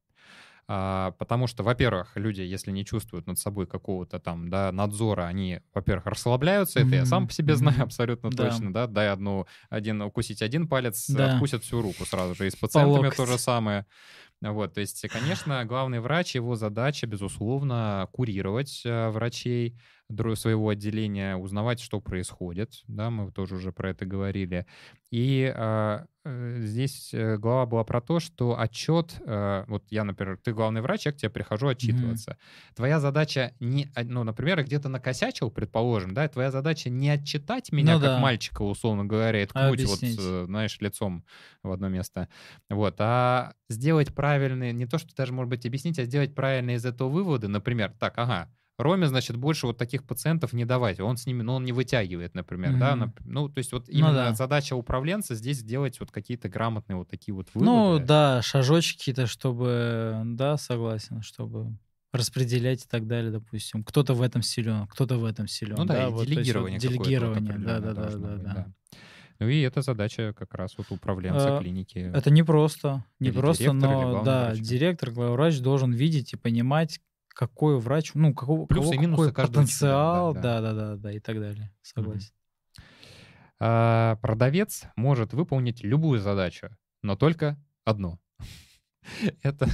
[0.66, 5.60] А, Потому что, во-первых, люди, если не чувствуют над собой какого-то там, да, надзора, они,
[5.74, 8.50] во-первых, расслабляются, это я сам по себе знаю абсолютно Да.
[8.50, 11.34] точно, да, дай одну, один, укусить один палец, Да.
[11.34, 13.86] откусят всю руку сразу же, и с пациентами то же самое.
[14.40, 19.78] Вот, то есть, конечно, главный врач, его задача, безусловно, курировать э, врачей
[20.36, 24.66] своего отделения, узнавать, что происходит, да, мы тоже уже про это говорили.
[25.10, 30.38] И а, э, здесь э, глава была про то, что отчет, э, вот я, например,
[30.42, 32.36] ты главный врач, я к тебе прихожу отчитываться.
[32.74, 38.00] Твоя задача не, ну, например, где-то накосячил, предположим, да, твоя задача не отчитать меня Ну
[38.00, 38.18] как да.
[38.18, 40.18] мальчика, условно говоря, и ткнуть вот, объяснить.
[40.20, 41.24] э, знаешь, лицом
[41.62, 42.28] в одно место.
[42.68, 46.84] Вот, а сделать правильные, не то, что даже, может быть, объяснить, а сделать правильные из
[46.84, 50.98] этого выводы, например, так, ага, Роме, значит, больше вот таких пациентов не давать.
[50.98, 52.96] Он с ними, ну, он не вытягивает, например, да.
[52.96, 53.04] Мгм.
[53.04, 54.34] нап- Ну, то есть вот Ну именно да.
[54.34, 58.00] задача управленца здесь сделать вот какие-то грамотные вот такие вот выводы.
[58.00, 61.76] Ну да, шажочки какие-то, чтобы, да, согласен, чтобы
[62.12, 63.84] распределять и так далее, допустим.
[63.84, 65.76] Кто-то в этом силен, кто-то в этом силен.
[65.76, 68.72] Ну да, и вот, есть вот делегирование вот делегирование, да, да, да, да, быть, да.
[69.40, 71.98] Ну и это задача как раз вот управленца А, клиники.
[72.14, 74.60] Это не просто, не просто, директор, но да, врач.
[74.60, 77.00] директор, главврач должен видеть и понимать,
[77.34, 81.12] какой врач, ну, какого, Плюсы кого и минусы какой потенциал, да, да, да, да, да,
[81.12, 81.70] и так далее.
[81.82, 82.32] Согласен.
[83.60, 86.70] А, продавец может выполнить любую задачу,
[87.02, 88.18] но только одну.
[89.42, 89.68] Это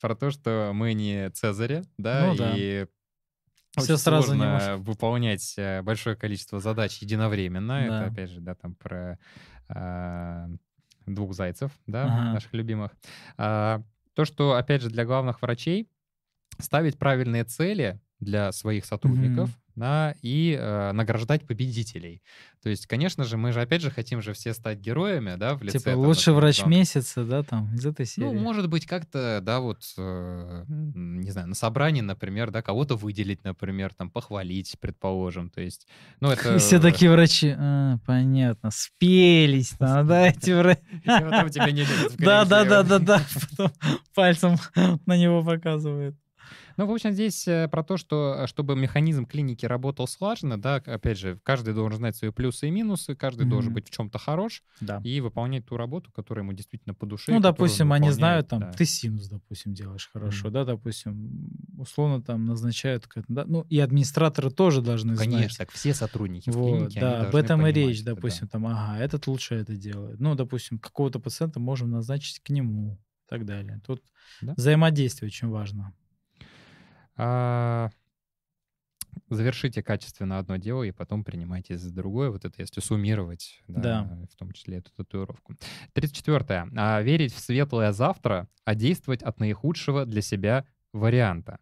[0.00, 2.52] про то, что мы не Цезаря, да, Ну да.
[2.56, 2.86] и
[3.76, 7.80] очень сразу не сложно выполнять э, большое количество задач единовременно.
[7.80, 7.84] Да.
[7.84, 9.18] Это, опять же, да, там про
[9.68, 10.48] а,
[11.06, 12.32] двух зайцев, да, Ага.
[12.34, 12.92] наших любимых.
[13.36, 13.82] А,
[14.14, 15.88] То, что, опять же, для главных врачей
[16.60, 22.22] ставить правильные цели для своих сотрудников, да, и э, награждать победителей.
[22.62, 25.62] То есть, конечно же, мы же, опять же, хотим же все стать героями, да, в
[25.62, 25.78] лице...
[25.78, 28.26] Типа там, лучший например, врач главных месяца, да, там, из этой серии.
[28.26, 33.42] ну, может быть, как-то, да, вот, э, не знаю, на собрании, например, да, кого-то выделить,
[33.44, 35.88] например, там, похвалить, предположим, то есть,
[36.20, 36.54] ну, это...
[36.54, 40.80] И все такие врачи, «А, понятно, спелись там, да, эти врачи.
[42.18, 43.22] Да, да, да, да, да.
[43.50, 43.72] Потом
[44.14, 44.56] пальцем
[45.04, 46.16] на него показывает.
[46.76, 50.76] Ну, в общем, здесь э, про то, что э, чтобы механизм клиники работал слаженно, да,
[50.76, 53.74] опять же, каждый должен знать свои плюсы и минусы, каждый должен Мгм.
[53.74, 55.04] быть в чем-то хорош Да.
[55.04, 57.32] и выполнять ту работу, которая ему действительно по душе.
[57.32, 58.74] Ну, допустим, они знают, там, да.
[58.76, 60.50] ты синус, допустим, делаешь хорошо, Мгм.
[60.50, 65.58] да, допустим, условно там назначают, да, ну, и администраторы тоже должны Конечно, знать.
[65.58, 68.42] так все сотрудники в Вот, клинике, они да, об этом и речь, это, да.
[68.42, 70.20] допустим, там, ага, этот лучше это делает.
[70.20, 72.94] Ну, допустим, какого-то пациента можем назначить к нему
[73.26, 73.80] и так далее.
[73.86, 74.02] Тут
[74.40, 74.56] Да.
[74.56, 75.94] взаимодействие очень важно.
[77.16, 77.90] А,
[79.30, 82.30] Завершите качественно одно дело и потом принимайтесь за другое.
[82.30, 84.26] Вот это если суммировать, да, Да.
[84.30, 85.54] в том числе эту татуировку.
[85.92, 86.66] 34.
[86.76, 91.58] А, верить в светлое завтра, а действовать от наихудшего для себя варианта.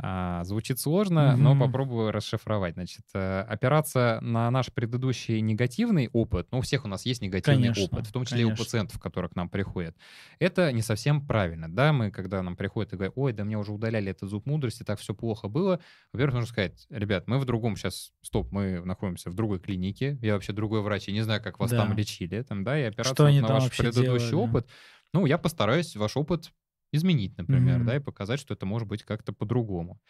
[0.00, 1.42] А, звучит сложно, Мгм.
[1.42, 2.74] но попробую расшифровать.
[2.74, 7.68] Значит, э, опираться на наш предыдущий негативный опыт, ну, у всех у нас есть негативный
[7.72, 8.64] Конечно, опыт, в том числе и у конечно.
[8.64, 9.96] пациентов, которые к нам приходят.
[10.38, 13.72] Это не совсем правильно, да, мы, когда нам приходят и говорят, ой, да мне уже
[13.72, 15.80] удаляли этот зуб мудрости, так все плохо было.
[16.12, 20.34] Во-первых, нужно сказать, ребят, мы в другом сейчас, стоп, мы находимся в другой клинике, я
[20.34, 21.78] вообще другой врач, я не знаю, как вас Да.
[21.78, 24.34] там лечили, там, да, и опираться Что вот на ваш предыдущий делали?
[24.48, 24.68] опыт,
[25.12, 26.52] ну, я постараюсь ваш опыт
[26.92, 27.86] изменить, например, Мгм.
[27.86, 30.00] да, и показать, что это может быть как-то по-другому.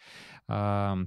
[0.47, 0.97] А,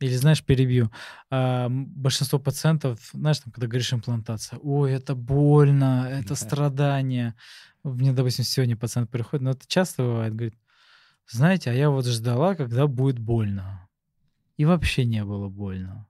[0.00, 0.90] Или, знаешь, перебью.
[1.30, 6.34] А, большинство пациентов, знаешь, там, когда говоришь имплантация, ой, это больно, это Да.
[6.34, 7.34] страдание.
[7.82, 10.58] Мне, допустим, сегодня пациент приходит, но это часто бывает, говорит,
[11.28, 13.88] знаете, а я вот ждала, когда будет больно.
[14.58, 16.08] И вообще не было больно.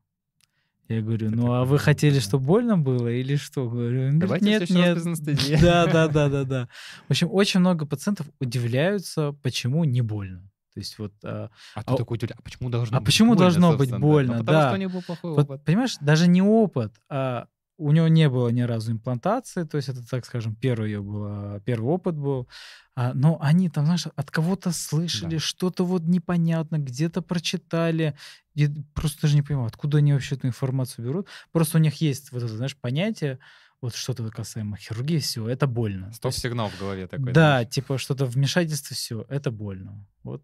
[0.89, 3.69] Я говорю, ну а вы хотели, чтобы больно было или что?
[3.69, 4.99] Говорю, Давайте нет, нет.
[5.61, 6.69] Да, да, да, да, да.
[7.09, 10.49] В общем, очень много пациентов удивляются, почему не больно.
[10.75, 13.31] То есть вот а, А А ты такой, «Тюля, а почему должно а быть почему
[13.31, 14.33] больно, должно быть больно?
[14.35, 14.69] Ну, потому Да.
[14.69, 15.65] что у них был плохой Вот, опыт.
[15.65, 17.47] понимаешь, даже не опыт, а
[17.79, 21.61] у него не было ни разу имплантации, то есть это, так скажем, первый ее был,
[21.61, 22.49] первый опыт был.
[22.95, 25.39] А, но они там, знаешь, от кого-то слышали, Да.
[25.41, 28.17] что-то вот непонятно, где-то прочитали.
[28.55, 31.29] Я просто даже не понимаю, откуда они вообще эту информацию берут.
[31.53, 33.39] Просто у них есть вот это, знаешь, понятие,
[33.83, 36.11] вот что-то касаемо хирургии, все, это больно.
[36.15, 37.27] Стоп-сигнал в голове такой.
[37.35, 37.69] да, знаешь.
[37.69, 40.07] типа что-то вмешательство, все, это больно.
[40.23, 40.43] Вот.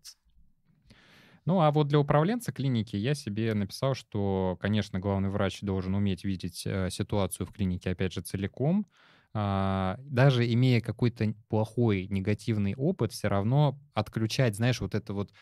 [1.45, 6.25] Ну, а вот для управленца клиники я себе написал, что, конечно, главный врач должен уметь
[6.25, 8.87] видеть э, ситуацию в клинике, опять же, целиком.
[9.35, 15.33] А, даже имея какой-то плохой, негативный опыт, все равно отключать, знаешь, вот это вот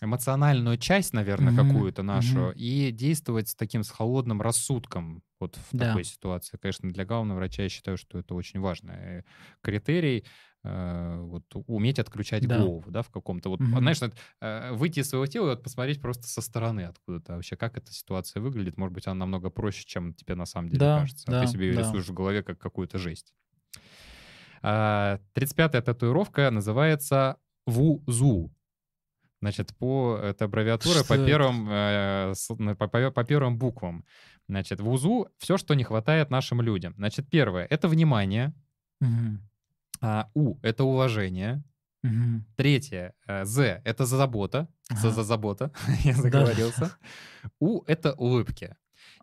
[0.00, 2.52] эмоциональную часть, наверное, Мгм, какую-то нашу, мгм.
[2.52, 5.92] и действовать с таким с холодным рассудком вот в Да.
[5.92, 6.56] такой ситуации.
[6.56, 9.22] Конечно, для главного врача я считаю, что это очень важный э,
[9.60, 10.24] критерий,
[10.64, 12.58] вот уметь отключать Да.
[12.58, 13.78] голову, да, в каком-то вот, Мгм.
[13.78, 13.98] знаешь,
[14.40, 17.92] э, выйти из своего тела и вот посмотреть просто со стороны откуда-то вообще, как эта
[17.92, 18.76] ситуация выглядит.
[18.78, 21.24] Может быть, она намного проще, чем тебе на самом деле Да, кажется.
[21.28, 21.80] а да, ты себе ее да.
[21.80, 23.34] рисуешь в голове как какую-то жесть.
[24.62, 27.36] А, 35-я татуировка называется
[27.66, 28.52] ВУЗУ.
[29.40, 31.26] Значит, по это аббревиатура Что по это?
[31.26, 32.46] первым, э, с-
[32.78, 34.04] по, по- по первым буквам.
[34.48, 36.94] Значит, в УЗУ все, что не хватает нашим людям.
[36.96, 38.52] Значит, первое— это внимание.
[39.00, 39.40] Мгм.
[40.02, 41.62] А, У— это уважение.
[42.02, 42.44] Мгм.
[42.56, 44.66] Третье, э, З— это за забота.
[44.90, 45.10] За, Ага.
[45.16, 45.70] за забота,
[46.04, 46.22] я Да.
[46.22, 46.90] заговорился.
[47.60, 48.74] У— это улыбки.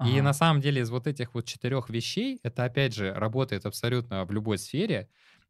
[0.06, 0.22] И Ага.
[0.23, 4.31] на самом деле из вот этих вот четырех вещей, это опять же работает абсолютно в
[4.31, 5.07] любой сфере,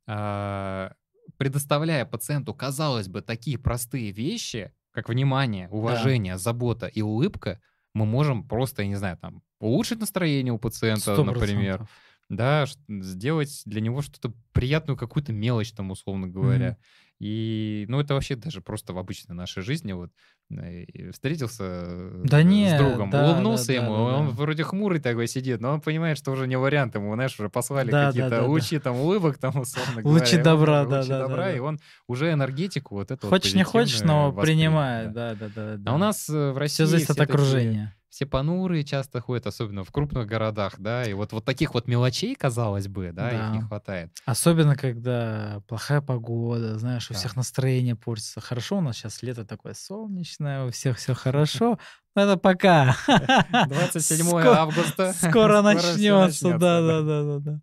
[0.07, 0.93] а,
[1.37, 7.59] предоставляя пациенту, казалось бы, такие простые вещи, как внимание, уважение, забота и улыбка,
[7.93, 11.89] мы можем просто, я не знаю, там, улучшить настроение у пациента, Сто например, процентов.
[12.29, 16.69] да, сделать для него что-то приятную, какую-то мелочь там, условно говоря.
[16.71, 16.77] Мгм.
[17.21, 20.09] И, ну, это вообще даже просто в обычной нашей жизни, вот,
[20.51, 24.31] э, встретился э, Да с не, другом, да, улыбнулся да, ему, да, да, он да.
[24.31, 27.91] вроде хмурый такой сидит, но он понимает, что уже не вариант, ему, знаешь, уже послали
[27.91, 28.47] Да, да, какие-то да, да.
[28.47, 30.21] лучи там улыбок, там, условно говоря.
[30.21, 31.55] Лучи он добра, уже да, лучи да, да, добра, да.
[31.55, 35.35] и он уже энергетику вот эту вот Хочешь не хочешь, но принимает, да.
[35.35, 35.73] да, да, да.
[35.73, 35.93] А да.
[35.95, 37.95] у нас э, в России все зависит от все такие- окружения.
[38.09, 42.35] Все понурые часто ходят, особенно в крупных городах, да, и вот, вот таких вот мелочей,
[42.35, 43.65] казалось бы, да, их не Да.
[43.67, 44.11] хватает.
[44.25, 47.19] Особенно, когда плохая погода, знаешь, у Да.
[47.19, 48.41] всех настроение портится.
[48.41, 51.77] Хорошо, у нас сейчас лето такое солнечное, у всех все хорошо.
[52.15, 52.95] Но это пока.
[53.67, 55.13] 27 Ско- августа.
[55.13, 56.49] Скоро начнется.
[56.57, 56.81] Да, да.
[56.81, 57.59] да, да, да, да.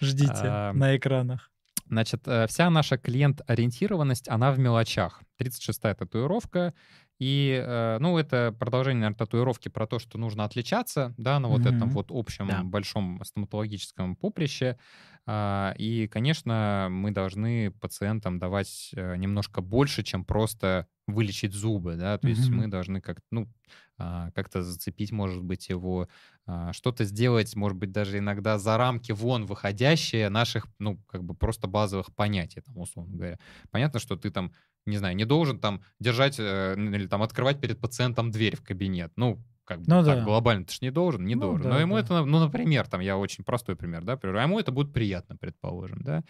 [0.00, 1.50] Ждите А, на экранах.
[1.86, 5.22] Значит, э, вся наша клиент-ориентированность, она в мелочах.
[5.40, 6.74] 36-я татуировка.
[7.18, 11.66] И, э, ну, это продолжение, наверное, татуировки про то, что нужно отличаться, да, на вот
[11.66, 11.90] этом Мгм.
[11.90, 12.64] вот общем Да.
[12.70, 14.78] большом стоматологическом поприще.
[15.26, 22.18] А, И, конечно, мы должны пациентам давать э, немножко больше, чем просто вылечить зубы, да,
[22.18, 22.52] то есть Мгм.
[22.52, 23.48] мы должны как ну,
[23.98, 26.08] а, как-то зацепить, может быть, его,
[26.46, 31.34] а, что-то сделать, может быть, даже иногда за рамки вон выходящие наших, ну, как бы
[31.34, 33.38] просто базовых понятий, там, условно говоря.
[33.70, 34.52] Понятно, что ты там,
[34.88, 39.12] не знаю, не должен там держать э, или там открывать перед пациентом дверь в кабинет.
[39.16, 40.24] Ну, как бы Ну так да.
[40.24, 41.62] глобально ты же не должен, не Ну должен.
[41.64, 42.00] да, Но ему да.
[42.00, 46.00] это, ну, например, там, я очень простой пример, да, а ему это будет приятно, предположим,
[46.02, 46.22] да.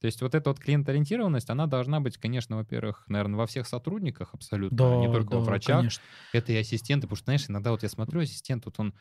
[0.00, 4.32] То есть вот эта вот клиент-ориентированность, она должна быть, конечно, во-первых, наверное, во всех сотрудниках
[4.32, 5.76] абсолютно, Да, не только да, во врачах.
[5.78, 6.02] конечно.
[6.32, 8.94] Это и ассистенты, потому что, знаешь, иногда вот я смотрю, ассистент, вот он...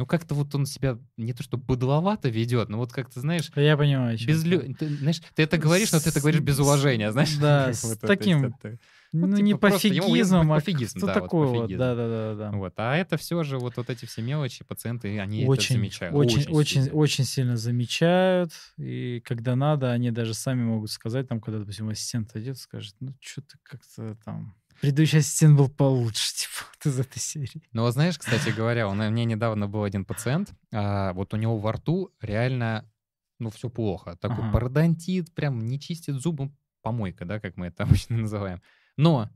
[0.00, 3.50] ну как-то вот он себя не то что быдловато ведет, но вот как-то, знаешь...
[3.54, 4.16] Я понимаю.
[4.18, 4.74] Без лю...
[4.74, 7.36] ты, знаешь, ты это говоришь, но ты это говоришь без уважения, знаешь?
[7.36, 8.46] Да, с это, таким...
[8.46, 8.78] это-
[9.12, 11.56] Ну, Ну, не типа, пофигизмом, а пофигизм, что да, вот такое вот.
[11.64, 11.78] пофигизм.
[11.80, 12.50] Да-да-да.
[12.52, 12.72] Вот.
[12.76, 16.16] А это все же вот, вот эти все мелочи, пациенты, они это Очень, замечают.
[16.16, 16.96] очень, очень, сильно.
[16.96, 22.34] очень сильно замечают, и когда надо, они даже сами могут сказать, там, когда, допустим, ассистент
[22.36, 24.54] идет, скажет, ну, что-то как-то там...
[24.80, 27.62] Предыдущий ассистент был получше, типа, вот из этой серии.
[27.72, 31.58] Ну, вот знаешь, кстати говоря, у меня недавно был один пациент, а, вот у него
[31.58, 32.90] во рту реально,
[33.38, 34.16] ну, все плохо.
[34.16, 34.52] Такой Ага.
[34.52, 36.50] пародонтит, прям не чистит зубы,
[36.82, 38.62] помойка, да, как мы это обычно называем.
[38.96, 39.28] Но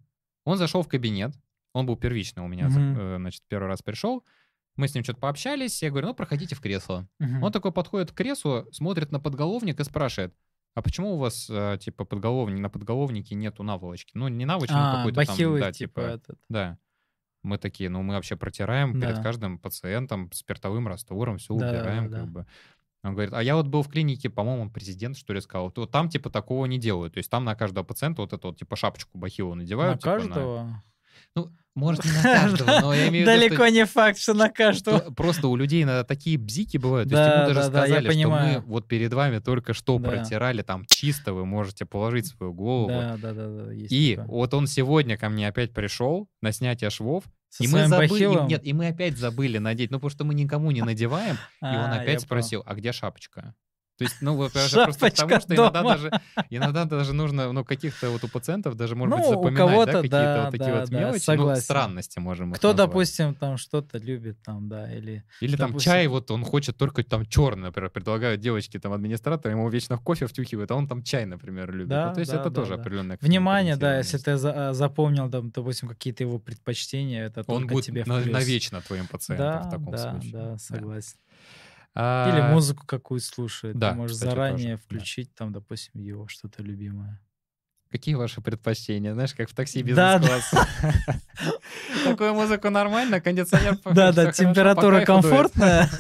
[0.45, 1.35] он зашел в кабинет,
[1.75, 4.25] он был первичный у меня, э, значит, первый раз пришел,
[4.77, 7.07] мы с ним что-то пообщались, я говорю, ну, проходите в кресло.
[7.19, 7.43] Мгм.
[7.43, 10.35] Он такой подходит к креслу, смотрит на подголовник и спрашивает,
[10.75, 14.13] а почему у вас, э, типа, подголовник, на подголовнике нету наволочки?
[14.15, 16.39] Ну, не наволочки, но А, какой-то там, бахилы, да, типа, типа, этот.
[16.49, 16.79] да.
[17.43, 19.23] Мы такие, ну, мы вообще протираем перед Да.
[19.23, 22.21] каждым пациентом спиртовым раствором, все Да-да-да, убираем, да.
[22.21, 22.47] как бы.
[23.03, 26.09] Он говорит, а я вот был в клинике, по-моему, президент, что ли, сказал, то там,
[26.09, 27.13] типа, такого не делают.
[27.15, 29.97] То есть там на каждого пациента вот эту вот, типа, шапочку бахилу надевают.
[29.97, 30.83] На типа, каждого?
[31.37, 34.49] Ну, может, не на каждого, но я имею в виду, Далеко не факт, что на
[34.49, 35.01] каждого.
[35.01, 37.09] то- Просто у людей такие бзики бывают.
[37.11, 41.33] То есть ему даже сказали, что мы вот перед вами только что протирали, там чисто
[41.33, 42.89] вы можете положить свою голову.
[42.91, 47.65] Да, да, да, И вот он сегодня ко мне опять пришел на снятие швов, Со
[47.65, 48.49] и мы забыли, бахилом?
[48.49, 51.93] нет, и мы опять забыли надеть, ну потому что мы никому не надеваем, и он
[51.93, 53.55] А, опять спросил, а где шапочка?
[53.97, 56.11] То есть, ну, вот это просто потому, что иногда даже,
[56.51, 59.93] иногда даже нужно, ну, каких-то вот у пациентов даже, может быть, Ну, у запоминать, да,
[59.93, 61.63] какие-то да, вот такие да, вот да, мелочи, ну, согласен.
[61.63, 62.89] странности можем Кто, назвать.
[62.89, 65.23] допустим, там что-то любит, там, да, или...
[65.41, 69.53] Или там допустим- чай, вот он хочет только там черный, например, предлагают девочки, там, администратор,
[69.53, 71.91] ему вечно в кофе втюхивают, а он там чай, например, любит.
[71.91, 72.81] Да, Ну, то есть да, это да, тоже да.
[72.81, 77.85] определенное Внимание, да, если ты а, запомнил, там, допустим, какие-то его предпочтения, это Он будет
[77.85, 80.33] тебе на- навечно твоим пациентом Да, в таком да, случае.
[80.33, 81.17] да, согласен.
[81.95, 83.77] А, Или музыку какую слушает.
[83.77, 84.83] да, Ты можешь кстати, заранее тоже, да.
[84.97, 87.21] включить, там, допустим, его что-то любимое.
[87.91, 89.15] Какие ваши предпочтения?
[89.15, 90.67] Знаешь, как в такси Да, бизнес-класс.
[92.05, 93.79] Такую музыку нормально, кондиционер...
[93.85, 95.89] Да, да, температура комфортная.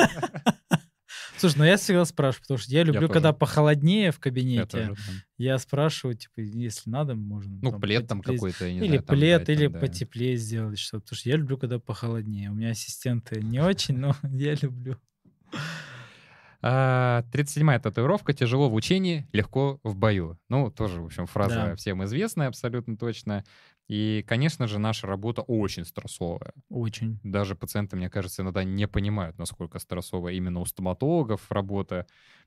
[1.36, 4.64] Слушай, ну я всегда спрашиваю, потому что я люблю, когда похолоднее в Я кабинете.
[4.66, 5.12] тоже, да.
[5.36, 7.58] Я спрашиваю, типа, если надо, можно.
[7.60, 9.78] Ну, плед там какой-то, Или знаю, там плед, или там, да.
[9.80, 11.02] потеплее сделать что-то.
[11.02, 12.50] Потому что я люблю, когда похолоднее.
[12.50, 14.98] У меня ассистенты не очень, но я люблю.
[16.66, 18.32] А, 37-я татуировка.
[18.32, 20.38] Тяжело в учении, легко в бою.
[20.48, 21.76] Ну, тоже, в общем, фраза Да.
[21.76, 23.44] всем известная абсолютно точно.
[23.86, 26.54] И, конечно же, наша работа очень стрессовая.
[26.70, 27.20] Очень.
[27.22, 32.06] Даже пациенты, мне кажется, иногда не понимают, насколько стрессовая именно у стоматологов работа.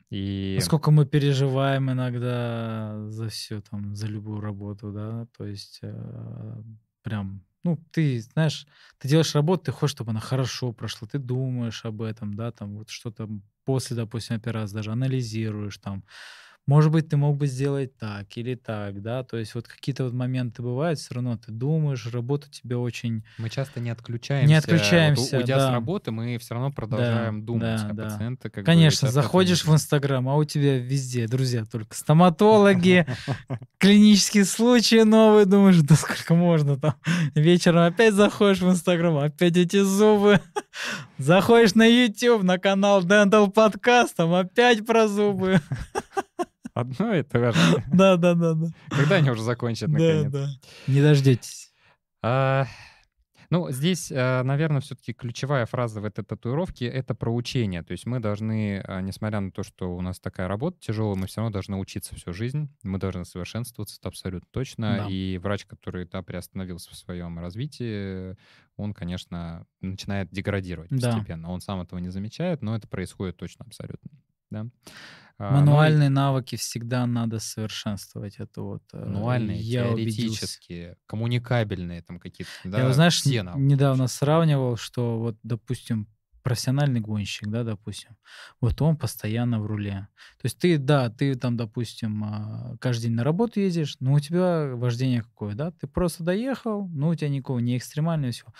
[0.10, 6.64] И Насколько мы переживаем иногда за все, там, за любую работу, да, то есть э,
[7.04, 8.68] прям, ну, ты, знаешь,
[9.00, 12.76] ты делаешь работу, ты хочешь, чтобы она хорошо прошла, ты думаешь об этом, да, там,
[12.78, 13.30] вот что-то
[13.66, 16.04] после, допустим, операции даже анализируешь, там,
[16.68, 20.14] может быть, ты мог бы сделать так или так, да, то есть вот какие-то вот
[20.14, 23.24] моменты бывают, все равно ты думаешь, работа тебе очень...
[23.38, 24.54] мы часто не отключаемся.
[24.54, 25.72] Вот у- отключаемся, уйдя с да.
[25.72, 27.82] работы, мы все равно продолжаем думать.
[27.82, 28.04] да, а да.
[28.04, 33.08] пациенты, как бы, Конечно, часто заходишь в Инстаграм, а у тебя везде, друзья, только стоматологи,
[33.78, 36.96] клинические случаи новые, думаешь, да сколько можно там.
[37.34, 40.42] Вечером опять заходишь в Инстаграм, опять эти зубы.
[41.18, 45.62] Заходишь на YouTube, на канал Dental Podcast, там опять про зубы.
[46.80, 47.84] Одно и то же.
[47.92, 48.56] Да-да-да.
[48.90, 50.32] Когда они уже закончат, Да, наконец?
[50.32, 50.48] да.
[50.88, 51.72] Не дождетесь.
[52.22, 52.66] А,
[53.50, 57.82] Ну, здесь, наверное, все-таки ключевая фраза в этой татуировке— это про учение.
[57.82, 61.28] То есть мы должны, а, несмотря на то, что у нас такая работа тяжелая, мы
[61.28, 64.98] все равно должны учиться всю жизнь, мы должны совершенствоваться, это абсолютно точно.
[64.98, 65.08] Да.
[65.10, 68.36] И врач, который да, приостановился в своем развитии,
[68.76, 71.14] он, конечно, начинает деградировать Да.
[71.14, 71.50] постепенно.
[71.50, 74.12] Он сам этого не замечает, но это происходит точно абсолютно.
[74.52, 74.66] Да?
[75.40, 78.38] А, ну Мануальные навыки всегда надо совершенствовать.
[78.40, 80.40] Это вот э, Мануальные, я убедился.
[80.40, 82.52] теоретические, коммуникабельные там какие-то.
[82.64, 84.16] Да, Я, знаешь, все навыки недавно вообще.
[84.16, 86.08] сравнивал, что вот, допустим,
[86.44, 88.16] профессиональный гонщик, да, допустим,
[88.62, 90.08] вот он постоянно в руле.
[90.42, 94.20] То есть ты, да, ты там, допустим, а, каждый день на работу ездишь, но у
[94.20, 95.72] тебя вождение какое, да?
[95.72, 98.54] Ты просто доехал, ну, у тебя никого, не экстремального всего.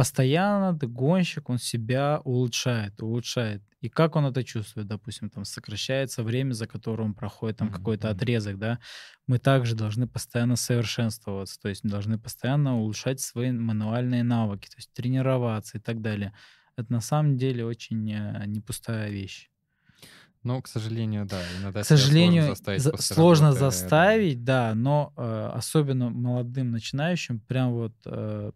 [0.00, 3.62] Постоянно гонщик, он себя улучшает, улучшает.
[3.82, 4.86] И как он это чувствует?
[4.86, 8.78] Допустим, там сокращается время, за которое он проходит там Мгм, какой-то отрезок, да?
[9.26, 14.76] Мы также должны постоянно совершенствоваться, то есть мы должны постоянно улучшать свои мануальные навыки, то
[14.78, 16.32] есть тренироваться и так далее.
[16.76, 19.50] Это на самом деле очень э, не пустая вещь.
[20.42, 21.42] Ну, к сожалению, да.
[21.60, 23.58] Иногда К себя сложению, сложно заставить за- сложно да.
[23.58, 28.52] заставить, да, но э, особенно молодым начинающим прям вот э,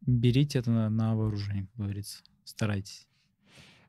[0.00, 2.18] берите это на, на вооружение, как говорится.
[2.44, 3.06] Старайтесь.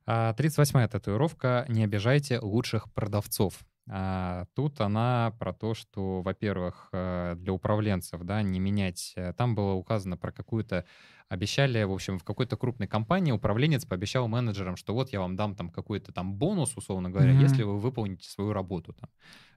[0.06, 3.60] А, 38-я татуировка «Не обижайте лучших продавцов».
[3.90, 9.14] А, тут она про то, что, во-первых, э, для управленцев, да, не менять.
[9.16, 10.86] Э, там было указано про какую-то
[11.32, 15.56] обещали, в общем, в какой-то крупной компании управленец пообещал менеджерам, что вот я вам дам
[15.56, 17.42] там какой-то там бонус, условно говоря, mm-hmm.
[17.42, 18.94] если вы выполните свою работу.
[19.00, 19.10] Там.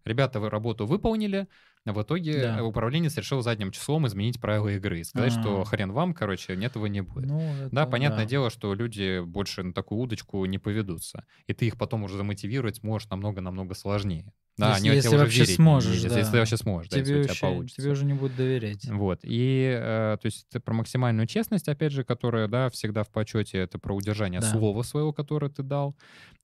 [0.04, 1.48] Ребята, вы работу выполнили,
[1.84, 2.64] а в итоге да.
[2.64, 5.42] управленец решил задним числом изменить правила игры и сказать, А-а-а.
[5.42, 5.64] что а.
[5.64, 7.26] хрен вам, короче, нет, его не будет.
[7.26, 8.30] Ну, это, да, понятное да.
[8.30, 11.26] дело, что люди больше на такую удочку не поведутся.
[11.48, 14.32] И ты их потом уже замотивировать можешь намного-намного сложнее.
[14.56, 16.18] Да, если, они если тебя вообще сможешь, не, да.
[16.18, 17.82] если ты вообще сможешь, тебе, да, если у тебя получится.
[17.82, 18.86] Тебе уже не будут доверять.
[18.88, 23.10] Вот, и, э, то есть, это про максимальную честность, опять же, которая, да, всегда в
[23.10, 24.50] почете, это про удержание да.
[24.50, 25.96] слова своего, которое ты дал,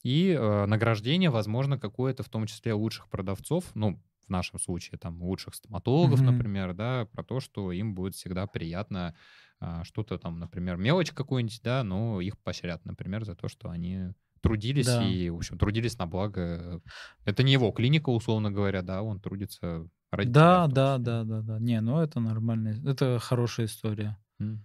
[0.03, 5.23] и э, награждение, возможно, какое-то, в том числе, лучших продавцов, ну, в нашем случае, там,
[5.23, 6.31] лучших стоматологов, mm-hmm.
[6.31, 9.15] например, да, про то, что им будет всегда приятно
[9.61, 14.12] э, что-то там, например, мелочь какую-нибудь, да, но их поощрят, например, за то, что они
[14.41, 15.07] трудились да.
[15.07, 16.81] и, в общем, трудились на благо.
[17.25, 21.41] Это не его клиника, условно говоря, да, он трудится ради Да, тебя, да, да, да,
[21.43, 21.59] да.
[21.59, 24.19] Не, ну это нормально, это хорошая история.
[24.41, 24.59] Mm-hmm.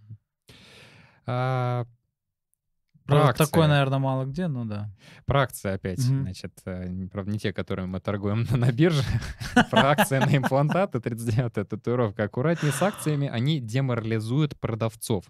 [1.27, 1.85] А,
[3.07, 3.45] акции.
[3.45, 4.89] Такое, наверное, мало где, ну да.
[5.25, 5.99] Про акции опять.
[5.99, 6.21] Mm-hmm.
[6.21, 9.03] Значит, э, правда, не те, которые мы торгуем на бирже.
[9.71, 12.23] Про акции на имплантаты, 39-я татуировка.
[12.23, 15.25] Аккуратнее с акциями, они деморализуют продавцов.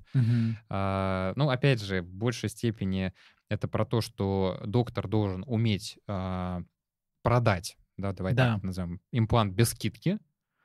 [0.70, 3.14] А, ну, опять же, в большей степени
[3.56, 6.61] это про то, что доктор должен уметь а,
[7.23, 8.56] продать, да, давай да.
[8.56, 10.19] так назовем, имплант без скидки.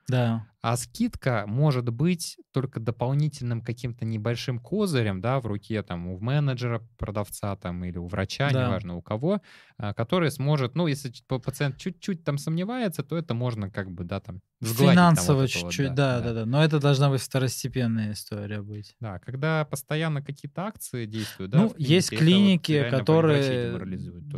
[0.07, 0.50] Да.
[0.61, 6.87] А скидка может быть только дополнительным каким-то небольшим козырем, да, в руке там у менеджера,
[6.97, 8.67] продавца там или у врача, да.
[8.67, 9.41] неважно у кого,
[9.77, 14.19] а, который сможет, ну, если пациент чуть-чуть там сомневается, то это можно как бы, да,
[14.19, 16.45] там Финансово чуть-чуть, вот, да, да, да, да.
[16.45, 18.95] Но это должна быть второстепенная история быть.
[18.99, 21.61] Да, когда постоянно какие-то акции действуют, да.
[21.61, 23.75] Ну, есть клиники, вот которые...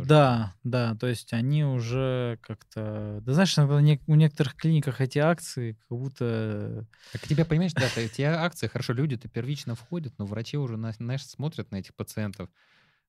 [0.06, 3.20] Да, да, то есть они уже как-то...
[3.20, 6.86] Да знаешь, у некоторых клиниках эти акции как будто будто...
[7.12, 11.70] Так тебе, понимаешь, да, эти акции, хорошо, люди-то первично входят, но врачи уже, знаешь, смотрят
[11.70, 12.48] на этих пациентов.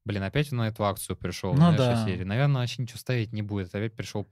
[0.04, 2.06] Блин, опять он на эту акцию пришел, ну, знаешь, да.
[2.06, 2.24] серии.
[2.24, 3.74] Наверное, вообще ничего ставить не будет.
[3.74, 4.24] Опять пришел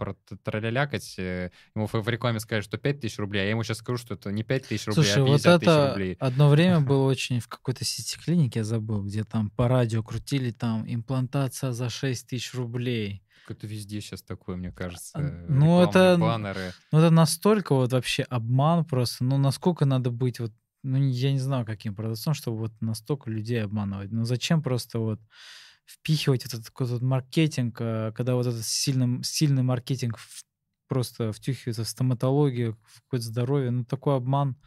[0.44, 3.98] троллялякать, э, ему в рекламе сказали, что 5 тысяч рублей, а я ему сейчас скажу,
[3.98, 6.18] что это не 5 тысяч рублей, Слушай, а 50 вот это рублей.
[6.20, 10.52] одно время было очень в какой-то сети клиники, я забыл, где там по радио крутили
[10.52, 13.24] там имплантация за 6 тысяч рублей.
[13.50, 15.12] Это везде сейчас такое, мне кажется.
[15.18, 16.74] А, ну, это, баннеры.
[16.92, 19.24] Ну, это настолько вот вообще обман просто.
[19.24, 20.52] Ну, насколько надо быть вот,
[20.84, 24.12] ну, я не знаю, каким продавцом, чтобы вот настолько людей обманывать.
[24.12, 25.20] Ну, зачем просто вот
[25.86, 30.18] впихивать этот какой-то маркетинг, а, когда вот этот сильный, сильный маркетинг
[30.88, 33.72] просто втюхивается в стоматологию, в какое-то здоровье.
[33.72, 34.58] Ну, такой обман.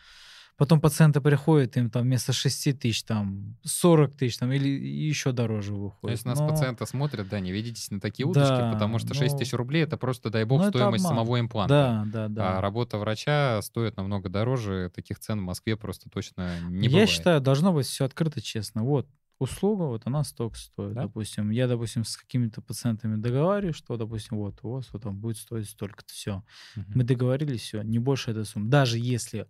[0.57, 5.75] Потом пациенты приходят, им там вместо 6 тысяч, там 40 тысяч, там, или еще дороже
[5.75, 6.17] выходит.
[6.17, 6.49] Если нас но...
[6.49, 9.39] пациенты смотрят, да, не ведитесь на такие удочки, да, потому что 6 но...
[9.39, 12.05] тысяч рублей это просто, дай бог, но стоимость самого импланта.
[12.07, 12.59] Да, да, да.
[12.59, 17.11] А работа врача стоит намного дороже, таких цен в Москве просто точно не Я бывает.
[17.11, 18.83] считаю, должно быть все открыто, честно.
[18.83, 19.07] Вот,
[19.39, 20.95] услуга, вот она столько стоит.
[20.95, 21.03] Да?
[21.03, 25.37] Допустим, я, допустим, с какими-то пациентами договариваюсь, что, допустим, вот у вас вот там будет
[25.37, 26.43] стоить столько-то, все.
[26.77, 26.85] Угу.
[26.95, 28.69] Мы договорились, все, не больше этой суммы.
[28.69, 29.47] Даже если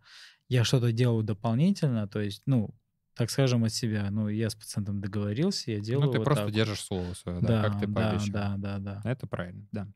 [0.49, 2.75] я что-то делаю дополнительно, то есть, ну,
[3.15, 4.09] так скажем, от себя.
[4.11, 6.07] Ну, я с пациентом договорился, я делаю.
[6.07, 6.55] Ну, ты вот просто так.
[6.55, 8.33] держишь слово свое, да, да как ты пообещал.
[8.33, 9.11] Да, да, да, да.
[9.11, 9.89] Это правильно, да.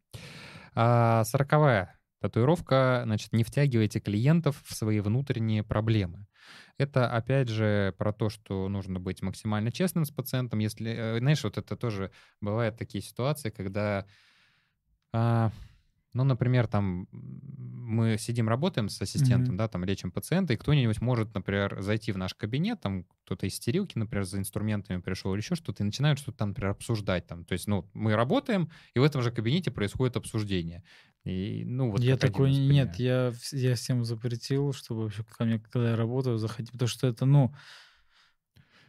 [0.74, 6.26] А, сороковая татуировка, значит, не втягивайте клиентов в свои внутренние проблемы.
[6.78, 10.58] Это, опять же, про то, что нужно быть максимально честным с пациентом.
[10.58, 12.10] Если, э, знаешь, вот это тоже
[12.40, 14.06] бывают такие ситуации, когда
[15.12, 15.50] а,
[16.12, 19.58] ну, например, там мы сидим, работаем с ассистентом, mm-hmm.
[19.58, 23.56] да, там лечим пациента, и кто-нибудь может, например, зайти в наш кабинет, там кто-то из
[23.56, 27.44] стерилки, например, за инструментами пришел или еще что-то, и начинают что-то там, например, обсуждать там.
[27.44, 30.84] То есть, ну, мы работаем, и в этом же кабинете происходит обсуждение.
[31.24, 35.90] И, ну, вот я такой, нет, я, я всем запретил, чтобы вообще ко мне, когда
[35.90, 37.52] я работаю, заходить, потому что это, ну,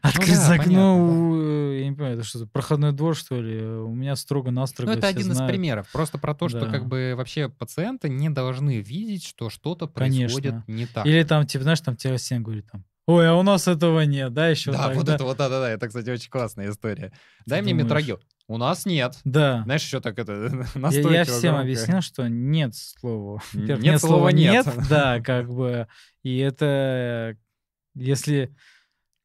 [0.01, 3.61] Открыть ну, да, окно, понятно, я не понимаю, это что, проходной двор, что ли?
[3.63, 5.41] У меня строго-настрого Ну, это один знают.
[5.41, 5.87] из примеров.
[5.91, 6.67] Просто про то, что да.
[6.67, 10.71] как бы вообще пациенты не должны видеть, что что-то происходит Конечно.
[10.71, 11.05] не так.
[11.05, 14.31] Или там, типа, знаешь, там тебе всем говорит там, Ой, а у нас этого нет,
[14.33, 15.15] да, еще Да, так, вот да?
[15.15, 17.11] это вот, да-да-да, это, кстати, очень классная история.
[17.45, 17.85] Дай Ты мне думаешь?
[17.85, 18.19] метрогел.
[18.47, 19.17] У нас нет.
[19.23, 19.61] Да.
[19.63, 21.61] Знаешь, еще так это настойчиво Я, я всем громко.
[21.61, 23.41] объяснил, что нет слова.
[23.53, 24.65] Нет, нет слова нет.
[24.65, 24.75] нет.
[24.89, 25.87] Да, как бы.
[26.23, 27.37] И это,
[27.95, 28.55] если,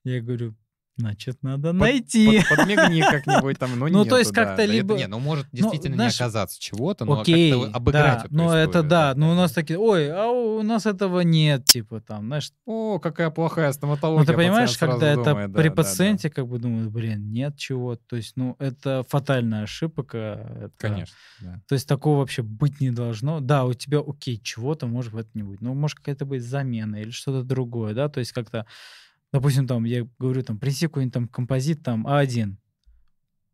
[0.05, 0.55] я говорю,
[0.99, 2.41] Значит, надо найти.
[2.49, 4.63] Под, подмигни как-нибудь там, но Ну, нету, то есть да, как-то да.
[4.65, 8.19] Это либо- не, ну, может Ну, действительно знаешь, не оказаться чего-то, но Окей, как-то обыграть
[8.21, 11.21] да, эту но это историю, да, но у нас такие, ой, а у нас этого
[11.21, 14.21] нет, типа там, знаешь, О, какая плохая стоматология.
[14.27, 15.77] ну ты понимаешь, когда это думает, да, при да, да.
[15.83, 20.17] пациенте как бы думают, блин, нет чего, то есть, ну это фатальная ошибка.
[20.57, 21.61] это- Конечно, да.
[21.69, 23.41] То есть такого вообще быть не должно.
[23.41, 25.61] Да, у тебя, окей, чего-то может этом не быть.
[25.61, 28.65] Ну, может какая-то быть замена или что-то другое, да, то есть как-то,
[29.37, 32.57] допустим, там, я говорю, там, принеси какой-нибудь там композит, там, А1,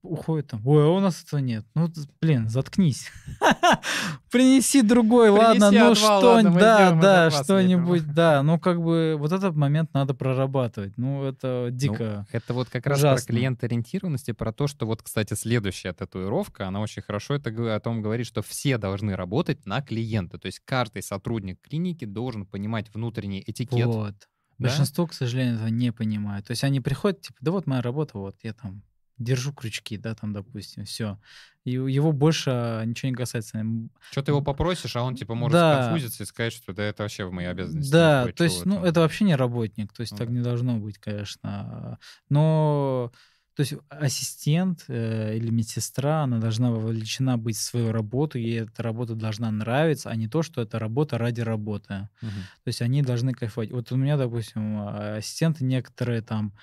[0.03, 1.65] уходит там, ой, а у нас этого нет.
[1.75, 1.89] Ну,
[2.21, 3.11] блин, заткнись.
[4.31, 8.45] Принеси другой, ладно, ну отвал, что, да, да, что-нибудь, да.
[8.45, 10.97] Ну, как бы вот этот момент надо прорабатывать.
[10.97, 12.27] Ну, это дико.
[12.31, 16.81] Это вот как раз про клиент-ориентированность и про то, что вот, кстати, следующая татуировка, она
[16.81, 20.39] очень хорошо это о том говорит, что все должны работать на клиента.
[20.39, 24.29] То есть каждый сотрудник клиники должен понимать внутренний этикет.
[24.63, 24.69] Да?
[24.69, 26.47] Большинство, к сожалению, этого не понимают.
[26.47, 28.83] То есть они приходят, типа, да вот моя работа, вот я там
[29.19, 31.19] держу крючки, да, там, допустим, все.
[31.65, 33.65] И его больше ничего не касается.
[34.11, 35.83] Что ты его попросишь, а он типа может Да.
[35.85, 37.93] сконфузиться и сказать, что да это вообще в мои обязанности.
[37.93, 38.85] Да, то есть, ну, там».
[38.85, 40.35] это вообще не работник, то есть Ну так да.
[40.35, 41.99] не должно быть, конечно.
[42.29, 43.13] Но,
[43.55, 48.83] то есть ассистент э, или медсестра, она должна вовлечена быть в свою работу, ей эта
[48.83, 52.09] работа должна нравиться, а не то, что это работа ради работы.
[52.23, 52.31] Мгм.
[52.31, 53.71] То есть они должны кайфовать.
[53.71, 56.55] Вот у меня, допустим, а, ассистенты некоторые там,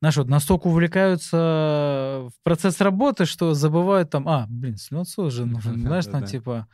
[0.00, 5.80] знаешь, вот настолько увлекаются в процесс работы, что забывают там, а, блин, слюноотсос же нужен,
[5.80, 6.68] знаешь, там типа...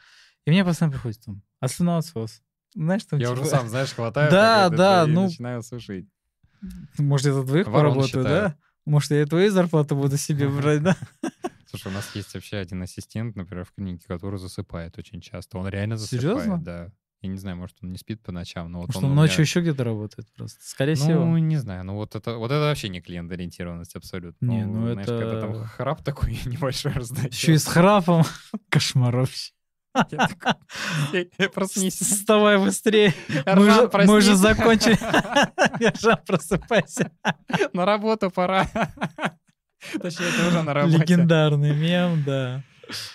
[0.45, 2.43] И мне постоянно приходит там, а слюноотсос?
[2.75, 6.09] Знаешь, там Я типа, уже сам, знаешь, хватаю Да, это, да, ну, начинаю сушить.
[6.99, 8.57] Может, я за двоих поработаю, да?
[8.85, 10.97] Может, я твою зарплату буду себе брать, да?
[11.69, 15.59] Слушай, у нас есть вообще один ассистент, например, в клинике, который засыпает очень часто.
[15.59, 16.59] Он реально засыпает, Серьезно?
[16.63, 16.91] да.
[17.23, 19.15] Я не знаю, может, он не спит по ночам, но вот Может, он он у
[19.15, 20.59] меня- ночью еще где-то работает просто.
[20.65, 21.39] Скорее Ну, всего.
[21.39, 24.45] не знаю, ну вот это, вот это вообще не клиент-ориентированность абсолютно.
[24.45, 27.33] Не, ну знаешь, когда там это- храп такой небольшой раздает.
[27.33, 28.25] Еще и с храпом.
[28.69, 29.53] Кошмар вообще.
[30.11, 30.53] Я такой,
[31.13, 31.99] «Эй, эй, проснись.
[31.99, 33.15] Вставай быстрее.
[33.47, 34.99] Мы уже, закончили.
[35.81, 37.11] Ержан, просыпайся.
[37.73, 38.69] На работу пора.
[40.01, 40.99] Точнее, это уже на работе.
[40.99, 42.63] Легендарный мем, да.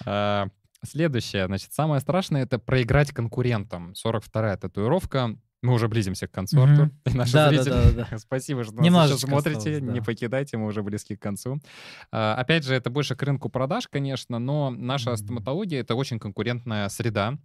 [0.06, 0.48] А,
[0.86, 3.94] Следующее, значит, самое страшное— это проиграть конкурентам.
[3.94, 5.36] 42-я татуировка.
[5.64, 6.70] Мы уже близимся к концу, Мгм.
[6.72, 6.92] Артур.
[7.06, 8.18] И наши Да, да, зрители, да, да.
[8.20, 9.58] спасибо, что нас Немножечко смотрите.
[9.58, 9.92] осталось, да.
[9.92, 11.60] Не покидайте, мы уже близки к концу.
[12.12, 15.18] А, Опять же, это больше к рынку продаж, конечно, но наша Мгм.
[15.18, 17.38] стоматология— это очень конкурентная среда.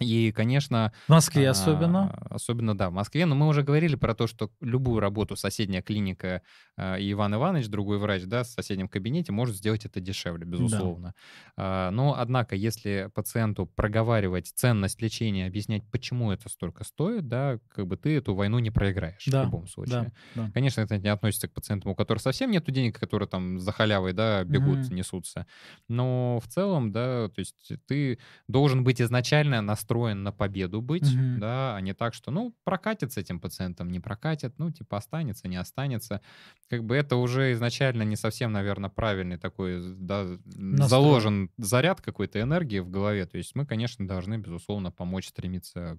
[0.00, 2.14] И, конечно, В Москве а, особенно.
[2.30, 3.26] Особенно, да, в Москве.
[3.26, 6.42] Но мы уже говорили про то, что любую работу соседняя клиника
[6.76, 11.14] а, и Иван Иванович, другой врач, да, в соседнем кабинете может сделать это дешевле, безусловно.
[11.56, 17.86] А, Но, однако, если пациенту проговаривать ценность лечения, объяснять, почему это столько стоит, да, как
[17.86, 20.10] бы ты эту войну не проиграешь Да, в любом случае.
[20.10, 20.52] Да, да.
[20.52, 24.12] Конечно, это не относится к пациентам, у которых совсем нет денег, которые там за халявой,
[24.12, 24.90] да, бегут, Мгм.
[24.90, 25.46] несутся.
[25.88, 28.18] Но в целом, да, то есть ты
[28.48, 31.40] должен быть изначально настроен на победу быть, Мгм.
[31.40, 35.48] да, а не так, что, ну, прокатит с этим пациентом, не прокатит, ну, типа, останется,
[35.48, 36.20] не останется.
[36.68, 42.80] Как бы это уже изначально не совсем, наверное, правильный такой, да, заложен заряд какой-то энергии
[42.80, 43.26] в голове.
[43.26, 45.98] То есть мы, конечно, должны, безусловно, помочь стремиться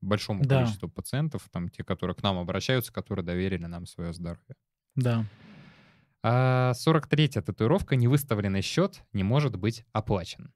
[0.00, 0.60] большому Да.
[0.60, 4.54] количеству пациентов, там, те, которые к нам обращаются, которые доверили нам свое здоровье.
[4.94, 5.24] Да.
[6.22, 10.52] А 43-я татуировка «Невыставленный счет не может быть оплачен».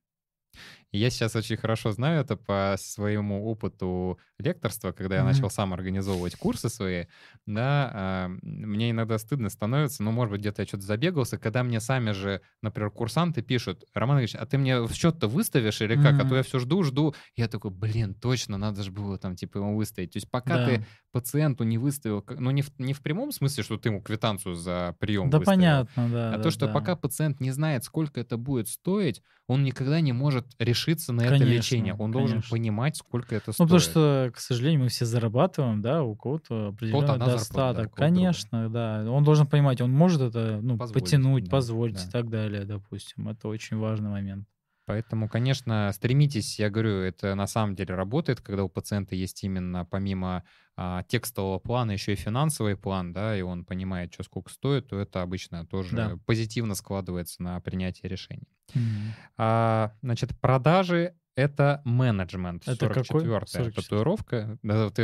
[0.92, 5.72] И я сейчас очень хорошо знаю это по своему опыту лекторства, когда я начал сам
[5.72, 7.06] организовывать курсы свои,
[7.46, 11.80] да, а, мне иногда стыдно становится, ну, может быть, где-то я что-то забегался, когда мне
[11.80, 16.18] сами же, например, курсанты пишут, Роман Ильич, а ты мне в счет-то выставишь или как?
[16.20, 17.14] А то я все жду, жду.
[17.36, 20.12] Я такой, блин, точно, надо же было там, типа, его выставить.
[20.12, 20.66] То есть пока Да.
[20.66, 24.54] ты пациенту не выставил, ну, не в, не в прямом смысле, что ты ему квитанцию
[24.54, 26.34] за прием Да выставил, понятно, да.
[26.34, 26.72] а да, то, что да.
[26.72, 30.46] пока пациент не знает, сколько это будет стоить, он никогда не может
[30.80, 31.94] решиться на это Конечно, лечение.
[31.94, 32.50] Он должен конечно.
[32.50, 33.68] понимать, сколько это Ну, стоит.
[33.68, 37.76] потому что, к сожалению, мы все зарабатываем, да, у кого-то определенный одна зарплата, да, достаток.
[37.76, 38.08] кого-то другая.
[38.10, 39.04] Конечно, да.
[39.10, 42.02] Он должен понимать, он может это ну, Позволить, потянуть, да, позволить да.
[42.02, 43.28] и так далее, допустим.
[43.28, 44.46] Это очень важный момент.
[44.90, 49.84] Поэтому, конечно, стремитесь, я говорю, это на самом деле работает, когда у пациента есть именно
[49.84, 50.42] помимо
[50.76, 54.98] а, текстового плана еще и финансовый план, да, и он понимает, что сколько стоит, то
[54.98, 56.18] это обычно тоже Да.
[56.26, 58.48] позитивно складывается на принятие решений.
[58.74, 59.14] Мгм.
[59.36, 62.66] А, значит, продажи— это менеджмент.
[62.66, 63.22] Это какой?
[63.24, 63.72] 44-я 44.
[63.72, 64.58] татуировка.
[64.62, 65.02] Да, ты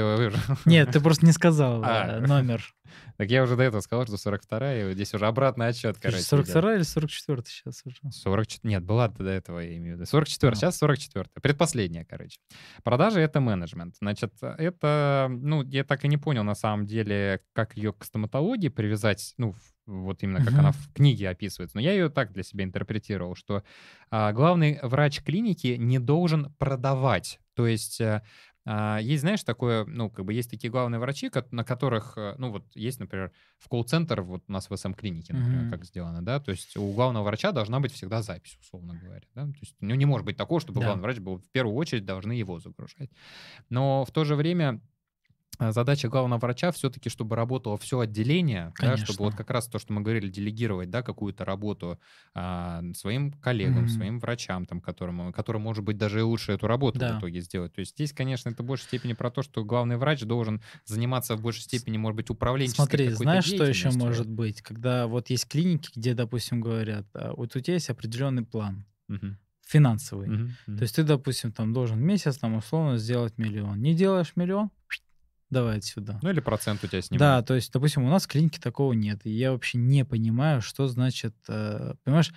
[0.65, 2.19] Нет, ты просто не сказал А.
[2.19, 2.75] э, номер.
[3.16, 6.23] Так я уже до этого сказал, что 42 и здесь уже обратный отсчет, короче.
[6.23, 7.97] 42 или 44 сейчас уже?
[8.10, 10.06] 44, нет, была до этого, я имею в виду.
[10.06, 10.55] 44, а.
[10.55, 12.39] сейчас 44 предпоследняя, короче.
[12.82, 13.97] Продажи— это менеджмент.
[14.01, 18.68] Значит, это, ну, я так и не понял, на самом деле, как ее к стоматологии
[18.68, 19.55] привязать, ну,
[19.86, 20.59] вот именно как uh-huh.
[20.59, 21.77] она в книге описывается.
[21.77, 23.62] Но я ее так для себя интерпретировал, что
[24.10, 27.39] а, главный врач клиники не должен продавать.
[27.55, 28.23] То есть а,
[29.01, 32.64] есть, знаешь, такое, ну, как бы есть такие главные врачи, на которых, э, ну, вот
[32.74, 35.70] есть, например, в колл-центр, вот у нас в СМ-клинике, например, mm-hmm.
[35.70, 39.44] как сделано, да, то есть у главного врача должна быть всегда запись, условно говоря, да,
[39.47, 40.86] то есть ну, не может быть такого, чтобы да.
[40.86, 43.10] главный врач был в первую очередь должны его загружать.
[43.68, 44.80] Но в то же время а,
[45.59, 49.93] задача главного врача все-таки, чтобы работало все отделение, да, чтобы вот как раз то, что
[49.93, 51.99] мы говорили, делегировать, да, какую-то работу
[52.35, 53.89] а, своим коллегам, mm-hmm.
[53.89, 57.16] своим врачам, там, которым, которым, может быть, даже и лучше эту работу да.
[57.16, 57.73] в итоге сделать.
[57.74, 61.37] То есть здесь, конечно, это в большей степени про то, что главный врач должен заниматься
[61.37, 64.62] в большей степени, может быть, управленческой Смотри, знаешь, что еще может быть?
[64.62, 68.85] Когда вот есть клиники, где, допустим, говорят, «А, вот у тебя есть определенный план.
[69.11, 70.28] Mm-hmm финансовый.
[70.28, 70.77] Uh-huh.
[70.77, 73.83] То есть ты, допустим, там должен месяц там условно сделать миллион.
[73.83, 74.70] Не делаешь миллион,
[75.51, 76.18] давай отсюда.
[76.23, 77.20] Ну или процент у тебя снимают.
[77.20, 79.20] Да, то есть, допустим, у нас в клинике такого нет.
[79.24, 82.32] И я вообще не понимаю, что значит, э, понимаешь,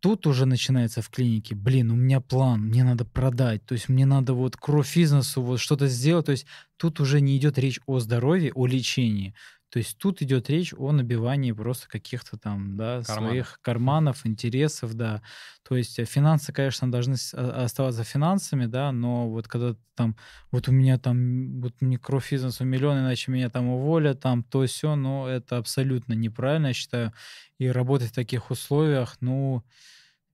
[0.00, 4.06] тут уже начинается в клинике, блин, у меня план, мне надо продать, то есть мне
[4.06, 6.46] надо вот кровь бизнесу, вот что-то сделать, то есть
[6.76, 9.34] тут уже не идет речь о здоровье, о лечении,
[9.76, 13.28] то есть тут идет речь о набивании просто каких-то там, да, Карман.
[13.28, 15.20] своих карманов, интересов, да.
[15.68, 20.16] То есть э, финансы, конечно, должны а, оставаться финансами, да, но вот когда там,
[20.50, 24.64] вот у меня там, вот мне кровь бизнесу миллион, иначе меня там уволят, там то
[24.64, 27.12] все, но это абсолютно неправильно, я считаю.
[27.58, 29.62] И работать в таких условиях, ну,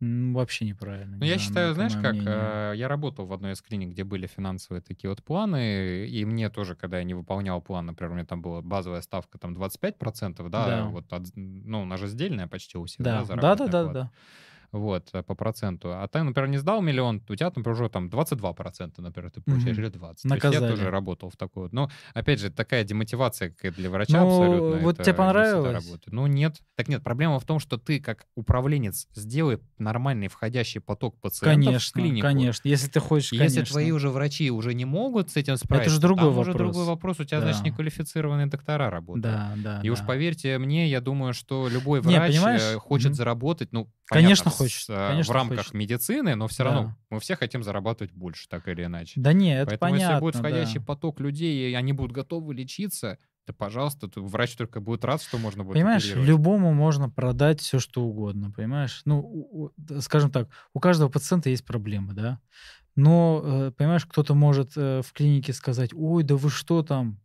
[0.03, 1.17] вообще неправильно.
[1.19, 2.29] Ну, я считаю, знаешь, как мнение.
[2.29, 6.51] Э, я работал в одной из клиник, где были финансовые такие вот планы, и мне
[6.51, 10.49] тоже, когда я не выполнял план, например, у меня там была базовая ставка там 25%,
[10.49, 10.85] да, да.
[10.87, 11.05] вот,
[11.37, 14.11] ну, она же сдельная почти у всех, да, да, да, да, да, да
[14.73, 15.93] вот, э, по проценту.
[15.93, 19.77] А ты, например, не сдал миллион, у тебя, например, уже там 22%, например, ты получаешь,
[19.77, 20.25] или 20.
[20.25, 20.41] Наказали.
[20.41, 21.73] То есть я тоже работал в такой вот.
[21.73, 24.81] Но, опять же, такая демотивация как для врача ну, абсолютно.
[24.81, 25.85] вот тебе понравилось?
[26.07, 26.57] Ну, нет.
[26.77, 31.91] Так нет, проблема в том, что ты, как управленец, сделай нормальный входящий поток пациентов конечно,
[31.91, 32.27] в клинику.
[32.27, 33.73] Конечно, если ты хочешь, Если конечно.
[33.73, 36.49] твои уже врачи уже не могут с этим справиться, это же другой там вопрос.
[36.49, 37.21] уже другой вопрос.
[37.21, 37.47] У тебя, да.
[37.47, 39.23] значит, неквалифицированные доктора работают.
[39.23, 39.93] Да, да, И да.
[39.93, 43.15] уж поверьте мне, я думаю, что любой врач не, э, хочет mm-hmm.
[43.15, 44.83] заработать, ну, понятно, хочет.
[44.83, 45.75] С, э, конечно, в рамках хочет.
[45.75, 46.71] медицины, но все да.
[46.71, 49.21] равно мы все хотим зарабатывать больше, так или иначе.
[49.21, 50.85] Да нет, это Поэтому понятно, если будет входящий да.
[50.85, 55.65] поток людей, и они будут готовы лечиться, да, пожалуйста, врач только будет рад, что можно
[55.65, 59.03] будет Понимаешь, любому можно продать все, что угодно, понимаешь?
[59.05, 62.41] Ну, скажем так, у каждого пациента есть проблемы, да?
[62.95, 67.19] Но, э, понимаешь, кто-то может э, в клинике сказать, ой, да вы что там,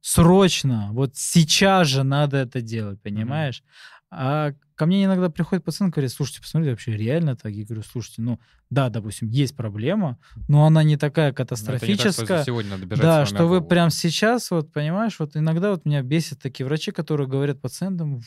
[0.00, 3.62] срочно, вот сейчас же надо это делать, понимаешь?
[3.62, 4.06] Mm-hmm.
[4.10, 7.52] А ко мне иногда приходит пациент, говорит, слушайте, посмотрите, вообще реально так?
[7.52, 8.38] Я говорю, слушайте, ну
[8.70, 12.22] да, допустим, есть проблема, но она не такая катастрофическая.
[12.22, 15.84] Не так, сегодня надо бежать да, что вы прямо сейчас, вот понимаешь, вот иногда вот
[15.84, 18.22] меня бесит такие врачи, которые говорят пациентам,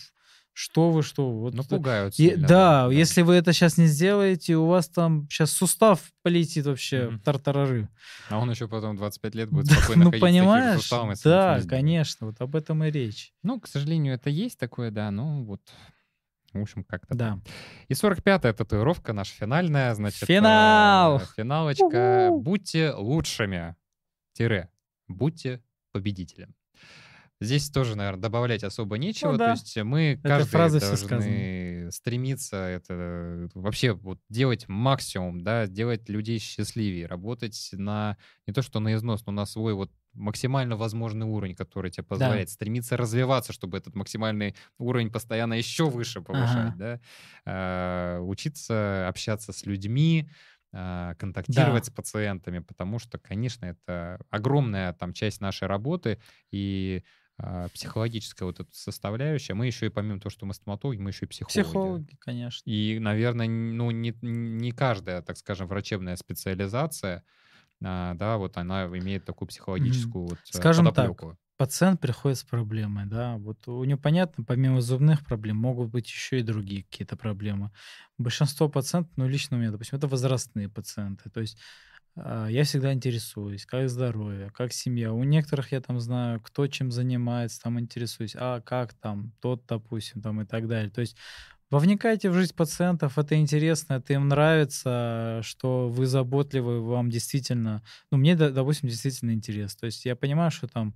[0.51, 1.53] что вы, что вот.
[1.53, 2.15] Ну, пугают.
[2.15, 6.01] И, сильно, да, да, если вы это сейчас не сделаете, у вас там сейчас сустав
[6.21, 7.19] полетит вообще mm-hmm.
[7.19, 7.87] тартарары.
[8.29, 10.89] А он еще потом 25 лет будет спокойно ну, понимаешь?
[11.23, 13.31] Да, конечно, вот об этом и речь.
[13.41, 15.61] Ну, к сожалению, это есть такое, да, ну вот...
[16.53, 17.15] В общем, как-то.
[17.15, 17.39] Да.
[17.87, 20.27] И 45-я татуировка наша финальная, значит...
[20.27, 21.17] Финал!
[21.17, 22.29] Э, финалочка.
[22.31, 23.75] Будьте лучшими.
[24.33, 24.69] Тире.
[25.07, 26.53] Будьте победителем.
[27.41, 29.31] Здесь тоже, наверное, добавлять особо нечего.
[29.31, 29.45] Ну, да.
[29.47, 36.37] То есть мы каждый фразы должны стремиться это вообще вот делать максимум, да, делать людей
[36.37, 41.55] счастливее, работать на не то что на износ, но на свой вот максимально возможный уровень,
[41.55, 42.53] который тебе позволяет да.
[42.53, 46.75] стремиться развиваться, чтобы этот максимальный уровень постоянно еще выше повышать, ага.
[46.77, 46.99] да,
[47.45, 50.29] а, учиться общаться с людьми,
[50.73, 51.91] а, контактировать да.
[51.91, 56.19] с пациентами, потому что, конечно, это огромная там часть нашей работы,
[56.51, 57.03] и
[57.73, 59.53] психологическая вот эта составляющая.
[59.53, 61.63] Мы еще и помимо того, что мы стоматологи, мы еще и психологи.
[61.63, 62.69] Психологи, конечно.
[62.69, 67.23] И, наверное, ну, не, не каждая, так скажем, врачебная специализация,
[67.83, 70.29] а, да, вот она имеет такую психологическую mm-hmm.
[70.29, 71.29] вот э, Скажем подоплеку.
[71.29, 76.07] так, пациент приходит с проблемой, да, вот у него, понятно, помимо зубных проблем могут быть
[76.07, 77.71] еще и другие какие-то проблемы.
[78.17, 81.61] Большинство пациентов, ну, лично у меня, допустим, это возрастные пациенты, то есть а,
[82.15, 85.13] я всегда интересуюсь, как здоровье, как семья.
[85.13, 90.21] У некоторых я там знаю, кто чем занимается, там интересуюсь, а как там тот, допустим,
[90.21, 90.89] там и так далее.
[90.89, 91.15] То есть
[91.71, 97.81] Вовникайте в жизнь пациентов, это интересно, это им нравится, что вы заботливы, вам действительно,
[98.11, 99.77] ну, мне, допустим, действительно интерес.
[99.77, 100.93] То есть я понимаю, что там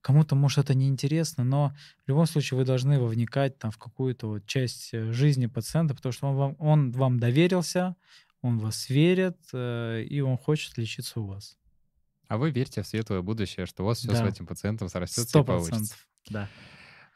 [0.00, 4.46] кому-то, может, это неинтересно, но в любом случае вы должны вовникать там в какую-то вот
[4.46, 7.94] часть э, жизни пациента, потому что он вам, он вам доверился,
[8.46, 11.56] он вас верит, э, и он хочет лечиться у вас.
[12.28, 14.24] А вы верьте в светлое будущее, что у вас все да.
[14.24, 15.94] с этим пациентом срастется и получится.
[16.28, 16.48] Да.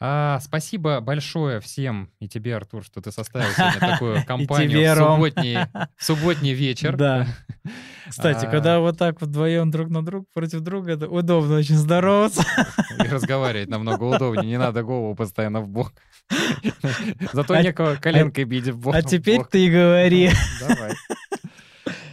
[0.03, 5.59] А, спасибо большое всем и тебе, Артур, что ты составил сегодня такую компанию в субботний,
[5.99, 6.97] субботний вечер.
[6.97, 7.27] Да.
[8.09, 8.51] Кстати, а...
[8.51, 12.43] когда вот так вдвоем друг на друг против друга, это удобно очень здороваться.
[12.99, 15.93] И разговаривать намного удобнее, не надо голову постоянно в бок.
[17.35, 18.95] Зато а, некого коленкой бить в бок.
[18.95, 20.31] А теперь ты говори.
[20.61, 20.93] Давай.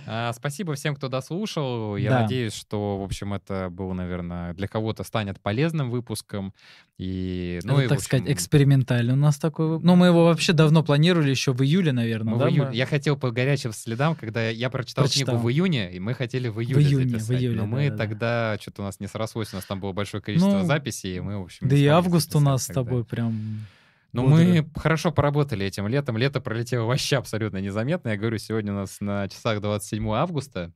[0.09, 1.97] А, спасибо всем, кто дослушал.
[1.97, 2.21] Я да.
[2.21, 6.53] надеюсь, что, в общем, это был, наверное, для кого-то станет полезным выпуском.
[6.97, 8.05] И, ну, это, и, так общем...
[8.05, 9.85] сказать, экспериментальный у нас такой выпуск.
[9.85, 12.45] Ну, мы его вообще давно планировали, еще в июле, наверное, мы да?
[12.45, 12.69] В июле.
[12.69, 12.75] Мы...
[12.75, 16.47] Я хотел по горячим следам, когда я прочитал, прочитал книгу в июне, и мы хотели
[16.47, 17.27] в июле в июне, записать.
[17.27, 18.61] В июле, но мы да, тогда, да.
[18.61, 21.37] что-то у нас не срослось, у нас там было большое количество ну, записей, и мы,
[21.37, 21.67] в общем...
[21.67, 23.65] Да и август у нас с тобой прям
[24.13, 26.17] ну, мы хорошо поработали этим летом.
[26.17, 28.09] Лето пролетело вообще абсолютно незаметно.
[28.09, 30.73] Я говорю, сегодня у нас на часах 27 августа.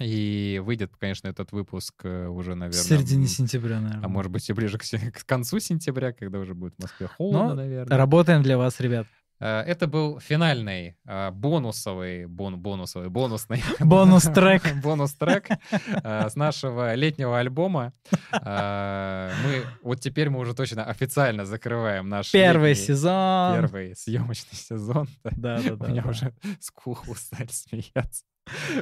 [0.00, 2.82] И выйдет, конечно, этот выпуск э, уже, наверное...
[2.82, 4.04] В середине сентября, наверное.
[4.04, 7.50] А может быть и ближе к, к концу сентября, когда уже будет в Москве холодно,
[7.50, 7.96] Но наверное.
[7.96, 9.06] Работаем для вас, ребят.
[9.40, 13.62] Э, это был финальный э, бонусовый, бон, бонусовый, бонусный...
[13.80, 14.62] Бонус-трек.
[14.82, 17.92] Бонус-трек э, с нашего летнего альбома.
[18.32, 22.30] Мы, вот теперь мы уже точно официально закрываем наш...
[22.30, 23.54] Первый сезон.
[23.56, 25.08] Первый съемочный сезон.
[25.24, 25.86] Да, да, да.
[25.86, 28.24] У меня уже скулы устали смеяться.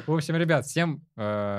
[0.07, 1.03] В общем, ребят, всем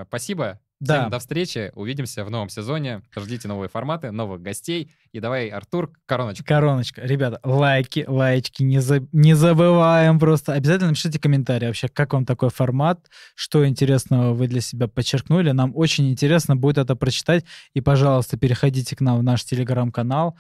[0.08, 0.60] спасибо.
[0.84, 1.00] Да.
[1.00, 1.72] Всем до встречи.
[1.76, 3.04] Увидимся в новом сезоне.
[3.16, 4.92] Ждите новые форматы, новых гостей.
[5.14, 6.44] И давай, Артур, короночка.
[6.44, 7.02] Короночка.
[7.02, 9.08] Ребята, лайки, лайки, не, за...
[9.14, 10.52] не забываем просто.
[10.52, 15.52] Обязательно напишите комментарии вообще, как вам такой формат, что интересного вы для себя подчеркнули.
[15.52, 17.46] Нам очень интересно будет это прочитать.
[17.74, 20.38] И, пожалуйста, переходите к нам в наш телеграм-канал.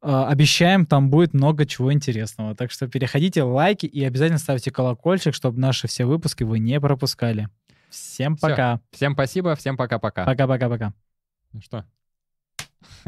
[0.00, 2.54] А, обещаем, там будет много чего интересного.
[2.54, 7.50] Так что переходите, лайки и обязательно ставьте колокольчик, чтобы наши все выпуски вы не пропускали.
[7.96, 8.80] Всем пока.
[8.92, 10.24] Всем спасибо, всем пока-пока.
[10.24, 10.92] Пока-пока-пока.
[11.52, 11.84] Ну что?